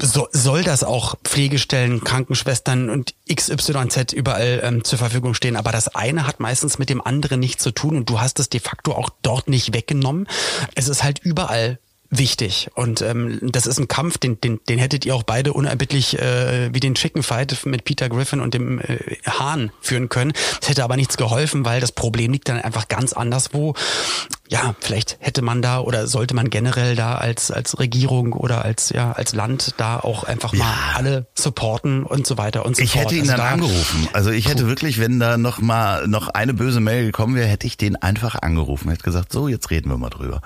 so, 0.00 0.28
soll 0.32 0.64
das 0.64 0.84
auch 0.84 1.16
Pflegestellen, 1.24 2.02
Krankenschwestern 2.04 2.90
und 2.90 3.14
XYZ 3.32 4.12
überall 4.12 4.60
ähm, 4.62 4.84
zur 4.84 4.98
Verfügung 4.98 5.34
stehen. 5.34 5.56
Aber 5.56 5.72
das 5.72 5.88
eine 5.88 6.26
hat 6.26 6.40
meistens 6.40 6.78
mit 6.78 6.90
dem 6.90 7.00
anderen 7.00 7.40
nichts 7.40 7.62
zu 7.62 7.70
tun 7.70 7.96
und 7.96 8.08
du 8.08 8.20
hast 8.20 8.38
es 8.40 8.48
de 8.48 8.60
facto 8.60 8.92
auch 8.92 9.10
dort 9.22 9.48
nicht 9.48 9.74
weggenommen. 9.74 10.26
Es 10.74 10.88
ist 10.88 11.02
halt 11.02 11.20
überall 11.20 11.78
wichtig. 12.12 12.68
Und 12.74 13.00
ähm, 13.00 13.38
das 13.42 13.66
ist 13.66 13.78
ein 13.78 13.88
Kampf, 13.88 14.18
den, 14.18 14.40
den, 14.40 14.60
den 14.68 14.78
hättet 14.78 15.06
ihr 15.06 15.14
auch 15.14 15.22
beide 15.22 15.54
unerbittlich 15.54 16.18
äh, 16.18 16.72
wie 16.72 16.80
den 16.80 16.94
Chicken 16.94 17.22
Fight 17.22 17.64
mit 17.64 17.84
Peter 17.84 18.08
Griffin 18.08 18.40
und 18.40 18.54
dem 18.54 18.78
äh, 18.80 18.98
Hahn 19.26 19.72
führen 19.80 20.08
können. 20.10 20.32
Das 20.60 20.68
hätte 20.68 20.84
aber 20.84 20.96
nichts 20.96 21.16
geholfen, 21.16 21.64
weil 21.64 21.80
das 21.80 21.92
Problem 21.92 22.32
liegt 22.32 22.48
dann 22.48 22.60
einfach 22.60 22.88
ganz 22.88 23.14
anderswo 23.14 23.74
ja, 24.52 24.74
vielleicht 24.80 25.16
hätte 25.20 25.40
man 25.40 25.62
da 25.62 25.80
oder 25.80 26.06
sollte 26.06 26.34
man 26.34 26.50
generell 26.50 26.94
da 26.94 27.14
als, 27.14 27.50
als 27.50 27.78
Regierung 27.78 28.34
oder 28.34 28.62
als, 28.62 28.90
ja, 28.90 29.12
als 29.12 29.34
Land 29.34 29.74
da 29.78 29.98
auch 29.98 30.24
einfach 30.24 30.52
mal 30.52 30.66
ja. 30.66 30.92
alle 30.94 31.26
supporten 31.34 32.02
und 32.02 32.26
so 32.26 32.36
weiter 32.36 32.66
und 32.66 32.76
so 32.76 32.82
ich 32.82 32.92
fort. 32.92 33.10
Ich 33.10 33.12
hätte 33.12 33.14
ihn 33.14 33.30
also 33.30 33.42
dann 33.42 33.58
da, 33.58 33.64
angerufen. 33.64 34.08
Also 34.12 34.30
ich 34.30 34.48
hätte 34.48 34.68
wirklich, 34.68 35.00
wenn 35.00 35.18
da 35.18 35.38
noch 35.38 35.62
mal 35.62 36.06
noch 36.06 36.28
eine 36.28 36.52
böse 36.52 36.80
Mail 36.80 37.06
gekommen 37.06 37.34
wäre, 37.34 37.48
hätte 37.48 37.66
ich 37.66 37.78
den 37.78 37.96
einfach 37.96 38.34
angerufen. 38.42 38.90
Hätte 38.90 39.02
gesagt, 39.02 39.32
so, 39.32 39.48
jetzt 39.48 39.70
reden 39.70 39.88
wir 39.88 39.96
mal 39.96 40.10
drüber. 40.10 40.42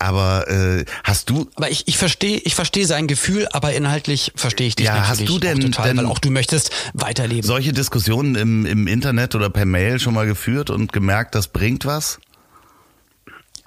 Aber 0.00 0.48
äh, 0.48 0.84
hast 1.04 1.30
du. 1.30 1.48
Aber 1.54 1.70
ich, 1.70 1.86
ich 1.86 1.96
verstehe, 1.96 2.38
ich 2.38 2.56
verstehe 2.56 2.86
sein 2.86 3.06
Gefühl, 3.06 3.46
aber 3.52 3.72
inhaltlich 3.72 4.32
verstehe 4.34 4.66
ich 4.66 4.74
dich 4.74 4.86
ja, 4.86 4.94
natürlich 4.94 5.20
hast 5.20 5.28
du 5.28 5.38
denn, 5.38 5.60
total, 5.60 5.86
denn 5.86 5.98
weil 5.98 6.06
auch 6.06 6.18
du 6.18 6.32
möchtest 6.32 6.72
weiterleben. 6.92 7.44
Solche 7.44 7.72
Diskussionen 7.72 8.34
im, 8.34 8.66
im 8.66 8.88
Internet 8.88 9.36
oder 9.36 9.48
per 9.48 9.64
Mail 9.64 10.00
schon 10.00 10.14
mal 10.14 10.26
geführt 10.26 10.70
und 10.70 10.92
gemerkt, 10.92 11.36
das 11.36 11.46
bringt 11.46 11.86
was? 11.86 12.18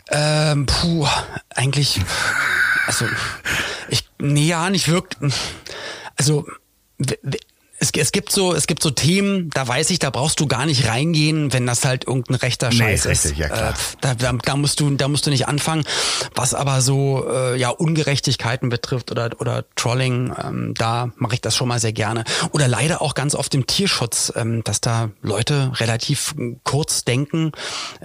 Ähm, 0.09 0.65
puh, 0.65 1.07
eigentlich, 1.49 2.01
also, 2.85 3.05
ich, 3.89 4.07
nee, 4.19 4.47
ja, 4.47 4.69
nicht 4.69 4.87
wirklich. 4.87 5.33
Also, 6.15 6.45
es, 7.79 7.91
es 7.95 8.11
gibt 8.11 8.31
so, 8.31 8.53
es 8.55 8.65
gibt 8.65 8.81
so 8.81 8.89
Themen, 8.89 9.49
da 9.51 9.67
weiß 9.67 9.91
ich, 9.91 9.99
da 9.99 10.09
brauchst 10.09 10.39
du 10.39 10.47
gar 10.47 10.65
nicht 10.65 10.87
reingehen, 10.87 11.53
wenn 11.53 11.67
das 11.67 11.85
halt 11.85 12.07
irgendein 12.07 12.35
rechter 12.35 12.71
Scheiß 12.71 13.05
nee, 13.05 13.11
ist. 13.11 13.25
Richtig, 13.25 13.37
ja, 13.37 13.47
klar. 13.49 13.69
Äh, 13.71 13.73
da, 14.01 14.15
da, 14.15 14.33
da, 14.33 14.55
musst 14.55 14.79
du, 14.79 14.89
da 14.91 15.07
musst 15.07 15.27
du 15.27 15.29
nicht 15.29 15.47
anfangen. 15.47 15.83
Was 16.33 16.53
aber 16.53 16.81
so 16.81 17.27
äh, 17.29 17.57
ja 17.57 17.69
Ungerechtigkeiten 17.69 18.69
betrifft 18.69 19.11
oder 19.11 19.29
oder 19.39 19.65
Trolling, 19.75 20.33
ähm, 20.43 20.73
da 20.75 21.11
mache 21.17 21.35
ich 21.35 21.41
das 21.41 21.55
schon 21.55 21.67
mal 21.67 21.79
sehr 21.79 21.93
gerne. 21.93 22.23
Oder 22.51 22.67
leider 22.67 23.01
auch 23.01 23.13
ganz 23.13 23.35
oft 23.35 23.53
im 23.53 23.67
Tierschutz, 23.67 24.33
ähm, 24.35 24.63
dass 24.63 24.81
da 24.81 25.11
Leute 25.21 25.71
relativ 25.75 26.33
kurz 26.63 27.03
denken, 27.03 27.51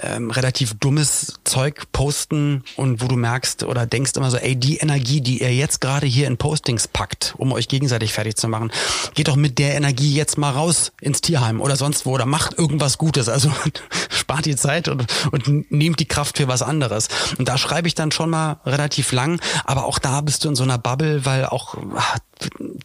ähm, 0.01 0.31
relativ 0.31 0.75
dummes 0.79 1.35
Zeug 1.45 1.85
posten 1.93 2.63
und 2.77 3.01
wo 3.01 3.07
du 3.07 3.17
merkst 3.17 3.63
oder 3.63 3.87
denkst 3.87 4.13
immer 4.17 4.31
so, 4.31 4.37
ey, 4.37 4.55
die 4.55 4.79
Energie, 4.79 5.23
die 5.23 5.41
ihr 5.41 5.55
jetzt 5.55 5.81
gerade 5.81 6.07
hier 6.07 6.27
in 6.27 6.37
Postings 6.37 6.89
packt, 6.89 7.35
um 7.39 7.53
euch 7.53 7.69
gegenseitig 7.69 8.13
fertig 8.13 8.37
zu 8.37 8.49
machen, 8.49 8.71
geht 9.15 9.29
doch 9.29 9.37
mit 9.37 9.62
der 9.63 9.77
Energie 9.77 10.13
jetzt 10.13 10.39
mal 10.39 10.51
raus 10.51 10.91
ins 11.01 11.21
Tierheim 11.21 11.61
oder 11.61 11.77
sonst 11.77 12.05
wo 12.05 12.11
oder 12.11 12.27
macht 12.27 12.59
irgendwas 12.59 12.99
Gutes. 12.99 13.29
Also 13.29 13.53
spart 14.11 14.45
die 14.45 14.57
Zeit 14.57 14.89
und, 14.89 15.07
und 15.31 15.71
nehmt 15.71 16.01
die 16.01 16.05
Kraft 16.07 16.39
für 16.39 16.49
was 16.49 16.63
anderes. 16.63 17.09
Und 17.39 17.47
da 17.47 17.57
schreibe 17.57 17.87
ich 17.87 17.95
dann 17.95 18.11
schon 18.11 18.29
mal 18.29 18.59
relativ 18.67 19.13
lang, 19.13 19.41
aber 19.65 19.85
auch 19.85 20.01
da 20.01 20.21
bist 20.21 20.45
du 20.45 20.49
in 20.49 20.57
so 20.57 20.65
einer 20.65 20.79
Bubble, 20.79 21.25
weil 21.25 21.47
auch 21.47 21.77
ach, 21.97 22.19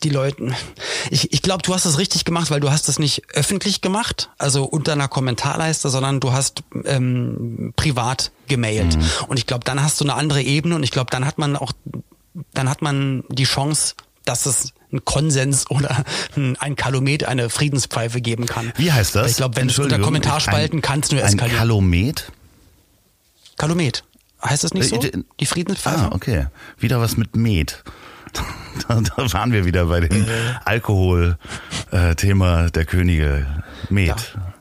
die 0.04 0.10
Leute, 0.10 0.54
ich, 1.10 1.34
ich 1.34 1.42
glaube, 1.42 1.64
du 1.64 1.74
hast 1.74 1.86
es 1.86 1.98
richtig 1.98 2.26
gemacht, 2.26 2.52
weil 2.52 2.60
du 2.60 2.70
hast 2.70 2.90
es 2.90 3.00
nicht 3.00 3.24
öffentlich 3.34 3.82
gemacht, 3.82 4.30
also 4.38 4.64
unter 4.64 4.94
einer 4.94 5.08
Kommentarleiste, 5.08 5.90
sondern 5.90 6.20
du 6.20 6.32
hast 6.32 6.62
ähm, 6.86 7.74
privat 7.76 8.32
gemailt. 8.48 8.98
Mhm. 8.98 9.04
Und 9.30 9.40
ich 9.40 9.48
glaube, 9.48 9.66
dann 9.66 9.82
hast 9.82 10.00
du 10.00 10.06
eine 10.06 10.14
andere 10.14 10.44
Ebene 10.44 10.76
und 10.76 10.84
ich 10.84 10.92
glaube, 10.92 11.10
dann 11.10 11.26
hat 11.26 11.40
man 11.40 11.56
auch 11.56 11.72
dann 12.54 12.70
hat 12.70 12.84
man 12.84 13.24
die 13.30 13.46
Chance, 13.46 13.96
dass 14.26 14.46
es 14.46 14.74
einen 14.92 15.06
Konsens 15.06 15.70
oder 15.70 16.04
ein 16.60 16.76
Kalomet, 16.76 17.26
eine 17.26 17.50
Friedenspfeife 17.50 18.22
geben 18.22 18.46
kann. 18.46 18.72
Wie 18.78 18.92
heißt 18.92 19.16
das? 19.16 19.32
Ich 19.32 19.38
glaube, 19.38 19.56
wenn 19.56 19.68
du 19.68 19.84
unter 19.84 20.00
Kommentarspalten 20.00 20.82
kannst 20.82 21.12
nur 21.12 21.22
eskalieren. 21.22 21.52
Ein 21.52 21.58
Kalomet? 21.58 22.32
Kalomet. 23.58 24.04
Heißt 24.44 24.64
das 24.64 24.74
nicht 24.74 24.90
so? 24.90 25.02
Äh, 25.02 25.24
die 25.40 25.46
Friedenspfeife? 25.46 25.98
Ah, 25.98 26.12
okay. 26.14 26.48
Wieder 26.78 27.02
was 27.02 27.18
mit 27.18 27.36
Met. 27.36 27.84
Da, 28.88 29.02
da 29.02 29.34
waren 29.34 29.52
wir 29.52 29.66
wieder 29.66 29.88
bei 29.88 30.02
dem 30.02 30.22
äh. 30.22 30.28
Alkohol-Thema 30.64 32.66
äh, 32.66 32.72
der 32.72 32.86
Könige. 32.86 33.48
Met. 33.90 34.08
Ja. 34.08 34.16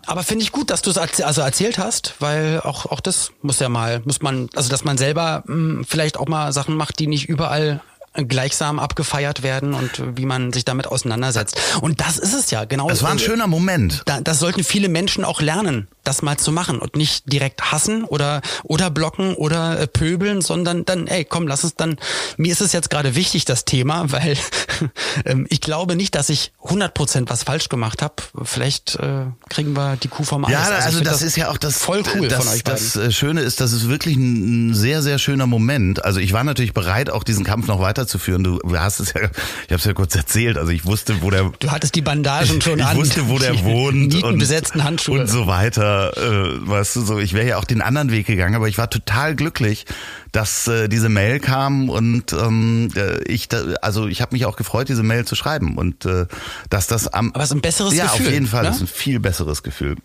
Aber 0.06 0.22
finde 0.22 0.42
ich 0.42 0.52
gut, 0.52 0.70
dass 0.70 0.80
du 0.80 0.90
es 0.90 0.96
also 0.96 1.42
erzählt 1.42 1.76
hast, 1.76 2.14
weil 2.20 2.60
auch, 2.60 2.86
auch 2.86 3.00
das 3.00 3.32
muss 3.42 3.58
ja 3.58 3.68
mal, 3.68 4.00
muss 4.06 4.22
man, 4.22 4.48
also 4.54 4.70
dass 4.70 4.84
man 4.84 4.96
selber 4.96 5.42
mh, 5.46 5.54
hm, 5.54 5.84
vielleicht 5.86 6.16
auch 6.16 6.28
mal 6.28 6.50
Sachen 6.54 6.76
macht, 6.76 6.98
die 6.98 7.08
nicht 7.08 7.28
überall 7.28 7.82
gleichsam 8.28 8.78
abgefeiert 8.78 9.42
werden 9.42 9.74
und 9.74 10.02
wie 10.16 10.26
man 10.26 10.52
sich 10.52 10.64
damit 10.64 10.86
auseinandersetzt. 10.86 11.60
Und 11.80 12.00
das 12.00 12.18
ist 12.18 12.34
es 12.34 12.50
ja, 12.50 12.64
genau. 12.64 12.88
Es 12.90 13.02
war 13.02 13.10
ein 13.10 13.18
schöner 13.18 13.46
Moment. 13.46 14.02
Da, 14.06 14.20
das 14.20 14.38
sollten 14.38 14.64
viele 14.64 14.88
Menschen 14.88 15.24
auch 15.24 15.40
lernen 15.40 15.88
das 16.06 16.22
mal 16.22 16.36
zu 16.36 16.52
machen 16.52 16.78
und 16.78 16.96
nicht 16.96 17.30
direkt 17.32 17.72
hassen 17.72 18.04
oder 18.04 18.42
oder 18.62 18.90
blocken 18.90 19.34
oder 19.34 19.80
äh, 19.80 19.86
pöbeln, 19.86 20.40
sondern 20.40 20.84
dann, 20.84 21.06
ey, 21.06 21.24
komm, 21.24 21.46
lass 21.46 21.64
uns 21.64 21.74
dann. 21.76 21.96
Mir 22.36 22.52
ist 22.52 22.60
es 22.60 22.72
jetzt 22.72 22.90
gerade 22.90 23.14
wichtig 23.14 23.44
das 23.44 23.64
Thema, 23.64 24.04
weil 24.12 24.36
ähm, 25.24 25.46
ich 25.50 25.60
glaube 25.60 25.96
nicht, 25.96 26.14
dass 26.14 26.28
ich 26.28 26.52
100 26.64 26.94
Prozent 26.94 27.30
was 27.30 27.42
falsch 27.42 27.68
gemacht 27.68 28.02
habe. 28.02 28.14
Vielleicht 28.44 28.96
äh, 28.96 29.26
kriegen 29.48 29.74
wir 29.76 29.96
die 29.96 30.08
Kuh 30.08 30.24
vom 30.24 30.44
Eis. 30.44 30.52
Ja, 30.52 30.60
also, 30.60 30.86
also 30.86 31.00
das, 31.00 31.14
das, 31.14 31.22
ist 31.22 31.36
ja 31.36 31.50
auch 31.50 31.58
das 31.58 31.78
voll 31.78 32.02
cool 32.14 32.28
das, 32.28 32.44
von 32.44 32.54
euch 32.54 32.64
beiden. 32.64 32.80
Das 32.80 32.96
äh, 32.96 33.12
Schöne 33.12 33.40
ist, 33.40 33.60
dass 33.60 33.72
es 33.72 33.88
wirklich 33.88 34.16
ein 34.16 34.74
sehr 34.74 35.02
sehr 35.02 35.18
schöner 35.18 35.46
Moment. 35.46 36.04
Also 36.04 36.20
ich 36.20 36.32
war 36.32 36.44
natürlich 36.44 36.74
bereit, 36.74 37.10
auch 37.10 37.24
diesen 37.24 37.44
Kampf 37.44 37.66
noch 37.66 37.80
weiterzuführen. 37.80 38.44
Du 38.44 38.60
hast 38.74 39.00
es 39.00 39.12
ja, 39.12 39.22
ich 39.22 39.30
habe 39.70 39.76
es 39.76 39.84
ja 39.84 39.92
kurz 39.92 40.14
erzählt. 40.14 40.58
Also 40.58 40.72
ich 40.72 40.84
wusste, 40.84 41.22
wo 41.22 41.30
der. 41.30 41.52
Du 41.58 41.70
hattest 41.70 41.94
die 41.94 42.02
Bandagen 42.02 42.60
schon 42.62 42.78
ich 42.78 42.84
an. 42.84 42.92
Ich 42.92 43.02
wusste, 43.02 43.28
wo 43.28 43.38
der 43.38 43.64
wohnt 43.64 44.14
und 44.22 44.38
besetzten 44.38 44.84
Handschuhe 44.84 45.20
und 45.20 45.28
so 45.28 45.46
weiter 45.46 45.95
äh, 46.04 46.68
weißt 46.68 46.96
du, 46.96 47.00
so, 47.02 47.18
ich 47.18 47.32
wäre 47.32 47.46
ja 47.46 47.58
auch 47.58 47.64
den 47.64 47.82
anderen 47.82 48.10
Weg 48.10 48.26
gegangen, 48.26 48.54
aber 48.54 48.68
ich 48.68 48.78
war 48.78 48.90
total 48.90 49.34
glücklich, 49.34 49.86
dass 50.32 50.66
äh, 50.68 50.88
diese 50.88 51.08
Mail 51.08 51.40
kam 51.40 51.88
und 51.88 52.32
ähm, 52.32 52.90
äh, 52.96 53.22
ich, 53.24 53.48
da, 53.48 53.62
also 53.82 54.06
ich 54.06 54.22
habe 54.22 54.34
mich 54.34 54.46
auch 54.46 54.56
gefreut, 54.56 54.88
diese 54.88 55.02
Mail 55.02 55.24
zu 55.24 55.34
schreiben 55.34 55.76
und 55.78 56.04
äh, 56.04 56.26
dass 56.70 56.86
das 56.86 57.08
am, 57.08 57.32
aber 57.32 57.44
es 57.44 57.50
ist 57.50 57.56
ein 57.56 57.60
besseres 57.60 57.94
ja, 57.94 58.04
Gefühl. 58.04 58.20
Ja, 58.20 58.28
auf 58.28 58.34
jeden 58.34 58.46
Fall, 58.46 58.62
ne? 58.64 58.70
ist 58.70 58.80
ein 58.80 58.86
viel 58.86 59.20
besseres 59.20 59.62
Gefühl. 59.62 59.96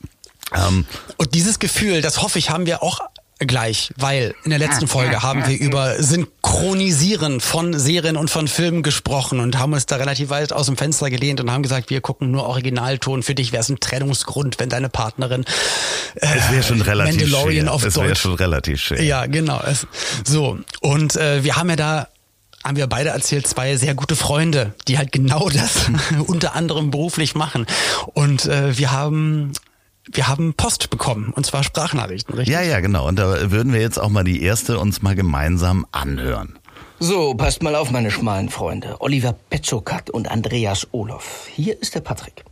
Ähm, 0.53 0.85
und 1.17 1.33
dieses 1.33 1.59
Gefühl, 1.59 2.01
das 2.01 2.21
hoffe 2.21 2.39
ich, 2.39 2.49
haben 2.49 2.65
wir 2.65 2.83
auch 2.83 2.99
gleich, 3.47 3.91
weil 3.97 4.35
in 4.43 4.51
der 4.51 4.59
letzten 4.59 4.87
Folge 4.87 5.23
haben 5.23 5.47
wir 5.47 5.59
über 5.59 6.01
Synchronisieren 6.01 7.39
von 7.41 7.77
Serien 7.77 8.17
und 8.17 8.29
von 8.29 8.47
Filmen 8.47 8.83
gesprochen 8.83 9.39
und 9.39 9.57
haben 9.57 9.73
uns 9.73 9.85
da 9.85 9.95
relativ 9.97 10.29
weit 10.29 10.53
aus 10.53 10.67
dem 10.67 10.77
Fenster 10.77 11.09
gelehnt 11.09 11.41
und 11.41 11.51
haben 11.51 11.63
gesagt, 11.63 11.89
wir 11.89 12.01
gucken 12.01 12.31
nur 12.31 12.45
Originalton. 12.45 13.23
Für 13.23 13.35
dich 13.35 13.51
wäre 13.51 13.61
es 13.61 13.69
ein 13.69 13.79
Trennungsgrund, 13.79 14.59
wenn 14.59 14.69
deine 14.69 14.89
Partnerin 14.89 15.43
äh, 16.15 16.27
es 16.37 16.51
wäre 16.51 16.63
schon 16.63 16.81
relativ 16.81 17.21
Mandalorian 17.21 17.65
schwer. 17.65 17.73
auf 17.73 17.85
es 17.85 17.93
Deutsch. 17.95 18.19
schon 18.19 18.35
relativ 18.35 18.81
schwer. 18.81 19.03
Ja, 19.03 19.25
genau. 19.25 19.61
Es, 19.65 19.87
so 20.25 20.59
und 20.81 21.15
äh, 21.15 21.43
wir 21.43 21.55
haben 21.55 21.69
ja 21.69 21.75
da 21.75 22.07
haben 22.63 22.77
wir 22.77 22.85
beide 22.85 23.09
erzählt, 23.09 23.47
zwei 23.47 23.75
sehr 23.75 23.95
gute 23.95 24.15
Freunde, 24.15 24.75
die 24.87 24.99
halt 24.99 25.11
genau 25.11 25.49
das 25.49 25.87
unter 26.27 26.55
anderem 26.55 26.91
beruflich 26.91 27.33
machen. 27.33 27.65
Und 28.13 28.45
äh, 28.45 28.77
wir 28.77 28.91
haben 28.91 29.53
wir 30.11 30.27
haben 30.27 30.53
Post 30.53 30.89
bekommen, 30.89 31.33
und 31.35 31.45
zwar 31.45 31.63
Sprachnachrichten, 31.63 32.35
richtig? 32.35 32.53
Ja, 32.53 32.61
ja, 32.61 32.79
genau. 32.79 33.07
Und 33.07 33.19
da 33.19 33.51
würden 33.51 33.73
wir 33.73 33.81
jetzt 33.81 33.99
auch 33.99 34.09
mal 34.09 34.23
die 34.23 34.41
erste 34.41 34.79
uns 34.79 35.01
mal 35.01 35.15
gemeinsam 35.15 35.85
anhören. 35.91 36.57
So, 36.99 37.33
passt 37.33 37.63
mal 37.63 37.75
auf, 37.75 37.91
meine 37.91 38.11
schmalen 38.11 38.49
Freunde. 38.49 38.97
Oliver 38.99 39.35
Petzokat 39.49 40.09
und 40.09 40.29
Andreas 40.29 40.87
Olof. 40.91 41.47
Hier 41.51 41.81
ist 41.81 41.95
der 41.95 42.01
Patrick. 42.01 42.43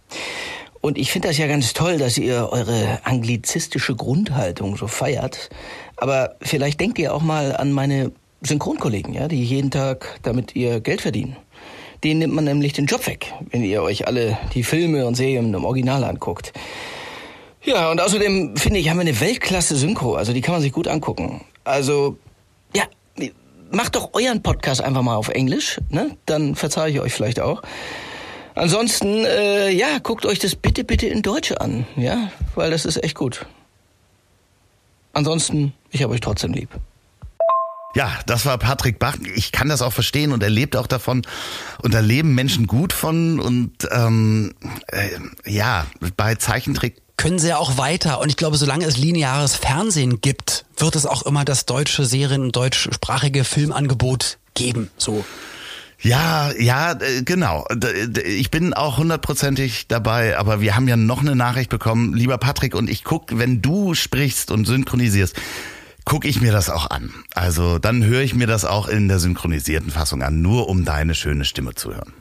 Und 0.81 0.97
ich 0.97 1.11
finde 1.11 1.27
das 1.27 1.37
ja 1.37 1.47
ganz 1.47 1.73
toll, 1.73 1.97
dass 1.97 2.17
ihr 2.17 2.49
eure 2.51 2.99
anglizistische 3.03 3.95
Grundhaltung 3.95 4.77
so 4.77 4.87
feiert. 4.87 5.49
Aber 5.97 6.35
vielleicht 6.41 6.79
denkt 6.79 6.97
ihr 6.99 7.13
auch 7.13 7.21
mal 7.21 7.55
an 7.55 7.71
meine 7.71 8.11
Synchronkollegen, 8.41 9.13
ja, 9.13 9.27
die 9.27 9.43
jeden 9.43 9.71
Tag 9.71 10.19
damit 10.23 10.55
ihr 10.55 10.79
Geld 10.79 11.01
verdienen. 11.01 11.35
Denen 12.03 12.19
nimmt 12.19 12.33
man 12.33 12.45
nämlich 12.45 12.71
den 12.71 12.85
Job 12.85 13.05
weg, 13.07 13.33
wenn 13.51 13.63
ihr 13.63 13.83
euch 13.83 14.07
alle 14.07 14.37
die 14.53 14.63
Filme 14.63 15.05
und 15.05 15.15
Serien 15.15 15.53
im 15.53 15.65
Original 15.65 16.05
anguckt. 16.05 16.53
Ja, 17.64 17.91
und 17.91 17.99
außerdem 17.99 18.55
finde 18.55 18.80
ich, 18.80 18.89
haben 18.89 18.97
wir 18.97 19.01
eine 19.01 19.20
Weltklasse-Synchro. 19.20 20.16
Also 20.16 20.34
die 20.34 20.41
kann 20.41 20.53
man 20.53 20.62
sich 20.62 20.72
gut 20.72 20.88
angucken. 20.88 21.41
Also, 21.64 22.18
ja, 22.74 22.84
macht 23.72 23.95
doch 23.95 24.14
euren 24.14 24.41
Podcast 24.41 24.82
einfach 24.82 25.01
mal 25.01 25.16
auf 25.16 25.30
Englisch, 25.30 25.80
ne? 25.89 26.18
Dann 26.26 26.55
verzeihe 26.55 26.91
ich 26.91 26.99
euch 26.99 27.14
vielleicht 27.14 27.39
auch. 27.39 27.62
Ansonsten, 28.55 29.26
äh, 29.26 29.70
ja, 29.70 29.99
guckt 29.99 30.26
euch 30.26 30.39
das 30.39 30.55
bitte, 30.55 30.84
bitte 30.84 31.07
in 31.07 31.22
Deutsche 31.22 31.62
an, 31.62 31.86
ja? 31.95 32.32
Weil 32.55 32.72
das 32.72 32.86
ist 32.86 33.03
echt 33.03 33.16
gut. 33.16 33.45
Ansonsten, 35.14 35.74
ich 35.91 36.03
habe 36.03 36.14
euch 36.14 36.22
trotzdem 36.22 36.53
lieb. 36.53 36.70
Ja, 37.95 38.12
das 38.28 38.45
war 38.45 38.57
Patrick 38.57 38.99
Bach. 38.99 39.18
Ich 39.36 39.51
kann 39.51 39.68
das 39.68 39.82
auch 39.82 39.93
verstehen 39.93 40.32
und 40.32 40.43
er 40.43 40.49
lebt 40.49 40.76
auch 40.76 40.86
davon 40.86 41.24
und 41.82 41.93
da 41.93 41.99
leben 41.99 42.36
Menschen 42.36 42.68
gut 42.68 42.93
von 42.93 43.39
und 43.39 43.72
ähm, 43.91 44.53
äh, 44.88 45.10
ja, 45.49 45.88
bei 46.16 46.36
Zeichentrick 46.36 47.01
können 47.20 47.38
sie 47.38 47.49
ja 47.49 47.57
auch 47.57 47.78
weiter. 47.78 48.22
Und 48.22 48.30
ich 48.30 48.38
glaube, 48.38 48.55
solange 48.55 48.86
es 48.86 48.97
lineares 48.97 49.53
Fernsehen 49.53 50.22
gibt, 50.22 50.65
wird 50.78 50.95
es 50.95 51.05
auch 51.05 51.24
immer 51.24 51.43
das 51.43 51.65
deutsche 51.65 52.05
Serien- 52.05 52.43
und 52.43 52.55
deutschsprachige 52.55 53.43
Filmangebot 53.43 54.38
geben. 54.53 54.89
So. 54.97 55.26
Ja, 56.01 56.49
ja, 56.57 56.93
äh, 56.93 57.24
genau. 57.24 57.67
Ich 58.24 58.51
bin 58.51 58.74
auch 58.74 58.97
hundertprozentig 58.97 59.89
dabei, 59.89 60.38
aber 60.38 60.61
wir 60.61 60.78
haben 60.78 60.88
ja 60.88 60.95
noch 60.95 61.20
eine 61.20 61.36
Nachricht 61.36 61.70
bekommen, 61.70 62.13
lieber 62.13 62.38
Patrick, 62.38 62.74
und 62.74 62.89
ich 62.89 63.03
guck, 63.03 63.38
wenn 63.38 63.61
du 63.61 63.95
sprichst 63.95 64.49
und 64.49 64.63
synchronisierst, 64.63 65.36
gucke 66.05 66.26
ich 66.26 66.39
mir 66.39 66.53
das 66.53 66.70
auch 66.70 66.89
an. 66.89 67.13
Also 67.36 67.80
dann 67.80 68.05
höre 68.05 68.22
ich 68.22 68.34
mir 68.34 68.47
das 68.47 68.63
auch 68.63 68.88
in 68.88 69.09
der 69.09 69.20
synchronisierten 69.20 69.91
Fassung 69.91 70.24
an, 70.24 70.41
nur 70.41 70.70
um 70.70 70.86
deine 70.86 71.15
schöne 71.15 71.43
Stimme 71.43 71.76
zu 71.76 71.93
hören 71.93 72.13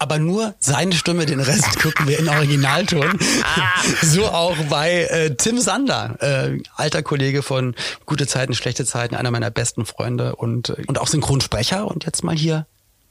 aber 0.00 0.18
nur 0.18 0.54
seine 0.58 0.94
Stimme, 0.94 1.26
den 1.26 1.40
Rest 1.40 1.78
gucken 1.82 2.08
wir 2.08 2.18
in 2.18 2.28
Originalton. 2.28 3.18
so 4.02 4.26
auch 4.26 4.56
bei 4.68 5.04
äh, 5.04 5.36
Tim 5.36 5.60
Sander, 5.60 6.16
äh, 6.20 6.58
alter 6.74 7.02
Kollege 7.02 7.42
von 7.42 7.74
Gute 8.06 8.26
Zeiten, 8.26 8.54
Schlechte 8.54 8.84
Zeiten, 8.84 9.14
einer 9.14 9.30
meiner 9.30 9.50
besten 9.50 9.84
Freunde 9.84 10.36
und, 10.36 10.70
und 10.70 10.98
auch 10.98 11.06
Synchronsprecher. 11.06 11.86
Und 11.86 12.04
jetzt 12.06 12.24
mal 12.24 12.34
hier 12.34 12.66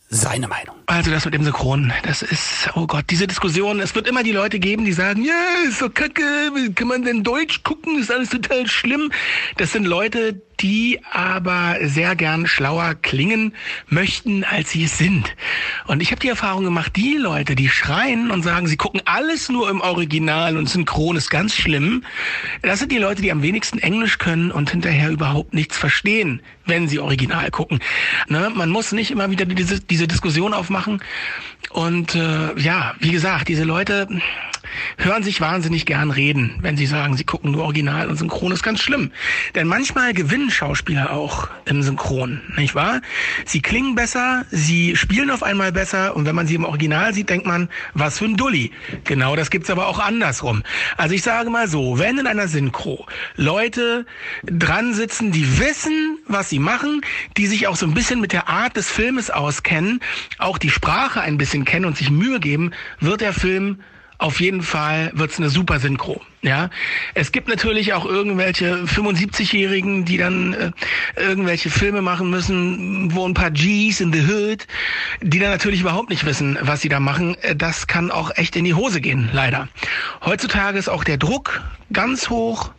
seine 0.10 0.48
Meinung. 0.48 0.76
Also 0.88 1.12
das 1.12 1.26
mit 1.26 1.36
dem 1.36 1.44
Synchron, 1.44 1.94
das 2.04 2.24
ist, 2.24 2.70
oh 2.74 2.88
Gott, 2.88 3.06
diese 3.12 3.28
Diskussion, 3.28 3.80
es 3.80 3.94
wird 3.94 4.08
immer 4.08 4.24
die 4.24 4.32
Leute 4.32 4.58
geben, 4.58 4.84
die 4.84 4.94
sagen, 4.94 5.24
ja, 5.24 5.68
ist 5.68 5.78
so 5.78 5.90
kacke, 5.90 6.24
kann 6.74 6.88
man 6.88 7.04
denn 7.04 7.24
Deutsch 7.24 7.62
gucken, 7.64 8.00
ist 8.00 8.12
alles 8.12 8.30
total 8.30 8.66
schlimm. 8.66 9.12
Das 9.58 9.72
sind 9.72 9.86
Leute, 9.86 10.42
die 10.62 11.00
aber 11.12 11.78
sehr 11.82 12.16
gern 12.16 12.48
schlauer 12.48 12.96
klingen 12.96 13.54
möchten, 13.88 14.44
als 14.44 14.72
sie 14.72 14.84
es 14.84 14.98
sind. 14.98 15.36
Und 15.88 16.02
ich 16.02 16.12
habe 16.12 16.22
die 16.22 16.30
Erfahrung 16.30 16.64
gemacht, 16.64 16.96
die 16.96 17.16
Leute, 17.16 17.56
die 17.56 17.70
schreien 17.70 18.32
und 18.32 18.44
sagen, 18.44 18.68
sie 18.68 18.78
gucken 18.78 19.02
alles 19.06 19.50
nur 19.50 19.70
im 19.70 19.82
Original 19.82 20.58
und 20.58 20.70
synchron 20.70 21.16
ist 21.16 21.30
ganz 21.30 21.56
schlimm, 21.56 22.04
das 22.62 22.80
sind 22.80 22.92
die 22.92 22.98
Leute, 22.98 23.22
die 23.22 23.32
am 23.32 23.42
wenigsten 23.42 23.80
Englisch 23.80 24.18
können 24.18 24.52
und 24.52 24.70
hinterher 24.72 25.10
überhaupt 25.10 25.54
nichts 25.54 25.78
verstehen, 25.78 26.42
wenn 26.66 26.88
sie 26.88 27.00
original 27.00 27.50
gucken. 27.52 27.80
Ne? 28.28 28.52
Man 28.54 28.70
muss 28.70 28.92
nicht 28.92 29.12
immer 29.12 29.30
wieder 29.32 29.46
diese, 29.46 29.80
diese 29.80 30.08
Diskussion 30.08 30.54
aufmachen. 30.54 31.02
Und 31.72 32.16
äh, 32.16 32.60
ja, 32.60 32.96
wie 33.00 33.12
gesagt, 33.12 33.48
diese 33.48 33.64
Leute 33.64 34.08
hören 34.98 35.24
sich 35.24 35.42
wahnsinnig 35.42 35.86
gern 35.86 36.12
reden, 36.12 36.58
wenn 36.62 36.78
sie 36.78 36.86
sagen, 36.86 37.18
sie 37.18 37.24
gucken 37.24 37.52
nur 37.52 37.64
Original 37.64 38.10
und 38.10 38.18
Synchron 38.18 38.52
ist 38.52 38.64
ganz 38.64 38.82
schlimm. 38.82 39.12
Denn 39.56 39.68
manchmal 39.68 40.14
gewinnen 40.14 40.52
Schauspieler 40.52 41.12
auch 41.12 41.50
im 41.66 41.82
Synchron, 41.84 42.42
nicht 42.58 42.76
wahr? 42.76 43.02
Sie 43.46 43.62
klingen 43.62 43.96
besser, 43.96 44.46
sie 44.52 44.96
spielen 44.96 45.32
auf 45.32 45.44
einmal 45.44 45.72
besser 45.72 46.16
und 46.16 46.26
wenn 46.26 46.36
man 46.36 46.48
sie 46.48 46.56
im 46.56 46.66
Original 46.66 47.14
sieht, 47.14 47.30
denkt 47.30 47.46
man, 47.46 47.70
was 47.94 48.20
für 48.20 48.26
ein 48.26 48.38
Dulli. 48.38 48.72
Genau 49.04 49.36
das 49.36 49.50
gibt's 49.50 49.70
aber 49.70 49.88
auch 49.88 50.00
andersrum. 50.00 50.64
Also 50.98 51.16
ich 51.16 51.24
sage 51.24 51.50
mal 51.50 51.68
so, 51.68 52.00
wenn 52.00 52.18
in 52.18 52.28
einer 52.28 52.48
Synchro 52.48 53.06
Leute 53.36 54.06
dran 54.44 54.94
sitzen, 54.94 55.32
die 55.32 55.60
wissen, 55.60 56.18
was 56.28 56.50
sie 56.50 56.60
machen, 56.60 57.02
die 57.38 57.48
sich 57.48 57.68
auch 57.68 57.76
so 57.76 57.86
ein 57.86 57.94
bisschen 57.94 58.22
mit 58.22 58.34
der 58.34 58.50
Art 58.50 58.76
des 58.76 58.90
Filmes 58.90 59.30
auskennen, 59.30 60.00
auch 60.38 60.58
die 60.58 60.70
Sprache 60.70 61.22
ein 61.22 61.38
bisschen 61.38 61.66
kennen 61.66 61.86
und 61.86 61.98
sich 61.98 62.12
Mühe 62.12 62.40
geben, 62.40 62.72
wird 63.00 63.22
der 63.22 63.34
Film 63.34 63.80
auf 64.20 64.42
jeden 64.42 64.62
Fall 64.62 65.12
wird's 65.14 65.40
eine 65.40 65.50
super 65.50 65.80
Synchro. 65.80 66.22
Ja, 66.42 66.70
es 67.16 67.32
gibt 67.32 67.48
natürlich 67.50 67.94
auch 67.94 68.06
irgendwelche 68.06 68.84
75-Jährigen, 68.84 70.06
die 70.06 70.18
dann 70.18 70.54
äh, 70.54 70.72
irgendwelche 71.16 71.70
Filme 71.70 72.02
machen 72.02 72.30
müssen, 72.30 73.14
wo 73.14 73.28
ein 73.28 73.34
paar 73.34 73.52
G's 73.52 74.00
in 74.00 74.14
the 74.14 74.22
Hood, 74.22 74.68
die 75.22 75.40
dann 75.40 75.52
natürlich 75.52 75.82
überhaupt 75.82 76.10
nicht 76.10 76.26
wissen, 76.26 76.58
was 76.62 76.82
sie 76.82 76.90
da 76.90 77.00
machen. 77.00 77.36
Äh, 77.42 77.56
das 77.56 77.88
kann 77.88 78.12
auch 78.12 78.32
echt 78.36 78.56
in 78.56 78.64
die 78.64 78.74
Hose 78.74 79.02
gehen, 79.02 79.30
leider. 79.34 79.68
Heutzutage 80.24 80.78
ist 80.78 80.90
auch 80.90 81.04
der 81.04 81.18
Druck 81.18 81.62
ganz 81.92 82.30
hoch. 82.30 82.72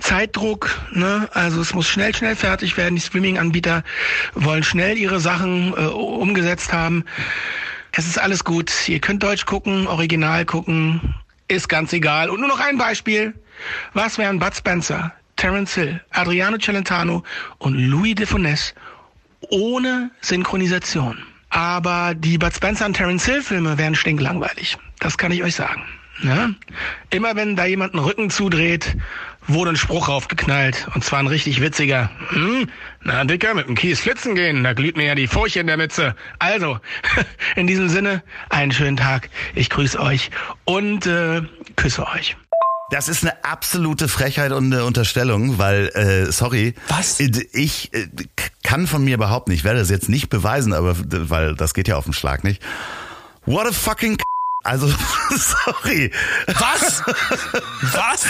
Zeitdruck, 0.00 0.80
ne? 0.92 1.28
Also 1.34 1.60
es 1.60 1.72
muss 1.72 1.88
schnell, 1.88 2.14
schnell 2.14 2.34
fertig 2.34 2.76
werden. 2.76 2.96
Die 2.96 3.00
Streaming-Anbieter 3.00 3.84
wollen 4.34 4.64
schnell 4.64 4.98
ihre 4.98 5.20
Sachen 5.20 5.72
äh, 5.72 5.86
umgesetzt 5.86 6.72
haben. 6.72 7.04
Es 7.96 8.06
ist 8.06 8.18
alles 8.18 8.42
gut. 8.42 8.88
Ihr 8.88 8.98
könnt 8.98 9.22
Deutsch 9.22 9.46
gucken, 9.46 9.86
Original 9.86 10.44
gucken, 10.44 11.14
ist 11.46 11.68
ganz 11.68 11.92
egal. 11.92 12.28
Und 12.28 12.40
nur 12.40 12.48
noch 12.48 12.58
ein 12.58 12.76
Beispiel. 12.76 13.34
Was 13.92 14.18
wären 14.18 14.40
Bud 14.40 14.54
Spencer, 14.54 15.12
Terence 15.36 15.74
Hill, 15.74 16.00
Adriano 16.10 16.58
Celentano 16.58 17.22
und 17.58 17.74
Louis 17.74 18.16
de 18.16 18.26
Funès 18.26 18.74
ohne 19.48 20.10
Synchronisation? 20.22 21.18
Aber 21.50 22.14
die 22.16 22.36
Bud 22.36 22.52
Spencer 22.52 22.86
und 22.86 22.94
Terence 22.94 23.26
Hill 23.26 23.42
Filme 23.42 23.78
wären 23.78 23.94
stinklangweilig. 23.94 24.76
Das 24.98 25.16
kann 25.16 25.30
ich 25.30 25.44
euch 25.44 25.54
sagen. 25.54 25.84
Ja? 26.22 26.50
Immer 27.10 27.36
wenn 27.36 27.54
da 27.54 27.64
jemand 27.64 27.94
einen 27.94 28.04
Rücken 28.04 28.28
zudreht, 28.30 28.96
wurde 29.46 29.70
ein 29.70 29.76
Spruch 29.76 30.08
raufgeknallt. 30.08 30.88
Und 30.94 31.04
zwar 31.04 31.18
ein 31.18 31.26
richtig 31.26 31.60
witziger. 31.60 32.10
Hm? 32.28 32.68
Na, 33.02 33.24
Dicker, 33.24 33.54
mit 33.54 33.68
dem 33.68 33.74
Kies 33.74 34.00
flitzen 34.00 34.34
gehen, 34.34 34.64
da 34.64 34.72
glüht 34.72 34.96
mir 34.96 35.06
ja 35.06 35.14
die 35.14 35.26
Furche 35.26 35.60
in 35.60 35.66
der 35.66 35.76
Mütze. 35.76 36.14
Also, 36.38 36.78
in 37.56 37.66
diesem 37.66 37.88
Sinne, 37.88 38.22
einen 38.50 38.72
schönen 38.72 38.96
Tag. 38.96 39.28
Ich 39.54 39.70
grüße 39.70 40.00
euch 40.00 40.30
und 40.64 41.06
äh, 41.06 41.42
küsse 41.76 42.06
euch. 42.06 42.36
Das 42.90 43.08
ist 43.08 43.22
eine 43.22 43.44
absolute 43.44 44.08
Frechheit 44.08 44.52
und 44.52 44.72
eine 44.72 44.84
Unterstellung, 44.84 45.58
weil, 45.58 45.88
äh, 45.94 46.30
sorry. 46.30 46.74
Was? 46.88 47.18
Ich 47.18 47.92
äh, 47.94 48.06
kann 48.62 48.86
von 48.86 49.04
mir 49.04 49.18
behaupten, 49.18 49.52
ich 49.52 49.64
werde 49.64 49.80
das 49.80 49.90
jetzt 49.90 50.08
nicht 50.08 50.28
beweisen, 50.28 50.72
aber 50.72 50.94
weil 50.98 51.54
das 51.54 51.74
geht 51.74 51.88
ja 51.88 51.96
auf 51.96 52.04
den 52.04 52.12
Schlag 52.12 52.44
nicht. 52.44 52.62
What 53.46 53.66
a 53.66 53.72
fucking 53.72 54.16
also, 54.64 54.88
sorry. 55.30 56.10
Was? 56.46 57.02
Was? 57.82 58.24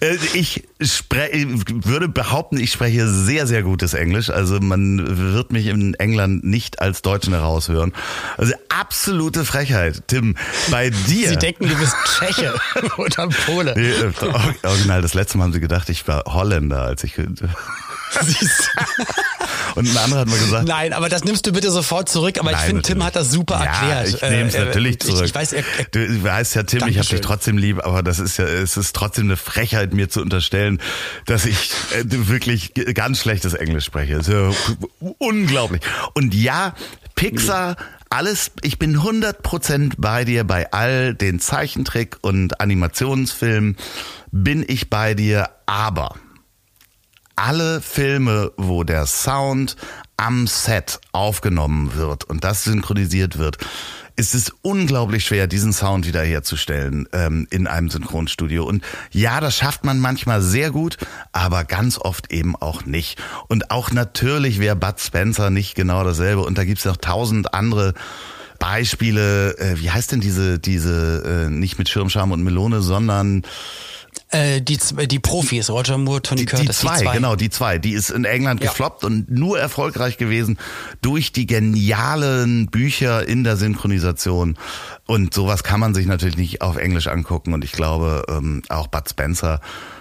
Äh, 0.00 0.16
ich 0.34 0.64
spreche, 0.80 1.46
würde 1.84 2.08
behaupten, 2.08 2.58
ich 2.58 2.72
spreche 2.72 3.08
sehr, 3.08 3.46
sehr 3.46 3.62
gutes 3.62 3.94
Englisch. 3.94 4.28
Also 4.28 4.58
man 4.60 5.34
wird 5.34 5.52
mich 5.52 5.66
in 5.66 5.94
England 5.94 6.44
nicht 6.44 6.80
als 6.80 7.02
Deutschen 7.02 7.32
heraushören. 7.32 7.92
Also 8.36 8.52
absolute 8.68 9.44
Frechheit. 9.44 10.02
Tim, 10.08 10.36
bei 10.70 10.90
dir. 10.90 11.28
Sie 11.30 11.36
denken, 11.36 11.68
du 11.68 11.76
bist 11.76 11.94
Tscheche 12.04 12.52
oder 12.96 13.28
Pole. 13.46 13.74
Nee, 13.76 13.90
äh, 13.90 14.66
original, 14.66 15.02
das 15.02 15.14
letzte 15.14 15.38
Mal 15.38 15.44
haben 15.44 15.52
sie 15.52 15.60
gedacht, 15.60 15.88
ich 15.88 16.06
war 16.08 16.24
Holländer, 16.26 16.82
als 16.82 17.04
ich 17.04 17.14
Siehst 18.22 18.70
Und 19.74 19.88
ein 19.88 19.96
anderer 19.96 20.20
hat 20.20 20.28
mal 20.28 20.38
gesagt. 20.38 20.68
Nein, 20.68 20.92
aber 20.92 21.08
das 21.08 21.24
nimmst 21.24 21.46
du 21.46 21.52
bitte 21.52 21.70
sofort 21.70 22.08
zurück. 22.08 22.38
Aber 22.38 22.50
Nein, 22.50 22.60
ich 22.60 22.66
finde, 22.66 22.82
Tim 22.82 23.04
hat 23.04 23.16
das 23.16 23.30
super 23.30 23.62
ja, 23.62 23.64
erklärt. 23.64 24.08
Ich 24.08 24.22
nehme 24.22 24.48
es 24.48 24.54
äh, 24.54 24.64
natürlich 24.64 25.00
zurück. 25.00 25.24
Ich, 25.24 25.30
ich 25.30 25.34
weiß, 25.34 25.52
er, 25.52 25.64
er, 25.78 25.84
du 25.90 26.22
weißt 26.22 26.54
ja, 26.54 26.62
Tim, 26.62 26.86
ich 26.88 26.98
habe 26.98 27.08
dich 27.08 27.20
trotzdem 27.20 27.58
lieb, 27.58 27.84
aber 27.84 28.02
das 28.02 28.18
ist 28.18 28.38
ja, 28.38 28.44
es 28.46 28.76
ist 28.76 28.94
trotzdem 28.94 29.24
eine 29.24 29.36
Frechheit, 29.36 29.92
mir 29.92 30.08
zu 30.08 30.22
unterstellen, 30.22 30.80
dass 31.26 31.44
ich 31.44 31.72
äh, 31.92 32.04
wirklich 32.04 32.72
ganz 32.94 33.20
schlechtes 33.20 33.54
Englisch 33.54 33.84
spreche. 33.84 34.20
Ja 34.26 34.50
unglaublich. 35.18 35.82
Und 36.14 36.34
ja, 36.34 36.74
Pixar, 37.14 37.76
alles, 38.10 38.52
ich 38.62 38.78
bin 38.78 38.98
100% 38.98 39.94
bei 39.98 40.24
dir 40.24 40.44
bei 40.44 40.72
all 40.72 41.14
den 41.14 41.40
Zeichentrick- 41.40 42.18
und 42.22 42.60
Animationsfilmen, 42.60 43.76
bin 44.30 44.64
ich 44.66 44.90
bei 44.90 45.14
dir, 45.14 45.50
aber 45.66 46.16
alle 47.36 47.80
Filme, 47.80 48.52
wo 48.56 48.82
der 48.82 49.06
Sound 49.06 49.76
am 50.16 50.46
Set 50.46 51.00
aufgenommen 51.12 51.94
wird 51.94 52.24
und 52.24 52.42
das 52.42 52.64
synchronisiert 52.64 53.38
wird, 53.38 53.58
ist 54.16 54.34
es 54.34 54.50
unglaublich 54.62 55.26
schwer, 55.26 55.46
diesen 55.46 55.74
Sound 55.74 56.06
wiederherzustellen 56.06 57.06
ähm, 57.12 57.46
in 57.50 57.66
einem 57.66 57.90
Synchronstudio. 57.90 58.64
Und 58.64 58.82
ja, 59.12 59.40
das 59.40 59.56
schafft 59.56 59.84
man 59.84 59.98
manchmal 59.98 60.40
sehr 60.40 60.70
gut, 60.70 60.96
aber 61.32 61.64
ganz 61.64 61.98
oft 61.98 62.32
eben 62.32 62.56
auch 62.56 62.86
nicht. 62.86 63.22
Und 63.48 63.70
auch 63.70 63.90
natürlich 63.90 64.58
wäre 64.58 64.74
Bud 64.74 64.98
Spencer 64.98 65.50
nicht 65.50 65.74
genau 65.74 66.02
dasselbe. 66.02 66.42
Und 66.42 66.56
da 66.56 66.64
gibt's 66.64 66.86
noch 66.86 66.96
tausend 66.96 67.52
andere 67.52 67.92
Beispiele. 68.58 69.58
Äh, 69.58 69.80
wie 69.80 69.90
heißt 69.90 70.12
denn 70.12 70.20
diese, 70.20 70.58
diese, 70.58 71.46
äh, 71.46 71.50
nicht 71.50 71.78
mit 71.78 71.90
Schirmscham 71.90 72.32
und 72.32 72.42
Melone, 72.42 72.80
sondern 72.80 73.42
äh, 74.30 74.60
die, 74.60 74.78
die 75.06 75.18
Profis, 75.20 75.70
Roger 75.70 75.98
Moore, 75.98 76.22
Tony 76.22 76.40
die, 76.40 76.46
Curtis. 76.46 76.66
Die 76.66 76.86
zwei, 76.86 76.98
die 76.98 77.04
zwei, 77.04 77.14
genau, 77.14 77.36
die 77.36 77.50
zwei. 77.50 77.78
Die 77.78 77.92
ist 77.92 78.10
in 78.10 78.24
England 78.24 78.60
ja. 78.62 78.70
gefloppt 78.70 79.04
und 79.04 79.30
nur 79.30 79.58
erfolgreich 79.58 80.16
gewesen 80.16 80.58
durch 81.00 81.32
die 81.32 81.46
genialen 81.46 82.66
Bücher 82.66 83.26
in 83.26 83.44
der 83.44 83.56
Synchronisation. 83.56 84.56
Und 85.06 85.32
sowas 85.32 85.62
kann 85.62 85.78
man 85.78 85.94
sich 85.94 86.06
natürlich 86.06 86.36
nicht 86.36 86.60
auf 86.60 86.76
Englisch 86.76 87.06
angucken. 87.06 87.54
Und 87.54 87.64
ich 87.64 87.72
glaube, 87.72 88.24
ähm, 88.28 88.62
auch 88.68 88.88
Bud 88.88 89.08
Spencer 89.08 89.60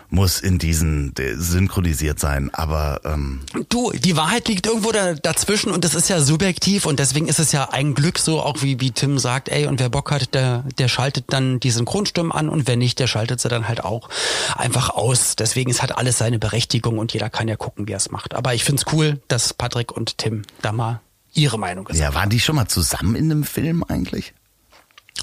muss 0.09 0.39
in 0.39 0.59
diesen 0.59 1.13
synchronisiert 1.35 2.19
sein. 2.19 2.49
Aber 2.53 3.01
ähm 3.05 3.41
du, 3.69 3.91
die 3.91 4.15
Wahrheit 4.15 4.47
liegt 4.47 4.67
irgendwo 4.67 4.91
da, 4.91 5.13
dazwischen 5.13 5.71
und 5.71 5.83
das 5.83 5.95
ist 5.95 6.09
ja 6.09 6.21
subjektiv 6.21 6.85
und 6.85 6.99
deswegen 6.99 7.27
ist 7.27 7.39
es 7.39 7.51
ja 7.51 7.69
ein 7.71 7.93
Glück 7.93 8.19
so, 8.19 8.41
auch 8.41 8.61
wie, 8.61 8.79
wie 8.79 8.91
Tim 8.91 9.19
sagt, 9.19 9.49
ey, 9.49 9.67
und 9.67 9.79
wer 9.79 9.89
Bock 9.89 10.11
hat, 10.11 10.33
der, 10.33 10.63
der 10.77 10.87
schaltet 10.87 11.25
dann 11.29 11.59
die 11.59 11.71
Synchronstimmen 11.71 12.31
an 12.31 12.49
und 12.49 12.67
wer 12.67 12.77
nicht, 12.77 12.99
der 12.99 13.07
schaltet 13.07 13.39
sie 13.41 13.49
dann 13.49 13.67
halt 13.67 13.83
auch 13.83 14.09
einfach 14.55 14.89
aus. 14.89 15.35
Deswegen 15.35 15.71
ist 15.71 15.81
halt 15.81 15.97
alles 15.97 16.17
seine 16.17 16.39
Berechtigung 16.39 16.97
und 16.97 17.13
jeder 17.13 17.29
kann 17.29 17.47
ja 17.47 17.55
gucken, 17.55 17.87
wie 17.87 17.93
er 17.93 17.97
es 17.97 18.11
macht. 18.11 18.33
Aber 18.33 18.53
ich 18.53 18.63
find's 18.63 18.85
cool, 18.91 19.19
dass 19.27 19.53
Patrick 19.53 19.91
und 19.91 20.17
Tim 20.17 20.43
da 20.61 20.71
mal 20.71 21.01
ihre 21.33 21.59
Meinung 21.59 21.85
gesagt 21.85 22.03
haben. 22.03 22.13
Ja, 22.13 22.19
waren 22.19 22.29
die 22.29 22.39
schon 22.39 22.55
mal 22.55 22.67
zusammen 22.67 23.15
in 23.15 23.31
einem 23.31 23.43
Film 23.43 23.83
eigentlich? 23.83 24.33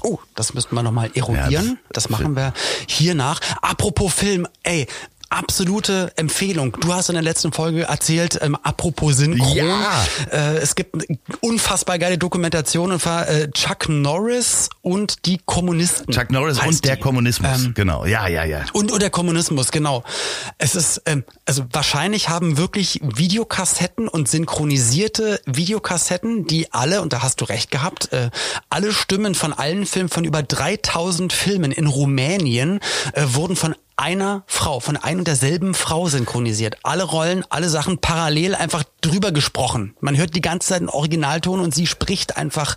Oh, 0.01 0.19
das 0.35 0.53
müssten 0.53 0.75
wir 0.75 0.83
nochmal 0.83 1.11
erodieren. 1.13 1.51
Ja, 1.51 1.61
das, 1.89 2.03
das 2.05 2.09
machen 2.09 2.35
wir 2.35 2.53
hier 2.87 3.15
nach. 3.15 3.39
Apropos 3.61 4.13
Film, 4.13 4.47
ey, 4.63 4.87
absolute 5.33 6.11
Empfehlung. 6.15 6.77
Du 6.79 6.93
hast 6.93 7.09
in 7.09 7.15
der 7.15 7.23
letzten 7.23 7.51
Folge 7.51 7.83
erzählt, 7.83 8.39
ähm, 8.41 8.55
apropos 8.63 9.17
Synchron, 9.17 9.55
ja. 9.55 10.05
äh, 10.31 10.57
es 10.57 10.75
gibt 10.75 10.95
unfassbar 11.41 11.97
geile 11.99 12.17
Dokumentation 12.17 12.91
und 12.91 13.01
zwar 13.01 13.27
äh, 13.27 13.49
Chuck 13.51 13.89
Norris 13.89 14.69
und 14.81 15.25
die 15.25 15.39
Kommunisten. 15.43 16.13
Chuck 16.13 16.31
Norris 16.31 16.59
und 16.59 16.83
die. 16.83 16.87
der 16.87 16.97
Kommunismus, 16.97 17.65
ähm, 17.65 17.73
genau. 17.73 18.05
Ja, 18.05 18.27
ja, 18.27 18.43
ja. 18.43 18.65
Und, 18.73 18.91
und 18.91 19.01
der 19.01 19.09
Kommunismus, 19.09 19.71
genau. 19.71 20.03
Es 20.57 20.75
ist, 20.75 21.01
ähm, 21.05 21.23
also 21.45 21.63
wahrscheinlich 21.71 22.29
haben 22.29 22.57
wirklich 22.57 22.99
Videokassetten 23.03 24.07
und 24.07 24.27
synchronisierte 24.27 25.41
Videokassetten, 25.45 26.45
die 26.45 26.71
alle, 26.71 27.01
und 27.01 27.13
da 27.13 27.23
hast 27.23 27.41
du 27.41 27.45
recht 27.45 27.71
gehabt, 27.71 28.13
äh, 28.13 28.29
alle 28.69 28.93
Stimmen 28.93 29.35
von 29.35 29.53
allen 29.53 29.85
Filmen, 29.85 30.09
von 30.09 30.25
über 30.25 30.43
3000 30.43 31.33
Filmen 31.33 31.71
in 31.71 31.87
Rumänien, 31.87 32.79
äh, 33.13 33.23
wurden 33.27 33.55
von 33.55 33.75
einer 33.97 34.43
Frau, 34.47 34.79
von 34.79 34.97
ein 34.97 35.19
und 35.19 35.27
derselben 35.27 35.73
Frau 35.73 36.07
synchronisiert. 36.07 36.77
Alle 36.83 37.03
Rollen, 37.03 37.43
alle 37.49 37.69
Sachen 37.69 37.97
parallel 37.99 38.55
einfach 38.55 38.83
drüber 39.01 39.31
gesprochen. 39.31 39.95
Man 39.99 40.17
hört 40.17 40.35
die 40.35 40.41
ganze 40.41 40.69
Zeit 40.69 40.79
einen 40.79 40.89
Originalton 40.89 41.59
und 41.59 41.75
sie 41.75 41.87
spricht 41.87 42.37
einfach 42.37 42.75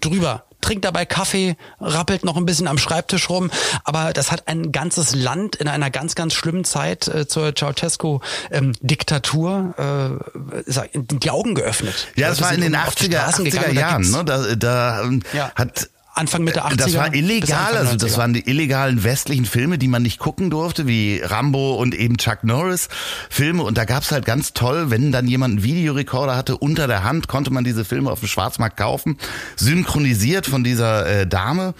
drüber. 0.00 0.44
Trinkt 0.60 0.84
dabei 0.84 1.06
Kaffee, 1.06 1.56
rappelt 1.80 2.22
noch 2.22 2.36
ein 2.36 2.44
bisschen 2.44 2.68
am 2.68 2.76
Schreibtisch 2.76 3.30
rum, 3.30 3.50
aber 3.84 4.12
das 4.12 4.30
hat 4.30 4.46
ein 4.46 4.72
ganzes 4.72 5.14
Land 5.14 5.56
in 5.56 5.68
einer 5.68 5.88
ganz, 5.90 6.14
ganz 6.14 6.34
schlimmen 6.34 6.64
Zeit 6.64 7.08
äh, 7.08 7.26
zur 7.26 7.54
Ceausescu-Diktatur 7.54 9.74
ähm, 9.78 10.20
äh, 10.66 10.88
die 10.94 11.30
Augen 11.30 11.54
geöffnet. 11.54 12.08
Ja, 12.14 12.28
das 12.28 12.42
war 12.42 12.52
in 12.52 12.60
den 12.60 12.76
80er, 12.76 13.30
80er 13.30 13.72
Jahren. 13.72 14.10
Ne? 14.10 14.22
Da, 14.24 14.54
da 14.54 15.02
ähm, 15.02 15.22
ja. 15.32 15.50
hat 15.54 15.88
Anfang 16.20 16.44
Mitte 16.44 16.66
80er. 16.66 16.76
Das 16.76 16.94
war 16.96 17.14
illegal, 17.14 17.76
also 17.76 17.96
das 17.96 18.18
waren 18.18 18.34
die 18.34 18.46
illegalen 18.46 19.04
westlichen 19.04 19.46
Filme, 19.46 19.78
die 19.78 19.88
man 19.88 20.02
nicht 20.02 20.18
gucken 20.18 20.50
durfte, 20.50 20.86
wie 20.86 21.20
Rambo 21.24 21.76
und 21.76 21.94
eben 21.94 22.18
Chuck 22.18 22.44
Norris 22.44 22.90
Filme. 23.30 23.62
Und 23.62 23.78
da 23.78 23.86
gab's 23.86 24.12
halt 24.12 24.26
ganz 24.26 24.52
toll, 24.52 24.90
wenn 24.90 25.12
dann 25.12 25.26
jemand 25.26 25.52
einen 25.52 25.62
Videorekorder 25.62 26.36
hatte, 26.36 26.58
unter 26.58 26.86
der 26.86 27.04
Hand 27.04 27.26
konnte 27.26 27.50
man 27.50 27.64
diese 27.64 27.86
Filme 27.86 28.10
auf 28.10 28.20
dem 28.20 28.28
Schwarzmarkt 28.28 28.76
kaufen, 28.76 29.16
synchronisiert 29.56 30.46
von 30.46 30.62
dieser 30.62 31.06
äh, 31.06 31.26
Dame. 31.26 31.72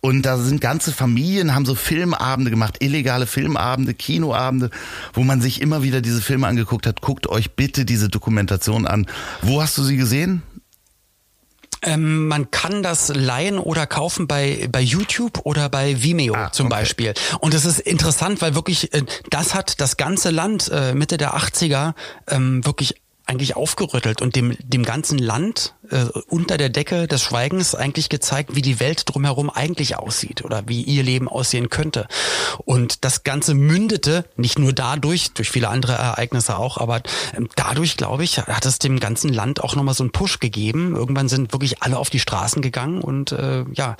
Und 0.00 0.22
da 0.22 0.38
sind 0.38 0.60
ganze 0.60 0.92
Familien, 0.92 1.56
haben 1.56 1.66
so 1.66 1.74
Filmabende 1.74 2.52
gemacht, 2.52 2.76
illegale 2.80 3.26
Filmabende, 3.26 3.94
Kinoabende, 3.94 4.70
wo 5.12 5.24
man 5.24 5.40
sich 5.40 5.60
immer 5.60 5.82
wieder 5.82 6.00
diese 6.00 6.22
Filme 6.22 6.46
angeguckt 6.46 6.86
hat. 6.86 7.00
Guckt 7.00 7.26
euch 7.26 7.56
bitte 7.56 7.84
diese 7.84 8.08
Dokumentation 8.08 8.86
an. 8.86 9.06
Wo 9.42 9.60
hast 9.60 9.76
du 9.76 9.82
sie 9.82 9.96
gesehen? 9.96 10.42
Ähm, 11.82 12.28
man 12.28 12.50
kann 12.50 12.82
das 12.82 13.08
leihen 13.08 13.58
oder 13.58 13.86
kaufen 13.86 14.26
bei, 14.26 14.68
bei 14.70 14.80
YouTube 14.80 15.40
oder 15.44 15.68
bei 15.68 16.02
Vimeo 16.02 16.34
ah, 16.34 16.52
zum 16.52 16.66
okay. 16.66 16.76
Beispiel. 16.76 17.14
Und 17.40 17.54
es 17.54 17.64
ist 17.64 17.80
interessant, 17.80 18.40
weil 18.40 18.54
wirklich, 18.54 18.92
äh, 18.94 19.02
das 19.30 19.54
hat 19.54 19.80
das 19.80 19.96
ganze 19.96 20.30
Land 20.30 20.70
äh, 20.72 20.94
Mitte 20.94 21.16
der 21.16 21.36
80er 21.36 21.94
ähm, 22.28 22.64
wirklich 22.64 22.96
eigentlich 23.28 23.56
aufgerüttelt 23.56 24.22
und 24.22 24.36
dem, 24.36 24.56
dem 24.58 24.84
ganzen 24.84 25.18
Land 25.18 25.74
äh, 25.90 26.06
unter 26.28 26.56
der 26.56 26.70
Decke 26.70 27.06
des 27.06 27.22
Schweigens 27.22 27.74
eigentlich 27.74 28.08
gezeigt, 28.08 28.54
wie 28.54 28.62
die 28.62 28.80
Welt 28.80 29.02
drumherum 29.04 29.50
eigentlich 29.50 29.96
aussieht 29.96 30.44
oder 30.44 30.62
wie 30.66 30.82
ihr 30.82 31.02
Leben 31.02 31.28
aussehen 31.28 31.68
könnte. 31.68 32.08
Und 32.64 33.04
das 33.04 33.24
Ganze 33.24 33.54
mündete 33.54 34.24
nicht 34.36 34.58
nur 34.58 34.72
dadurch, 34.72 35.32
durch 35.32 35.50
viele 35.50 35.68
andere 35.68 35.92
Ereignisse 35.92 36.58
auch, 36.58 36.78
aber 36.78 37.02
ähm, 37.36 37.48
dadurch, 37.54 37.98
glaube 37.98 38.24
ich, 38.24 38.38
hat 38.38 38.64
es 38.64 38.78
dem 38.78 38.98
ganzen 38.98 39.32
Land 39.32 39.62
auch 39.62 39.76
nochmal 39.76 39.94
so 39.94 40.04
einen 40.04 40.12
Push 40.12 40.40
gegeben. 40.40 40.96
Irgendwann 40.96 41.28
sind 41.28 41.52
wirklich 41.52 41.82
alle 41.82 41.98
auf 41.98 42.08
die 42.08 42.20
Straßen 42.20 42.62
gegangen 42.62 43.02
und 43.02 43.32
äh, 43.32 43.64
ja, 43.74 43.96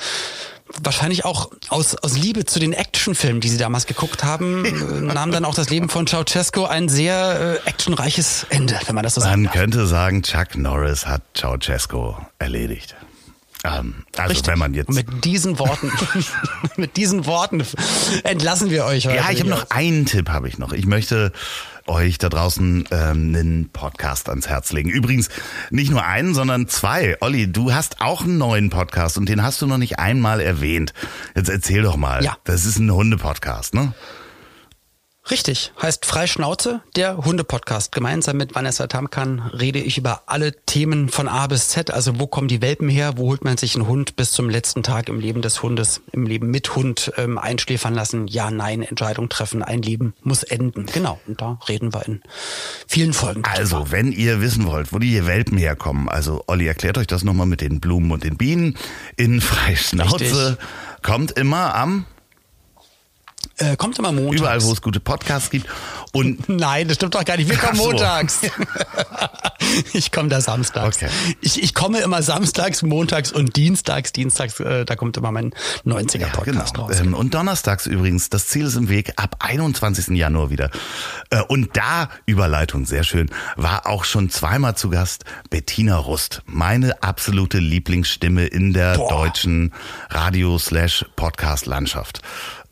wahrscheinlich 0.82 1.24
auch 1.24 1.50
aus, 1.68 1.96
aus 1.96 2.16
Liebe 2.16 2.44
zu 2.44 2.58
den 2.58 2.72
Actionfilmen, 2.72 3.40
die 3.40 3.48
sie 3.48 3.58
damals 3.58 3.86
geguckt 3.86 4.24
haben, 4.24 4.64
äh, 4.64 5.12
nahm 5.12 5.30
dann 5.32 5.44
auch 5.44 5.54
das 5.54 5.70
Leben 5.70 5.88
von 5.88 6.06
Ceausescu 6.06 6.64
ein 6.64 6.88
sehr 6.88 7.60
äh, 7.64 7.68
actionreiches 7.68 8.46
Ende, 8.50 8.78
wenn 8.86 8.94
man 8.94 9.04
das 9.04 9.14
so 9.14 9.20
Man 9.20 9.44
sagt. 9.44 9.56
könnte 9.56 9.86
sagen, 9.86 10.22
Chuck 10.22 10.56
Norris 10.56 11.06
hat 11.06 11.22
Ceausescu 11.34 12.14
erledigt. 12.38 12.94
Ähm, 13.64 14.04
also 14.16 14.30
Richtig. 14.30 14.46
wenn 14.46 14.58
man 14.58 14.74
jetzt... 14.74 14.88
Und 14.88 14.94
mit 14.94 15.24
diesen 15.24 15.58
Worten, 15.58 15.90
mit 16.76 16.96
diesen 16.96 17.26
Worten 17.26 17.64
entlassen 18.24 18.70
wir 18.70 18.84
euch 18.84 19.06
heute. 19.06 19.16
Ja, 19.16 19.30
ich 19.30 19.40
habe 19.40 19.50
noch 19.50 19.70
einen 19.70 20.06
Tipp, 20.06 20.28
habe 20.28 20.48
ich 20.48 20.58
noch. 20.58 20.72
Ich 20.72 20.86
möchte 20.86 21.32
euch 21.88 22.18
da 22.18 22.28
draußen 22.28 22.84
ähm, 22.90 23.34
einen 23.34 23.70
Podcast 23.70 24.28
ans 24.28 24.48
Herz 24.48 24.72
legen. 24.72 24.90
Übrigens 24.90 25.28
nicht 25.70 25.90
nur 25.90 26.04
einen, 26.04 26.34
sondern 26.34 26.68
zwei. 26.68 27.16
Olli, 27.20 27.50
du 27.50 27.72
hast 27.72 28.00
auch 28.00 28.22
einen 28.22 28.38
neuen 28.38 28.70
Podcast 28.70 29.18
und 29.18 29.28
den 29.28 29.42
hast 29.42 29.60
du 29.62 29.66
noch 29.66 29.78
nicht 29.78 29.98
einmal 29.98 30.40
erwähnt. 30.40 30.92
Jetzt 31.34 31.48
erzähl 31.48 31.82
doch 31.82 31.96
mal. 31.96 32.24
Ja. 32.24 32.36
Das 32.44 32.64
ist 32.64 32.78
ein 32.78 32.92
Hunde-Podcast, 32.92 33.74
ne? 33.74 33.92
Richtig, 35.30 35.72
heißt 35.82 36.06
Freischnauze, 36.06 36.80
der 36.96 37.18
Hunde-Podcast. 37.18 37.92
Gemeinsam 37.92 38.38
mit 38.38 38.54
Vanessa 38.54 38.86
Tamkan 38.86 39.40
rede 39.40 39.78
ich 39.78 39.98
über 39.98 40.22
alle 40.24 40.52
Themen 40.64 41.10
von 41.10 41.28
A 41.28 41.46
bis 41.48 41.68
Z. 41.68 41.90
Also 41.90 42.18
wo 42.18 42.26
kommen 42.26 42.48
die 42.48 42.62
Welpen 42.62 42.88
her, 42.88 43.18
wo 43.18 43.24
holt 43.24 43.44
man 43.44 43.58
sich 43.58 43.74
einen 43.74 43.86
Hund 43.86 44.16
bis 44.16 44.32
zum 44.32 44.48
letzten 44.48 44.82
Tag 44.82 45.10
im 45.10 45.20
Leben 45.20 45.42
des 45.42 45.62
Hundes, 45.62 46.00
im 46.12 46.24
Leben 46.24 46.50
mit 46.50 46.74
Hund 46.74 47.12
ähm, 47.18 47.36
einschläfern 47.36 47.92
lassen, 47.92 48.26
ja, 48.26 48.50
nein, 48.50 48.82
Entscheidung 48.82 49.28
treffen, 49.28 49.62
ein 49.62 49.82
Leben 49.82 50.14
muss 50.22 50.44
enden. 50.44 50.86
Genau, 50.86 51.20
und 51.26 51.42
da 51.42 51.58
reden 51.68 51.92
wir 51.92 52.06
in 52.06 52.22
vielen 52.86 53.12
Folgen. 53.12 53.42
Also, 53.44 53.90
wenn 53.90 54.12
ihr 54.12 54.40
wissen 54.40 54.66
wollt, 54.66 54.94
wo 54.94 54.98
die 54.98 55.26
Welpen 55.26 55.58
herkommen, 55.58 56.08
also 56.08 56.42
Olli 56.46 56.66
erklärt 56.66 56.96
euch 56.96 57.06
das 57.06 57.22
nochmal 57.22 57.46
mit 57.46 57.60
den 57.60 57.80
Blumen 57.80 58.12
und 58.12 58.24
den 58.24 58.38
Bienen 58.38 58.78
in 59.16 59.42
Freischnauze. 59.42 60.20
Richtig. 60.20 60.56
Kommt 61.02 61.32
immer 61.32 61.74
am, 61.74 62.06
Äh, 63.60 63.76
kommt 63.76 63.98
immer 63.98 64.12
montags. 64.12 64.38
überall 64.38 64.62
wo 64.62 64.70
es 64.72 64.80
gute 64.80 65.00
Podcasts 65.00 65.50
gibt. 65.50 65.66
Und 66.12 66.48
Nein, 66.58 66.86
das 66.86 66.94
stimmt 66.96 67.16
doch 67.16 67.24
gar 67.24 67.36
nicht. 67.36 67.50
Wir 67.50 67.56
kommen 67.56 67.74
so. 67.76 67.86
montags. 67.86 68.38
ich 69.92 70.12
komme 70.12 70.28
da 70.28 70.40
samstags. 70.40 70.98
Okay. 70.98 71.08
Ich, 71.40 71.60
ich 71.62 71.74
komme 71.74 71.98
immer 72.00 72.22
samstags, 72.22 72.82
montags 72.82 73.32
und 73.32 73.56
dienstags. 73.56 74.12
Dienstags, 74.12 74.60
äh, 74.60 74.84
da 74.84 74.94
kommt 74.94 75.16
immer 75.16 75.32
mein 75.32 75.52
90er 75.84 76.20
Ja, 76.20 76.28
Podcast 76.28 76.74
genau. 76.74 76.86
raus. 76.86 77.00
Ähm, 77.00 77.14
und 77.14 77.34
donnerstags 77.34 77.86
übrigens, 77.86 78.30
das 78.30 78.46
Ziel 78.46 78.66
ist 78.66 78.76
im 78.76 78.88
Weg, 78.88 79.14
ab 79.16 79.34
21. 79.40 80.16
Januar 80.16 80.50
wieder. 80.50 80.70
Äh, 81.30 81.42
und 81.42 81.76
da, 81.76 82.10
Überleitung, 82.26 82.86
sehr 82.86 83.02
schön, 83.02 83.28
war 83.56 83.88
auch 83.88 84.04
schon 84.04 84.30
zweimal 84.30 84.76
zu 84.76 84.88
Gast 84.90 85.24
Bettina 85.50 85.96
Rust, 85.96 86.42
meine 86.46 87.02
absolute 87.02 87.58
Lieblingsstimme 87.58 88.46
in 88.46 88.72
der 88.72 88.94
Boah. 88.94 89.10
deutschen 89.10 89.72
Radio-Slash-Podcast-Landschaft. 90.10 92.20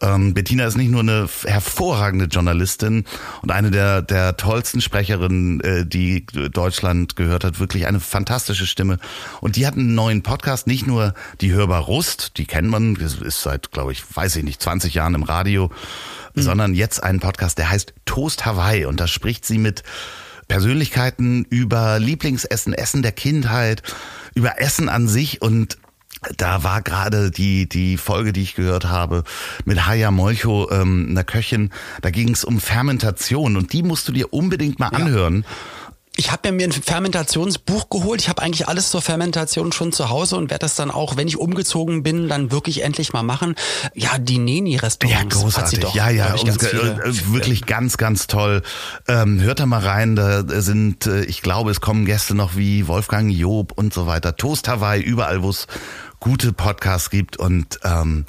Ähm, 0.02 0.34
Bettina 0.34 0.66
ist 0.66 0.76
nicht 0.76 0.90
nur 0.90 1.00
eine 1.00 1.28
hervorragende 1.44 2.26
Journalistin 2.26 3.04
und 3.42 3.50
eine 3.50 3.70
der, 3.70 4.02
der 4.02 4.36
tollsten 4.36 4.80
Sprecherinnen, 4.82 5.60
äh, 5.60 5.86
die 5.86 6.26
Deutschland 6.26 7.16
gehört 7.16 7.44
hat. 7.44 7.60
Wirklich 7.60 7.86
eine 7.86 8.00
fantastische 8.00 8.66
Stimme. 8.66 8.98
Und 9.40 9.56
die 9.56 9.66
hat 9.66 9.74
einen 9.74 9.94
neuen 9.94 10.22
Podcast, 10.22 10.66
nicht 10.66 10.86
nur 10.86 11.14
die 11.40 11.52
Hörbar 11.52 11.80
Rust, 11.80 12.32
die 12.36 12.44
kennt 12.44 12.68
man, 12.68 12.96
ist 12.96 13.42
seit, 13.42 13.72
glaube 13.72 13.92
ich, 13.92 14.04
weiß 14.14 14.36
ich 14.36 14.44
nicht, 14.44 14.60
20 14.60 14.92
Jahren 14.92 15.14
im 15.14 15.22
Radio, 15.22 15.70
sondern 16.34 16.74
jetzt 16.74 17.02
einen 17.02 17.20
Podcast, 17.20 17.56
der 17.56 17.70
heißt 17.70 17.94
Toast 18.04 18.44
Hawaii. 18.44 18.84
Und 18.84 19.00
da 19.00 19.06
spricht 19.06 19.46
sie 19.46 19.56
mit 19.56 19.82
Persönlichkeiten 20.48 21.44
über 21.44 21.98
Lieblingsessen, 21.98 22.74
Essen 22.74 23.02
der 23.02 23.12
Kindheit, 23.12 23.82
über 24.34 24.60
Essen 24.60 24.88
an 24.90 25.08
sich 25.08 25.40
und 25.40 25.78
da 26.36 26.62
war 26.64 26.82
gerade 26.82 27.30
die 27.30 27.68
die 27.68 27.96
Folge, 27.96 28.32
die 28.32 28.42
ich 28.42 28.54
gehört 28.54 28.84
habe, 28.86 29.24
mit 29.64 29.86
Haya 29.86 30.10
Molcho, 30.10 30.70
ähm, 30.70 31.06
einer 31.10 31.24
Köchin. 31.24 31.70
Da 32.02 32.10
ging 32.10 32.30
es 32.30 32.44
um 32.44 32.60
Fermentation 32.60 33.56
und 33.56 33.72
die 33.72 33.82
musst 33.82 34.08
du 34.08 34.12
dir 34.12 34.32
unbedingt 34.32 34.78
mal 34.78 34.88
anhören. 34.88 35.44
Ich 36.18 36.32
habe 36.32 36.50
mir 36.50 36.66
ein 36.66 36.72
Fermentationsbuch 36.72 37.90
geholt. 37.90 38.22
Ich 38.22 38.30
habe 38.30 38.40
eigentlich 38.40 38.68
alles 38.68 38.90
zur 38.90 39.02
Fermentation 39.02 39.70
schon 39.72 39.92
zu 39.92 40.08
Hause 40.08 40.36
und 40.36 40.48
werde 40.50 40.60
das 40.60 40.74
dann 40.74 40.90
auch, 40.90 41.18
wenn 41.18 41.28
ich 41.28 41.36
umgezogen 41.36 42.02
bin, 42.02 42.26
dann 42.28 42.50
wirklich 42.50 42.82
endlich 42.84 43.12
mal 43.12 43.22
machen. 43.22 43.54
Ja, 43.94 44.16
die 44.16 44.36
Ja, 44.36 44.40
Neni-Restaurants 44.40 45.58
hat 45.58 45.68
sie 45.68 45.76
großartig. 45.76 45.80
doch. 45.80 45.94
ja, 45.94 46.08
ja, 46.08 46.34
ich, 46.34 46.44
ganz 46.46 46.62
äh, 46.62 47.32
wirklich 47.34 47.66
ganz, 47.66 47.98
ganz 47.98 48.28
toll. 48.28 48.62
Ähm, 49.06 49.42
hört 49.42 49.60
da 49.60 49.66
mal 49.66 49.80
rein. 49.82 50.16
Da 50.16 50.42
sind, 50.62 51.06
äh, 51.06 51.22
ich 51.24 51.42
glaube, 51.42 51.70
es 51.70 51.82
kommen 51.82 52.06
Gäste 52.06 52.34
noch 52.34 52.56
wie 52.56 52.88
Wolfgang 52.88 53.30
Job 53.30 53.72
und 53.76 53.92
so 53.92 54.06
weiter. 54.06 54.36
Toast 54.36 54.68
Hawaii, 54.68 55.02
überall, 55.02 55.42
wo 55.42 55.50
es 55.50 55.66
gute 56.20 56.52
Podcasts 56.52 57.10
gibt. 57.10 57.36
Und 57.36 57.80
ähm, 57.84 58.24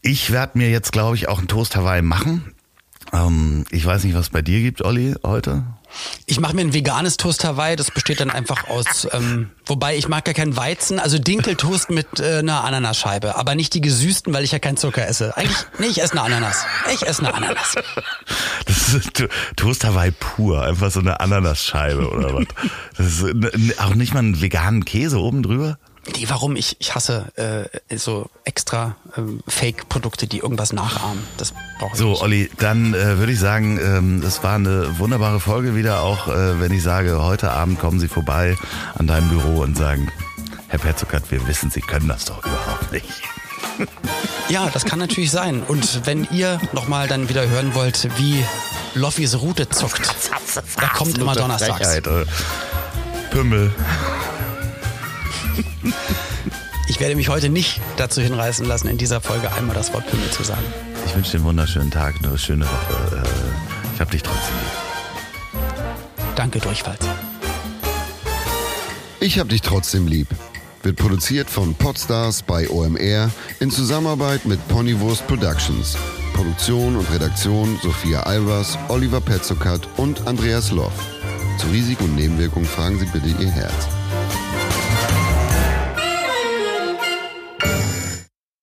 ich 0.00 0.30
werde 0.30 0.58
mir 0.58 0.70
jetzt, 0.70 0.92
glaube 0.92 1.16
ich, 1.16 1.28
auch 1.28 1.38
einen 1.38 1.48
Toast 1.48 1.76
Hawaii 1.76 2.02
machen. 2.02 2.54
Ähm, 3.12 3.64
ich 3.70 3.84
weiß 3.84 4.04
nicht, 4.04 4.14
was 4.14 4.22
es 4.26 4.30
bei 4.30 4.42
dir 4.42 4.60
gibt, 4.60 4.82
Olli, 4.84 5.14
heute. 5.24 5.64
Ich 6.24 6.40
mache 6.40 6.54
mir 6.56 6.62
ein 6.62 6.72
veganes 6.72 7.18
Toast 7.18 7.44
Hawaii, 7.44 7.76
das 7.76 7.90
besteht 7.90 8.18
dann 8.20 8.30
einfach 8.30 8.66
aus, 8.68 9.06
ähm, 9.12 9.50
wobei 9.66 9.94
ich 9.94 10.08
mag 10.08 10.26
ja 10.26 10.32
keinen 10.32 10.56
Weizen, 10.56 10.98
also 10.98 11.18
Dinkeltoast 11.18 11.90
mit 11.90 12.18
äh, 12.18 12.38
einer 12.38 12.64
Ananasscheibe, 12.64 13.36
aber 13.36 13.54
nicht 13.54 13.74
die 13.74 13.82
gesüßten, 13.82 14.32
weil 14.32 14.42
ich 14.42 14.52
ja 14.52 14.58
keinen 14.58 14.78
Zucker 14.78 15.06
esse. 15.06 15.36
Eigentlich, 15.36 15.58
nee, 15.78 15.88
ich 15.88 16.00
esse 16.00 16.12
eine 16.12 16.22
Ananas. 16.22 16.64
Ich 16.94 17.06
esse 17.06 17.20
eine 17.26 17.34
Ananas. 17.34 17.74
Das 18.64 18.94
ist 18.94 19.12
To- 19.12 19.26
Toast 19.56 19.84
Hawaii 19.84 20.12
pur, 20.12 20.62
einfach 20.62 20.90
so 20.90 21.00
eine 21.00 21.20
Ananasscheibe 21.20 22.08
oder 22.10 22.32
was. 22.36 22.46
Das 22.96 23.06
ist 23.08 23.78
auch 23.78 23.94
nicht 23.94 24.14
mal 24.14 24.20
einen 24.20 24.40
veganen 24.40 24.86
Käse 24.86 25.18
oben 25.20 25.42
drüber. 25.42 25.76
Nee, 26.06 26.24
warum? 26.28 26.56
Ich, 26.56 26.76
ich 26.80 26.94
hasse 26.96 27.26
äh, 27.88 27.96
so 27.96 28.28
extra 28.44 28.96
ähm, 29.16 29.40
Fake-Produkte, 29.46 30.26
die 30.26 30.38
irgendwas 30.38 30.72
nachahmen. 30.72 31.22
Das 31.36 31.54
brauche 31.78 31.92
ich 31.92 31.98
So, 31.98 32.10
nicht. 32.10 32.22
Olli, 32.22 32.50
dann 32.58 32.92
äh, 32.94 33.18
würde 33.18 33.32
ich 33.32 33.38
sagen, 33.38 33.78
ähm, 33.78 34.20
das 34.20 34.42
war 34.42 34.56
eine 34.56 34.98
wunderbare 34.98 35.38
Folge 35.38 35.76
wieder, 35.76 36.00
auch 36.02 36.26
äh, 36.26 36.60
wenn 36.60 36.72
ich 36.72 36.82
sage, 36.82 37.22
heute 37.22 37.52
Abend 37.52 37.78
kommen 37.78 38.00
Sie 38.00 38.08
vorbei 38.08 38.56
an 38.98 39.06
deinem 39.06 39.28
Büro 39.28 39.60
und 39.60 39.76
sagen, 39.76 40.10
Herr 40.68 40.80
Petzokat, 40.80 41.30
wir 41.30 41.46
wissen, 41.46 41.70
Sie 41.70 41.80
können 41.80 42.08
das 42.08 42.24
doch 42.24 42.44
überhaupt 42.44 42.90
nicht. 42.90 43.06
Ja, 44.48 44.68
das 44.72 44.84
kann 44.84 44.98
natürlich 44.98 45.30
sein. 45.30 45.62
Und 45.62 46.04
wenn 46.04 46.26
ihr 46.32 46.60
nochmal 46.72 47.06
dann 47.06 47.28
wieder 47.28 47.48
hören 47.48 47.74
wollt, 47.74 48.08
wie 48.18 48.44
Loffis 48.94 49.40
Rute 49.40 49.68
zuckt, 49.68 50.10
da 50.80 50.88
kommt 50.88 51.16
immer 51.16 51.34
donnerstags. 51.34 51.86
Frechheit, 51.86 52.06
äh. 52.08 52.24
Pümmel. 53.30 53.72
Ich 56.88 57.00
werde 57.00 57.14
mich 57.14 57.28
heute 57.28 57.48
nicht 57.48 57.80
dazu 57.96 58.20
hinreißen 58.20 58.66
lassen, 58.66 58.88
in 58.88 58.98
dieser 58.98 59.20
Folge 59.20 59.50
einmal 59.52 59.74
das 59.74 59.92
Wort 59.94 60.06
Pimmel 60.08 60.30
zu 60.30 60.42
sagen. 60.42 60.62
Ich 61.06 61.14
wünsche 61.14 61.32
dir 61.32 61.38
einen 61.38 61.46
wunderschönen 61.46 61.90
Tag, 61.90 62.14
eine 62.22 62.36
schöne 62.36 62.64
Woche. 62.66 63.16
Äh, 63.16 63.94
ich 63.94 64.00
hab 64.00 64.10
dich 64.10 64.22
trotzdem 64.22 64.54
lieb. 64.56 65.62
Danke 66.36 66.58
durchfalls. 66.58 67.00
Ich 69.20 69.38
hab 69.38 69.48
dich 69.48 69.62
trotzdem 69.62 70.06
lieb. 70.06 70.28
Wird 70.82 70.96
produziert 70.96 71.48
von 71.48 71.74
Podstars 71.74 72.42
bei 72.42 72.68
OMR 72.68 73.30
in 73.60 73.70
Zusammenarbeit 73.70 74.44
mit 74.44 74.66
Ponywurst 74.68 75.26
Productions. 75.28 75.96
Produktion 76.34 76.96
und 76.96 77.10
Redaktion 77.12 77.78
Sophia 77.82 78.24
Albers, 78.24 78.76
Oliver 78.88 79.20
Petzokat 79.20 79.88
und 79.96 80.26
Andreas 80.26 80.72
Loff. 80.72 80.92
Zu 81.58 81.68
Risiken 81.68 82.04
und 82.04 82.16
Nebenwirkungen 82.16 82.66
fragen 82.66 82.98
Sie 82.98 83.06
bitte 83.06 83.28
Ihr 83.40 83.50
Herz. 83.50 84.01